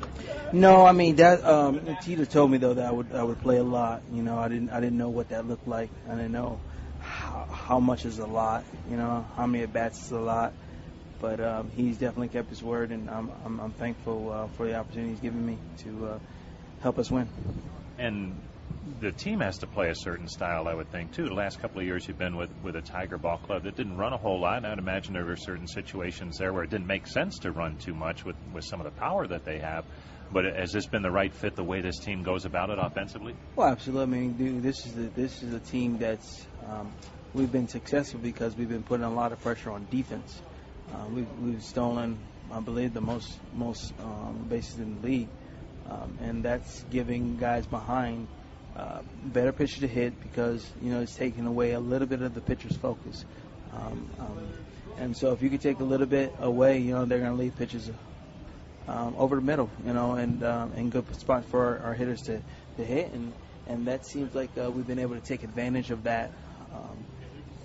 No, 0.53 0.87
I 0.87 0.93
mean 0.93 1.17
that. 1.17 1.45
Um, 1.45 1.97
Tito 2.03 2.25
told 2.25 2.51
me 2.51 2.59
though 2.59 2.75
that 2.75 2.87
I 2.87 2.91
would 2.91 3.12
I 3.12 3.23
would 3.23 3.41
play 3.41 3.59
a 3.59 3.65
lot. 3.65 4.03
You 4.12 4.23
know, 4.23 4.39
I 4.39 4.49
didn't 4.49 4.71
I 4.71 4.81
didn't 4.81 4.99
know 4.99 5.11
what 5.11 5.29
that 5.31 5.47
looked 5.47 5.69
like. 5.69 5.91
I 6.09 6.15
didn't 6.15 6.33
know 6.33 6.59
how, 7.01 7.47
how 7.51 7.81
much 7.81 8.05
is 8.05 8.19
a 8.19 8.27
lot. 8.27 8.65
You 8.91 8.97
know, 8.97 9.27
how 9.37 9.47
many 9.47 9.65
at 9.65 9.73
bats 9.73 10.05
is 10.07 10.12
a 10.12 10.19
lot. 10.19 10.53
But 11.21 11.41
um, 11.41 11.71
he's 11.75 11.97
definitely 11.97 12.29
kept 12.29 12.51
his 12.51 12.62
word, 12.62 12.91
and 12.91 13.09
I'm 13.09 13.31
I'm, 13.45 13.61
I'm 13.61 13.73
thankful 13.73 14.31
uh, 14.31 14.47
for 14.57 14.67
the 14.67 14.75
opportunity 14.77 15.11
he's 15.12 15.21
given 15.21 15.45
me 15.45 15.59
to 15.79 16.07
uh, 16.07 16.19
help 16.81 16.99
us 16.99 17.11
win. 17.11 17.29
And 17.99 18.39
the 19.01 19.12
team 19.12 19.40
has 19.40 19.59
to 19.59 19.66
play 19.66 19.90
a 19.90 19.94
certain 19.94 20.29
style, 20.29 20.68
I 20.68 20.75
would 20.75 20.90
think, 20.90 21.12
too. 21.12 21.25
The 21.25 21.35
last 21.35 21.61
couple 21.61 21.81
of 21.81 21.87
years 21.87 22.07
you've 22.07 22.18
been 22.18 22.37
with, 22.37 22.51
with 22.62 22.77
a 22.77 22.81
Tiger 22.81 23.18
ball 23.18 23.38
club 23.38 23.64
that 23.64 23.77
didn't 23.77 23.96
run 23.96 24.12
a 24.12 24.16
whole 24.16 24.40
lot, 24.40 24.59
and 24.59 24.66
I'd 24.66 24.79
imagine 24.79 25.12
there 25.12 25.25
were 25.25 25.37
certain 25.37 25.66
situations 25.66 26.38
there 26.38 26.53
where 26.53 26.62
it 26.62 26.70
didn't 26.70 26.87
make 26.87 27.07
sense 27.07 27.38
to 27.40 27.51
run 27.51 27.77
too 27.77 27.94
much 27.94 28.25
with, 28.25 28.37
with 28.53 28.64
some 28.64 28.81
of 28.81 28.85
the 28.85 28.99
power 28.99 29.27
that 29.27 29.44
they 29.44 29.59
have. 29.59 29.85
But 30.33 30.44
has 30.44 30.72
this 30.72 30.87
been 30.87 31.03
the 31.03 31.11
right 31.11 31.33
fit 31.33 31.55
the 31.55 31.64
way 31.64 31.81
this 31.81 31.99
team 31.99 32.22
goes 32.22 32.44
about 32.44 32.70
it 32.70 32.79
offensively? 32.81 33.35
Well, 33.55 33.68
absolutely. 33.68 34.03
I 34.03 34.20
mean, 34.20 34.33
dude, 34.33 34.62
this 34.62 34.85
is 34.87 34.96
a, 34.96 35.09
this 35.14 35.42
is 35.42 35.55
a 35.55 35.61
team 35.61 35.99
that's 35.99 36.46
um, 36.68 36.92
we've 37.33 37.53
been 37.53 37.68
successful 37.68 38.18
because 38.18 38.57
we've 38.57 38.68
been 38.68 38.83
putting 38.83 39.05
a 39.05 39.12
lot 39.12 39.31
of 39.33 39.40
pressure 39.40 39.70
on 39.70 39.87
defense. 39.90 40.42
Uh, 40.92 41.05
we've, 41.12 41.38
we've 41.40 41.62
stolen, 41.62 42.18
I 42.51 42.59
believe, 42.61 42.92
the 42.92 43.01
most 43.01 43.38
most 43.55 43.92
um, 44.01 44.46
bases 44.49 44.81
in 44.81 45.01
the 45.01 45.07
league, 45.07 45.29
um, 45.88 46.18
and 46.20 46.42
that's 46.42 46.85
giving 46.90 47.37
guys 47.37 47.66
behind 47.66 48.27
uh, 48.77 49.01
better 49.25 49.53
pitcher 49.53 49.81
to 49.81 49.89
hit 49.89 50.21
because 50.23 50.71
you 50.83 50.91
know 50.91 51.01
it's 51.01 51.17
taking 51.17 51.47
away 51.47 51.73
a 51.73 51.81
little 51.81 52.07
bit 52.07 52.23
of 52.23 52.35
the 52.35 52.41
pitcher's 52.41 52.77
focus. 52.77 53.25
Um, 53.73 54.09
um, 54.19 54.49
and 54.99 55.17
so 55.17 55.33
if 55.33 55.43
you 55.43 55.51
could 55.51 55.61
take 55.61 55.81
a 55.81 55.85
little 55.85 56.07
bit 56.07 56.35
away, 56.41 56.79
you 56.79 56.93
know 56.93 57.05
they're 57.05 57.19
going 57.19 57.33
to 57.33 57.39
leave 57.39 57.57
pitches 57.57 57.91
um, 58.89 59.15
over 59.17 59.37
the 59.37 59.43
middle, 59.43 59.71
you 59.85 59.93
know, 59.93 60.12
and 60.12 60.43
um, 60.45 60.73
and 60.77 60.93
good 60.93 61.15
spot 61.17 61.45
for 61.47 61.65
our, 61.65 61.79
our 61.89 61.95
hitters 61.95 62.23
to, 62.23 62.41
to 62.77 62.85
hit, 62.85 63.12
and 63.12 63.33
and 63.67 63.87
that 63.87 64.07
seems 64.07 64.35
like 64.35 64.51
uh, 64.59 64.71
we've 64.71 64.87
been 64.87 64.99
able 64.99 65.15
to 65.15 65.23
take 65.23 65.43
advantage 65.43 65.91
of 65.91 66.03
that, 66.05 66.31
um, 66.75 67.05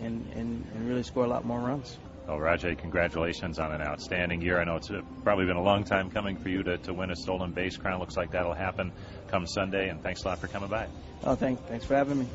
and, 0.02 0.26
and 0.36 0.65
and 0.74 0.88
really 0.88 1.04
score 1.04 1.26
a 1.26 1.28
lot 1.28 1.45
more 1.45 1.60
runs. 1.60 1.97
Well, 2.28 2.38
Rajai, 2.38 2.78
congratulations 2.78 3.60
on 3.60 3.71
an 3.74 3.82
outstanding 3.82 4.41
year. 4.41 4.62
I 4.62 4.63
know 4.63 4.76
it's 4.76 4.91
probably 5.24 5.45
been 5.45 5.58
a 5.58 5.63
long 5.63 5.84
time 5.84 6.10
coming 6.10 6.38
for 6.38 6.50
you 6.50 6.62
to, 6.63 6.78
to 6.78 6.93
win 6.93 7.10
a 7.10 7.15
stolen 7.15 7.52
base 7.52 7.78
crown. 7.78 8.00
Looks 8.00 8.15
like 8.15 8.32
that'll 8.32 8.54
happen 8.54 8.91
come 9.32 9.48
Sunday, 9.48 9.89
and 9.89 10.04
thanks 10.04 10.24
a 10.24 10.28
lot 10.28 10.39
for 10.39 10.48
coming 10.48 10.70
by. 10.70 10.88
Oh, 11.24 11.36
thanks. 11.36 11.62
Thanks 11.67 11.86
for 11.86 11.96
having 11.96 12.20
me. 12.20 12.28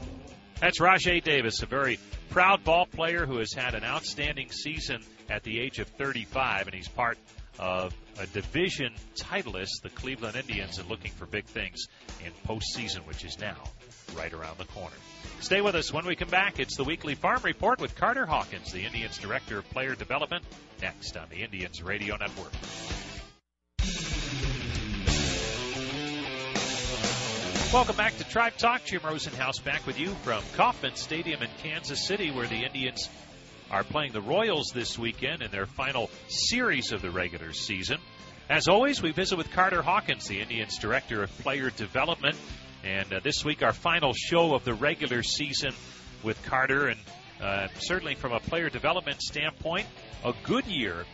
That's 0.60 0.80
Rajai 0.80 1.22
Davis, 1.22 1.62
a 1.62 1.66
very 1.66 1.98
proud 2.30 2.64
ball 2.64 2.86
player 2.86 3.26
who 3.26 3.38
has 3.38 3.52
had 3.52 3.74
an 3.74 3.84
outstanding 3.84 4.50
season 4.50 5.02
at 5.28 5.42
the 5.42 5.60
age 5.60 5.78
of 5.78 5.88
35, 5.88 6.66
and 6.66 6.74
he's 6.74 6.88
part 6.88 7.18
of 7.58 7.94
a 8.18 8.26
division 8.26 8.92
titleist, 9.16 9.82
the 9.82 9.90
Cleveland 9.90 10.36
Indians, 10.36 10.78
and 10.78 10.88
looking 10.88 11.10
for 11.10 11.26
big 11.26 11.44
things 11.44 11.88
in 12.24 12.32
postseason, 12.48 13.06
which 13.06 13.24
is 13.24 13.38
now 13.38 13.56
right 14.16 14.32
around 14.32 14.56
the 14.58 14.64
corner. 14.64 14.96
Stay 15.40 15.60
with 15.60 15.74
us 15.74 15.92
when 15.92 16.06
we 16.06 16.16
come 16.16 16.28
back. 16.28 16.58
It's 16.58 16.76
the 16.76 16.84
weekly 16.84 17.14
farm 17.14 17.40
report 17.42 17.80
with 17.80 17.94
Carter 17.94 18.24
Hawkins, 18.24 18.72
the 18.72 18.84
Indians 18.84 19.18
Director 19.18 19.58
of 19.58 19.68
Player 19.70 19.94
Development, 19.94 20.44
next 20.80 21.16
on 21.16 21.28
the 21.28 21.42
Indians 21.42 21.82
Radio 21.82 22.16
Network. 22.16 22.52
Welcome 27.72 27.96
back 27.96 28.16
to 28.16 28.24
Tribe 28.24 28.56
Talk. 28.56 28.84
Jim 28.84 29.00
Rosenhaus 29.00 29.62
back 29.62 29.86
with 29.86 29.98
you 29.98 30.14
from 30.22 30.42
Kauffman 30.54 30.94
Stadium 30.94 31.42
in 31.42 31.50
Kansas 31.62 32.06
City, 32.06 32.30
where 32.30 32.46
the 32.46 32.64
Indians 32.64 33.10
are 33.72 33.82
playing 33.82 34.12
the 34.12 34.20
Royals 34.20 34.70
this 34.72 34.96
weekend 34.96 35.42
in 35.42 35.50
their 35.50 35.66
final 35.66 36.08
series 36.28 36.92
of 36.92 37.02
the 37.02 37.10
regular 37.10 37.52
season. 37.52 37.98
As 38.48 38.68
always, 38.68 39.02
we 39.02 39.10
visit 39.10 39.36
with 39.36 39.50
Carter 39.50 39.82
Hawkins, 39.82 40.26
the 40.28 40.40
Indians 40.40 40.78
Director 40.78 41.24
of 41.24 41.38
Player 41.38 41.70
Development. 41.70 42.36
And 42.84 43.12
uh, 43.12 43.20
this 43.22 43.44
week, 43.44 43.64
our 43.64 43.72
final 43.72 44.12
show 44.14 44.54
of 44.54 44.64
the 44.64 44.74
regular 44.74 45.24
season 45.24 45.72
with 46.22 46.40
Carter. 46.44 46.86
And 46.86 47.00
uh, 47.42 47.66
certainly 47.80 48.14
from 48.14 48.32
a 48.32 48.40
player 48.40 48.70
development 48.70 49.20
standpoint, 49.20 49.86
a 50.24 50.32
good 50.44 50.66
year 50.66 51.04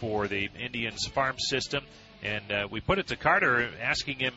for 0.00 0.26
the 0.26 0.48
Indians 0.58 1.06
farm 1.06 1.38
system. 1.38 1.84
And 2.22 2.50
uh, 2.50 2.66
we 2.70 2.80
put 2.80 2.98
it 2.98 3.08
to 3.08 3.16
Carter, 3.16 3.70
asking 3.80 4.20
him 4.20 4.32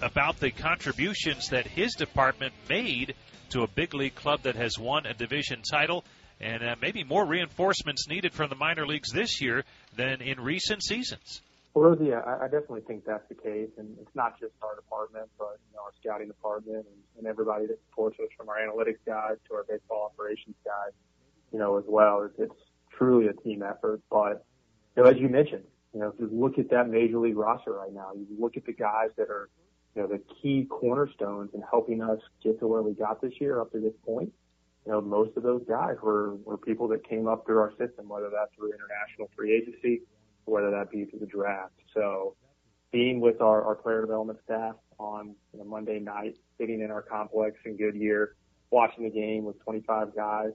about 0.00 0.40
the 0.40 0.50
contributions 0.50 1.48
that 1.50 1.66
his 1.66 1.94
department 1.94 2.52
made 2.68 3.14
to 3.50 3.62
a 3.62 3.68
big 3.68 3.94
league 3.94 4.14
club 4.14 4.42
that 4.42 4.56
has 4.56 4.78
won 4.78 5.06
a 5.06 5.14
division 5.14 5.62
title, 5.62 6.04
and 6.40 6.62
uh, 6.62 6.74
maybe 6.80 7.04
more 7.04 7.24
reinforcements 7.24 8.08
needed 8.08 8.32
from 8.32 8.50
the 8.50 8.56
minor 8.56 8.86
leagues 8.86 9.10
this 9.12 9.40
year 9.40 9.64
than 9.96 10.20
in 10.20 10.40
recent 10.40 10.82
seasons. 10.82 11.40
Well, 11.74 11.90
Rosie, 11.90 12.12
I, 12.12 12.44
I 12.44 12.44
definitely 12.44 12.82
think 12.82 13.04
that's 13.04 13.28
the 13.28 13.34
case, 13.34 13.70
and 13.78 13.96
it's 14.00 14.14
not 14.14 14.38
just 14.38 14.52
our 14.62 14.76
department, 14.76 15.28
but 15.38 15.58
you 15.70 15.76
know, 15.76 15.82
our 15.82 15.92
scouting 16.00 16.28
department 16.28 16.86
and, 16.86 17.18
and 17.18 17.26
everybody 17.26 17.66
that 17.66 17.78
supports 17.88 18.18
us, 18.20 18.28
from 18.36 18.48
our 18.48 18.56
analytics 18.56 18.98
guys 19.04 19.36
to 19.48 19.54
our 19.54 19.64
baseball 19.68 20.12
operations 20.12 20.54
guys, 20.64 20.92
you 21.52 21.58
know, 21.58 21.76
as 21.76 21.84
well. 21.88 22.22
It's, 22.22 22.34
it's 22.38 22.60
truly 22.96 23.26
a 23.26 23.32
team 23.32 23.62
effort. 23.62 24.00
But 24.08 24.44
you 24.96 25.02
know, 25.02 25.10
as 25.10 25.16
you 25.18 25.28
mentioned, 25.28 25.64
you 25.92 26.00
know, 26.00 26.08
if 26.08 26.14
you 26.20 26.28
look 26.32 26.58
at 26.58 26.70
that 26.70 26.88
major 26.88 27.18
league 27.18 27.36
roster 27.36 27.72
right 27.72 27.92
now, 27.92 28.10
you 28.14 28.26
look 28.38 28.56
at 28.56 28.66
the 28.66 28.72
guys 28.72 29.10
that 29.16 29.28
are 29.28 29.48
you 29.94 30.02
know, 30.02 30.08
the 30.08 30.20
key 30.42 30.66
cornerstones 30.68 31.50
in 31.54 31.62
helping 31.62 32.02
us 32.02 32.18
get 32.42 32.58
to 32.60 32.66
where 32.66 32.82
we 32.82 32.92
got 32.92 33.20
this 33.22 33.32
year 33.40 33.60
up 33.60 33.72
to 33.72 33.80
this 33.80 33.94
point. 34.04 34.32
You 34.86 34.92
know, 34.92 35.00
most 35.00 35.36
of 35.36 35.42
those 35.42 35.62
guys 35.68 35.96
were, 36.02 36.34
were 36.36 36.58
people 36.58 36.88
that 36.88 37.08
came 37.08 37.26
up 37.26 37.46
through 37.46 37.58
our 37.58 37.70
system, 37.78 38.08
whether 38.08 38.28
that's 38.28 38.54
through 38.56 38.72
international 38.72 39.30
free 39.34 39.54
agency, 39.54 40.02
whether 40.44 40.70
that 40.70 40.90
be 40.90 41.04
through 41.04 41.20
the 41.20 41.26
draft. 41.26 41.72
So 41.94 42.34
being 42.92 43.20
with 43.20 43.40
our, 43.40 43.62
our 43.64 43.76
player 43.76 44.02
development 44.02 44.40
staff 44.44 44.74
on 44.98 45.34
you 45.52 45.60
know, 45.60 45.64
Monday 45.64 46.00
night, 46.00 46.36
sitting 46.58 46.80
in 46.80 46.90
our 46.90 47.02
complex 47.02 47.56
in 47.64 47.76
Goodyear, 47.76 48.36
watching 48.70 49.04
the 49.04 49.10
game 49.10 49.44
with 49.44 49.62
25 49.64 50.14
guys. 50.14 50.50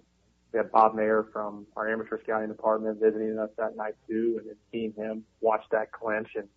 We 0.52 0.58
had 0.58 0.72
Bob 0.72 0.96
Mayer 0.96 1.28
from 1.32 1.68
our 1.76 1.92
amateur 1.92 2.20
scouting 2.24 2.50
department 2.50 3.00
visiting 3.00 3.38
us 3.38 3.50
that 3.58 3.76
night 3.76 3.96
too, 4.08 4.38
and 4.40 4.50
then 4.50 4.56
seeing 4.72 4.94
him 4.94 5.24
watch 5.42 5.64
that 5.72 5.92
clinch 5.92 6.30
and 6.36 6.48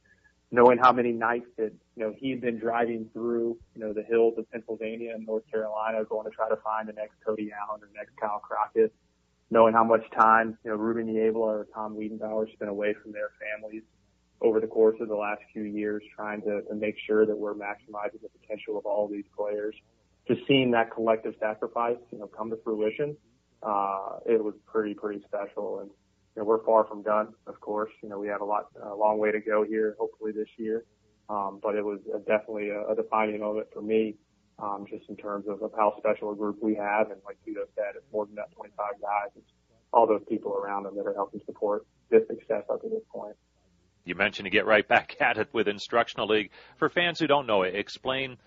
knowing 0.53 0.76
how 0.76 0.92
many 0.92 1.12
nights 1.12 1.46
that, 1.57 1.72
you 1.96 2.05
know, 2.05 2.14
he 2.16 2.30
had 2.30 2.42
been 2.42 2.59
driving 2.59 3.09
through, 3.14 3.57
you 3.74 3.80
know, 3.80 3.94
the 3.94 4.03
hills 4.03 4.34
of 4.36 4.48
Pennsylvania 4.53 5.12
and 5.14 5.26
North 5.26 5.44
Carolina 5.50 6.05
going 6.05 6.30
to 6.30 6.30
try 6.30 6.48
to 6.50 6.57
find 6.57 6.86
the 6.86 6.92
next 6.92 7.14
Cody 7.26 7.50
Allen 7.50 7.80
or 7.82 7.88
next 7.96 8.14
Kyle 8.20 8.38
Crockett, 8.38 8.92
knowing 9.50 9.72
how 9.72 9.82
much 9.82 10.03
time, 10.14 10.59
you 10.62 10.70
know, 10.70 10.76
Ruben 10.76 11.07
Niebla 11.07 11.40
or 11.40 11.66
Tom 11.74 11.96
Wiedenbauer 11.96 12.53
spent 12.53 12.70
away 12.70 12.94
from 13.03 13.12
their 13.12 13.30
families 13.40 13.82
over 14.42 14.61
the 14.61 14.66
course 14.66 14.96
of 15.00 15.09
the 15.09 15.16
last 15.16 15.40
few 15.55 15.62
years, 15.62 16.03
trying 16.14 16.42
to, 16.42 16.61
to 16.62 16.74
make 16.74 16.96
sure 17.07 17.24
that 17.24 17.36
we're 17.36 17.55
maximizing 17.55 18.20
the 18.20 18.28
potential 18.40 18.76
of 18.76 18.84
all 18.84 19.09
these 19.09 19.24
players. 19.34 19.74
Just 20.28 20.42
seeing 20.46 20.70
that 20.72 20.90
collective 20.90 21.34
sacrifice, 21.40 21.96
you 22.11 22.18
know, 22.18 22.26
come 22.26 22.50
to 22.50 22.59
fruition, 22.62 23.16
uh, 23.62 24.18
it 24.26 24.42
was 24.42 24.55
pretty, 24.66 24.92
pretty 24.92 25.22
special. 25.26 25.80
And, 25.80 25.90
you 26.35 26.43
know, 26.43 26.47
we're 26.47 26.64
far 26.64 26.85
from 26.85 27.03
done, 27.03 27.35
of 27.47 27.61
course. 27.61 27.91
You 28.03 28.09
know, 28.09 28.18
we 28.18 28.28
have 28.28 28.41
a 28.41 28.45
lot, 28.45 28.66
a 28.83 28.95
long 28.95 29.18
way 29.18 29.33
to 29.33 29.41
go 29.41 29.64
here, 29.64 29.97
hopefully 29.99 30.33
this 30.33 30.49
year. 30.57 30.85
Um, 31.28 31.61
but 31.62 31.74
it 31.74 31.85
was 31.85 32.01
a, 32.14 32.18
definitely 32.18 32.70
a, 32.70 32.89
a 32.89 32.97
defining 32.97 33.41
moment 33.41 33.68
for 33.72 33.83
me, 33.83 34.16
um, 34.59 34.87
just 34.89 35.09
in 35.09 35.16
terms 35.16 35.47
of, 35.49 35.62
of 35.62 35.72
how 35.76 35.95
special 35.99 36.33
a 36.33 36.37
group 36.37 36.59
we 36.62 36.74
have. 36.74 37.11
And 37.11 37.20
like 37.24 37.39
Tito 37.45 37.61
said, 37.74 37.97
it's 37.97 38.12
more 38.12 38.26
than 38.26 38.35
that 38.37 38.51
25 38.53 38.76
guys. 39.01 39.30
It's 39.37 39.51
all 39.93 40.07
those 40.07 40.22
people 40.28 40.55
around 40.55 40.85
them 40.85 40.97
that 40.97 41.07
are 41.07 41.14
helping 41.14 41.41
support 41.45 41.87
this 42.11 42.26
success 42.26 42.64
up 42.70 42.80
to 42.83 42.89
this 42.89 43.03
point. 43.12 43.37
You 44.05 44.14
mentioned 44.14 44.47
to 44.47 44.51
get 44.51 44.66
right 44.66 44.87
back 44.87 45.16
at 45.20 45.39
it 45.39 45.49
with 45.53 45.68
Instructional 45.68 46.26
League. 46.26 46.51
For 46.76 46.89
fans 46.89 47.18
who 47.18 47.26
don't 47.26 47.47
know 47.47 47.62
it, 47.62 47.74
explain 47.74 48.39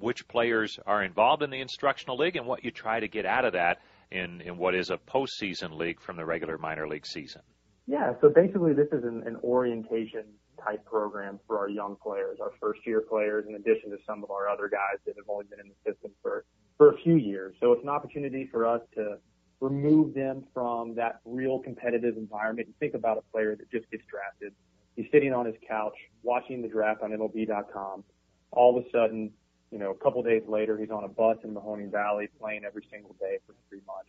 which 0.00 0.26
players 0.26 0.78
are 0.86 1.04
involved 1.04 1.42
in 1.42 1.50
the 1.50 1.60
Instructional 1.60 2.16
League 2.16 2.36
and 2.36 2.46
what 2.46 2.64
you 2.64 2.70
try 2.70 3.00
to 3.00 3.06
get 3.06 3.26
out 3.26 3.44
of 3.44 3.52
that 3.52 3.78
in, 4.10 4.40
in 4.42 4.56
what 4.56 4.74
is 4.74 4.90
a 4.90 4.96
postseason 4.96 5.76
league 5.76 6.00
from 6.00 6.16
the 6.16 6.24
regular 6.24 6.58
minor 6.58 6.88
league 6.88 7.06
season? 7.06 7.42
Yeah, 7.86 8.14
so 8.20 8.30
basically 8.30 8.72
this 8.72 8.88
is 8.92 9.04
an, 9.04 9.22
an 9.26 9.36
orientation 9.44 10.24
type 10.62 10.84
program 10.86 11.38
for 11.46 11.58
our 11.58 11.68
young 11.68 11.96
players, 12.02 12.38
our 12.40 12.52
first 12.60 12.80
year 12.86 13.02
players, 13.02 13.44
in 13.48 13.54
addition 13.54 13.90
to 13.90 13.98
some 14.06 14.24
of 14.24 14.30
our 14.30 14.48
other 14.48 14.68
guys 14.68 14.98
that 15.06 15.16
have 15.16 15.26
only 15.28 15.44
been 15.50 15.60
in 15.60 15.68
the 15.68 15.92
system 15.92 16.10
for, 16.22 16.44
for 16.78 16.92
a 16.92 16.96
few 16.98 17.16
years. 17.16 17.54
So 17.60 17.72
it's 17.72 17.82
an 17.82 17.90
opportunity 17.90 18.48
for 18.50 18.66
us 18.66 18.80
to 18.94 19.18
remove 19.60 20.14
them 20.14 20.44
from 20.52 20.94
that 20.94 21.20
real 21.24 21.58
competitive 21.58 22.16
environment. 22.16 22.68
You 22.68 22.74
think 22.80 22.94
about 22.94 23.18
a 23.18 23.32
player 23.32 23.54
that 23.56 23.70
just 23.70 23.90
gets 23.90 24.04
drafted. 24.10 24.52
He's 24.96 25.06
sitting 25.12 25.32
on 25.32 25.46
his 25.46 25.56
couch 25.68 25.94
watching 26.22 26.62
the 26.62 26.68
draft 26.68 27.02
on 27.02 27.10
MLB.com. 27.10 28.04
All 28.52 28.78
of 28.78 28.84
a 28.84 28.90
sudden, 28.90 29.32
you 29.74 29.80
know, 29.80 29.90
a 29.90 29.94
couple 29.96 30.22
days 30.22 30.44
later, 30.46 30.78
he's 30.78 30.90
on 30.90 31.02
a 31.02 31.08
bus 31.08 31.36
in 31.42 31.52
Mahoning 31.52 31.90
Valley 31.90 32.28
playing 32.38 32.62
every 32.64 32.86
single 32.92 33.16
day 33.18 33.38
for 33.44 33.56
three 33.68 33.80
months. 33.88 34.08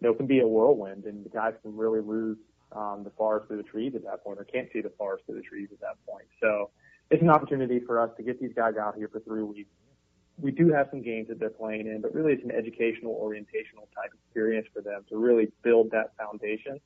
You 0.00 0.08
know, 0.08 0.12
it 0.12 0.16
can 0.16 0.26
be 0.26 0.40
a 0.40 0.46
whirlwind, 0.46 1.04
and 1.04 1.24
the 1.24 1.28
guys 1.28 1.52
can 1.62 1.76
really 1.76 2.00
lose 2.00 2.36
um, 2.72 3.02
the 3.04 3.10
forest 3.10 3.46
through 3.46 3.58
the 3.58 3.62
trees 3.62 3.92
at 3.94 4.02
that 4.02 4.24
point, 4.24 4.40
or 4.40 4.44
can't 4.44 4.68
see 4.72 4.80
the 4.80 4.90
forest 4.98 5.24
through 5.24 5.36
the 5.36 5.42
trees 5.42 5.68
at 5.72 5.78
that 5.78 6.04
point. 6.04 6.26
So 6.42 6.70
it's 7.12 7.22
an 7.22 7.30
opportunity 7.30 7.78
for 7.78 8.00
us 8.00 8.10
to 8.16 8.24
get 8.24 8.40
these 8.40 8.50
guys 8.56 8.74
out 8.76 8.96
here 8.96 9.06
for 9.06 9.20
three 9.20 9.44
weeks. 9.44 9.70
We 10.36 10.50
do 10.50 10.72
have 10.72 10.88
some 10.90 11.00
games 11.00 11.28
that 11.28 11.38
they're 11.38 11.48
playing 11.48 11.86
in, 11.86 12.00
but 12.00 12.12
really 12.12 12.32
it's 12.32 12.42
an 12.42 12.50
educational, 12.50 13.14
orientational 13.14 13.86
type 13.94 14.10
experience 14.26 14.66
for 14.74 14.82
them 14.82 15.04
to 15.10 15.16
really 15.16 15.52
build 15.62 15.92
that 15.92 16.10
foundation 16.18 16.80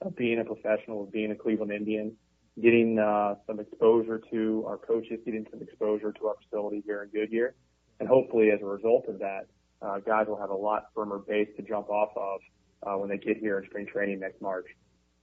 of 0.00 0.16
being 0.16 0.40
a 0.40 0.44
professional, 0.44 1.02
of 1.02 1.12
being 1.12 1.32
a 1.32 1.34
Cleveland 1.34 1.70
Indian, 1.70 2.16
getting 2.62 2.98
uh, 2.98 3.34
some 3.46 3.60
exposure 3.60 4.22
to 4.30 4.64
our 4.66 4.78
coaches, 4.78 5.20
getting 5.26 5.46
some 5.50 5.60
exposure 5.60 6.12
to 6.12 6.28
our 6.28 6.36
facility 6.42 6.82
here 6.86 7.02
in 7.02 7.10
Goodyear, 7.10 7.54
and 8.00 8.08
hopefully, 8.08 8.50
as 8.50 8.60
a 8.62 8.66
result 8.66 9.06
of 9.08 9.18
that, 9.20 9.46
uh, 9.82 9.98
guys 9.98 10.26
will 10.26 10.38
have 10.38 10.50
a 10.50 10.56
lot 10.56 10.86
firmer 10.94 11.18
base 11.18 11.48
to 11.56 11.62
jump 11.62 11.88
off 11.90 12.10
of 12.16 12.40
uh, 12.82 12.98
when 12.98 13.08
they 13.08 13.18
get 13.18 13.36
here 13.36 13.58
in 13.58 13.66
spring 13.66 13.86
training 13.86 14.20
next 14.20 14.40
March. 14.40 14.66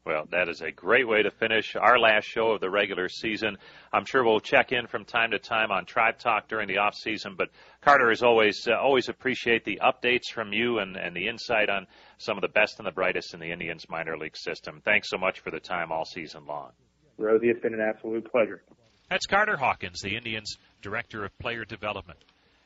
Well, 0.04 0.28
that 0.32 0.50
is 0.50 0.62
a 0.62 0.72
great 0.72 1.08
way 1.08 1.22
to 1.22 1.30
finish 1.30 1.76
our 1.76 2.00
last 2.00 2.26
show 2.26 2.54
of 2.54 2.60
the 2.60 2.72
regular 2.72 3.08
season. 3.08 3.58
I'm 3.94 4.06
sure 4.06 4.24
we'll 4.24 4.40
check 4.40 4.72
in 4.72 4.88
from 4.88 5.06
time 5.06 5.30
to 5.30 5.38
time 5.38 5.70
on 5.70 5.86
Tribe 5.86 6.18
Talk 6.18 6.48
during 6.48 6.68
the 6.68 6.80
off 6.80 6.96
season. 6.96 7.36
But 7.38 7.50
Carter, 7.82 8.10
as 8.10 8.24
always, 8.24 8.68
uh, 8.68 8.74
always 8.74 9.10
appreciate 9.10 9.64
the 9.64 9.80
updates 9.84 10.34
from 10.34 10.54
you 10.54 10.80
and, 10.80 10.96
and 10.98 11.16
the 11.16 11.28
insight 11.28 11.70
on 11.70 11.86
some 12.18 12.36
of 12.36 12.42
the 12.42 12.48
best 12.48 12.80
and 12.80 12.88
the 12.88 12.92
brightest 12.92 13.36
in 13.36 13.40
the 13.40 13.52
Indians 13.52 13.86
minor 13.90 14.18
league 14.18 14.36
system. 14.36 14.82
Thanks 14.84 15.08
so 15.08 15.20
much 15.20 15.42
for 15.42 15.52
the 15.52 15.60
time 15.60 15.92
all 15.92 16.06
season 16.06 16.48
long. 16.48 16.72
Rosie, 17.20 17.50
it's 17.50 17.62
been 17.62 17.76
an 17.76 17.82
absolute 17.82 18.30
pleasure. 18.32 18.64
That's 19.12 19.28
Carter 19.28 19.58
Hawkins, 19.58 20.02
the 20.02 20.16
Indians 20.16 20.58
Director 20.82 21.26
of 21.26 21.38
Player 21.38 21.64
Development. 21.64 22.18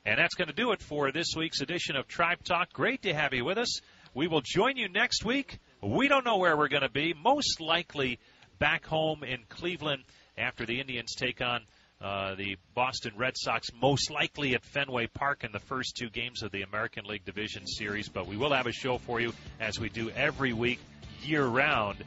And 0.06 0.20
that's 0.20 0.36
going 0.36 0.49
to 0.49 0.53
do 0.53 0.72
it 0.72 0.84
for 0.84 1.12
this 1.12 1.34
week's 1.36 1.62
edition 1.62 1.95
of 1.95 2.08
Tribe 2.08 2.43
Talk. 2.43 2.72
Great 2.74 3.01
to 3.03 3.14
have 3.14 3.34
you 3.34 3.43
with 3.43 3.58
us. 3.58 3.82
We 4.14 4.28
will 4.28 4.41
join 4.45 4.78
you 4.78 4.88
next 4.88 5.26
week. 5.26 5.58
We 5.82 6.08
don't 6.08 6.24
know 6.24 6.38
where 6.38 6.56
we're 6.56 6.68
going 6.68 6.84
to 6.84 6.89
be. 6.89 7.16
Most 7.16 7.60
likely 7.60 8.20
back 8.60 8.86
home 8.86 9.24
in 9.24 9.39
Cleveland 9.49 10.03
after 10.38 10.64
the 10.64 10.80
Indians 10.80 11.16
take 11.16 11.41
on 11.41 11.62
uh, 11.99 12.36
the 12.36 12.56
Boston 12.76 13.14
Red 13.18 13.34
Sox, 13.36 13.70
most 13.82 14.12
likely 14.12 14.53
at 14.53 14.64
Fenway 14.64 15.08
Park 15.08 15.43
in 15.43 15.51
the 15.51 15.60
first 15.60 15.95
two 15.97 16.12
games 16.12 16.43
of 16.43 16.51
the 16.51 16.62
American 16.62 17.06
League 17.06 17.26
Division 17.26 17.66
Series. 17.66 18.08
But 18.08 18.28
we 18.28 18.38
will 18.38 18.53
have 18.53 18.68
a 18.68 18.72
show 18.72 18.99
for 18.99 19.20
you 19.20 19.34
as 19.60 19.80
we 19.80 19.89
do 19.89 20.12
every 20.12 20.53
week, 20.53 20.80
year 21.24 21.43
round 21.43 21.97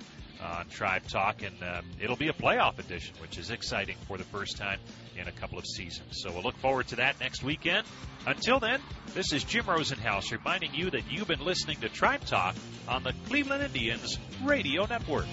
on 0.43 0.69
Tribe 0.69 1.07
Talk, 1.09 1.43
and 1.43 1.63
uh, 1.63 1.83
it'll 2.01 2.17
be 2.17 2.29
a 2.29 2.33
playoff 2.33 2.79
edition, 2.79 3.15
which 3.21 3.39
is 3.39 3.51
exciting 3.51 3.97
for 4.07 4.17
the 4.17 4.25
first 4.25 4.57
time 4.57 4.79
in 5.17 5.27
a 5.27 5.33
couple 5.33 5.59
of 5.59 5.67
seasons. 5.67 6.21
So 6.23 6.33
we'll 6.33 6.43
look 6.43 6.57
forward 6.59 6.89
to 6.89 6.97
that 6.97 7.19
next 7.21 7.43
weekend. 7.43 7.87
Until 8.27 8.61
then, 8.61 8.81
this 9.15 9.33
is 9.33 9.45
Jim 9.45 9.65
Rosenhaus 9.65 10.31
reminding 10.31 10.75
you 10.75 10.91
that 10.91 11.11
you've 11.11 11.29
been 11.29 11.45
listening 11.45 11.79
to 11.81 11.89
Tribe 11.89 12.25
Talk 12.25 12.55
on 12.87 13.03
the 13.03 13.13
Cleveland 13.27 13.63
Indians 13.63 14.19
Radio 14.45 14.87
Network. 14.87 15.27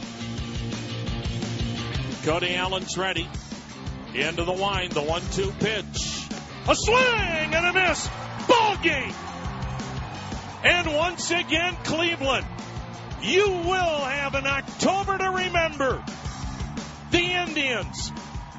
Cody 2.23 2.55
Allen's 2.55 2.97
ready. 2.97 3.27
Into 4.13 4.43
the 4.45 4.53
line, 4.53 4.89
the 4.89 5.01
one-two 5.01 5.51
pitch. 5.59 6.25
A 6.67 6.75
swing 6.75 7.53
and 7.53 7.65
a 7.65 7.73
miss. 7.73 8.09
Ball 8.47 8.77
game. 8.77 9.13
And 10.63 10.95
once 10.95 11.29
again, 11.29 11.77
Cleveland 11.83 12.47
you 13.25 13.49
will 13.49 13.99
have 13.99 14.35
an 14.35 14.45
October 14.45 15.17
to 15.17 15.29
remember. 15.29 16.03
The 17.11 17.21
Indians, 17.21 18.11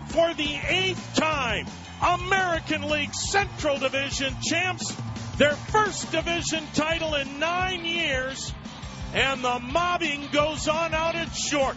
for 0.06 0.34
the 0.34 0.58
eighth 0.68 1.14
time, 1.14 1.66
American 2.02 2.88
League 2.88 3.14
Central 3.14 3.78
Division 3.78 4.34
champs, 4.42 4.94
their 5.36 5.54
first 5.54 6.10
division 6.10 6.64
title 6.74 7.14
in 7.14 7.38
nine 7.38 7.84
years, 7.84 8.52
and 9.14 9.42
the 9.42 9.58
mobbing 9.60 10.28
goes 10.32 10.66
on 10.68 10.94
out 10.94 11.14
at 11.14 11.32
short. 11.34 11.76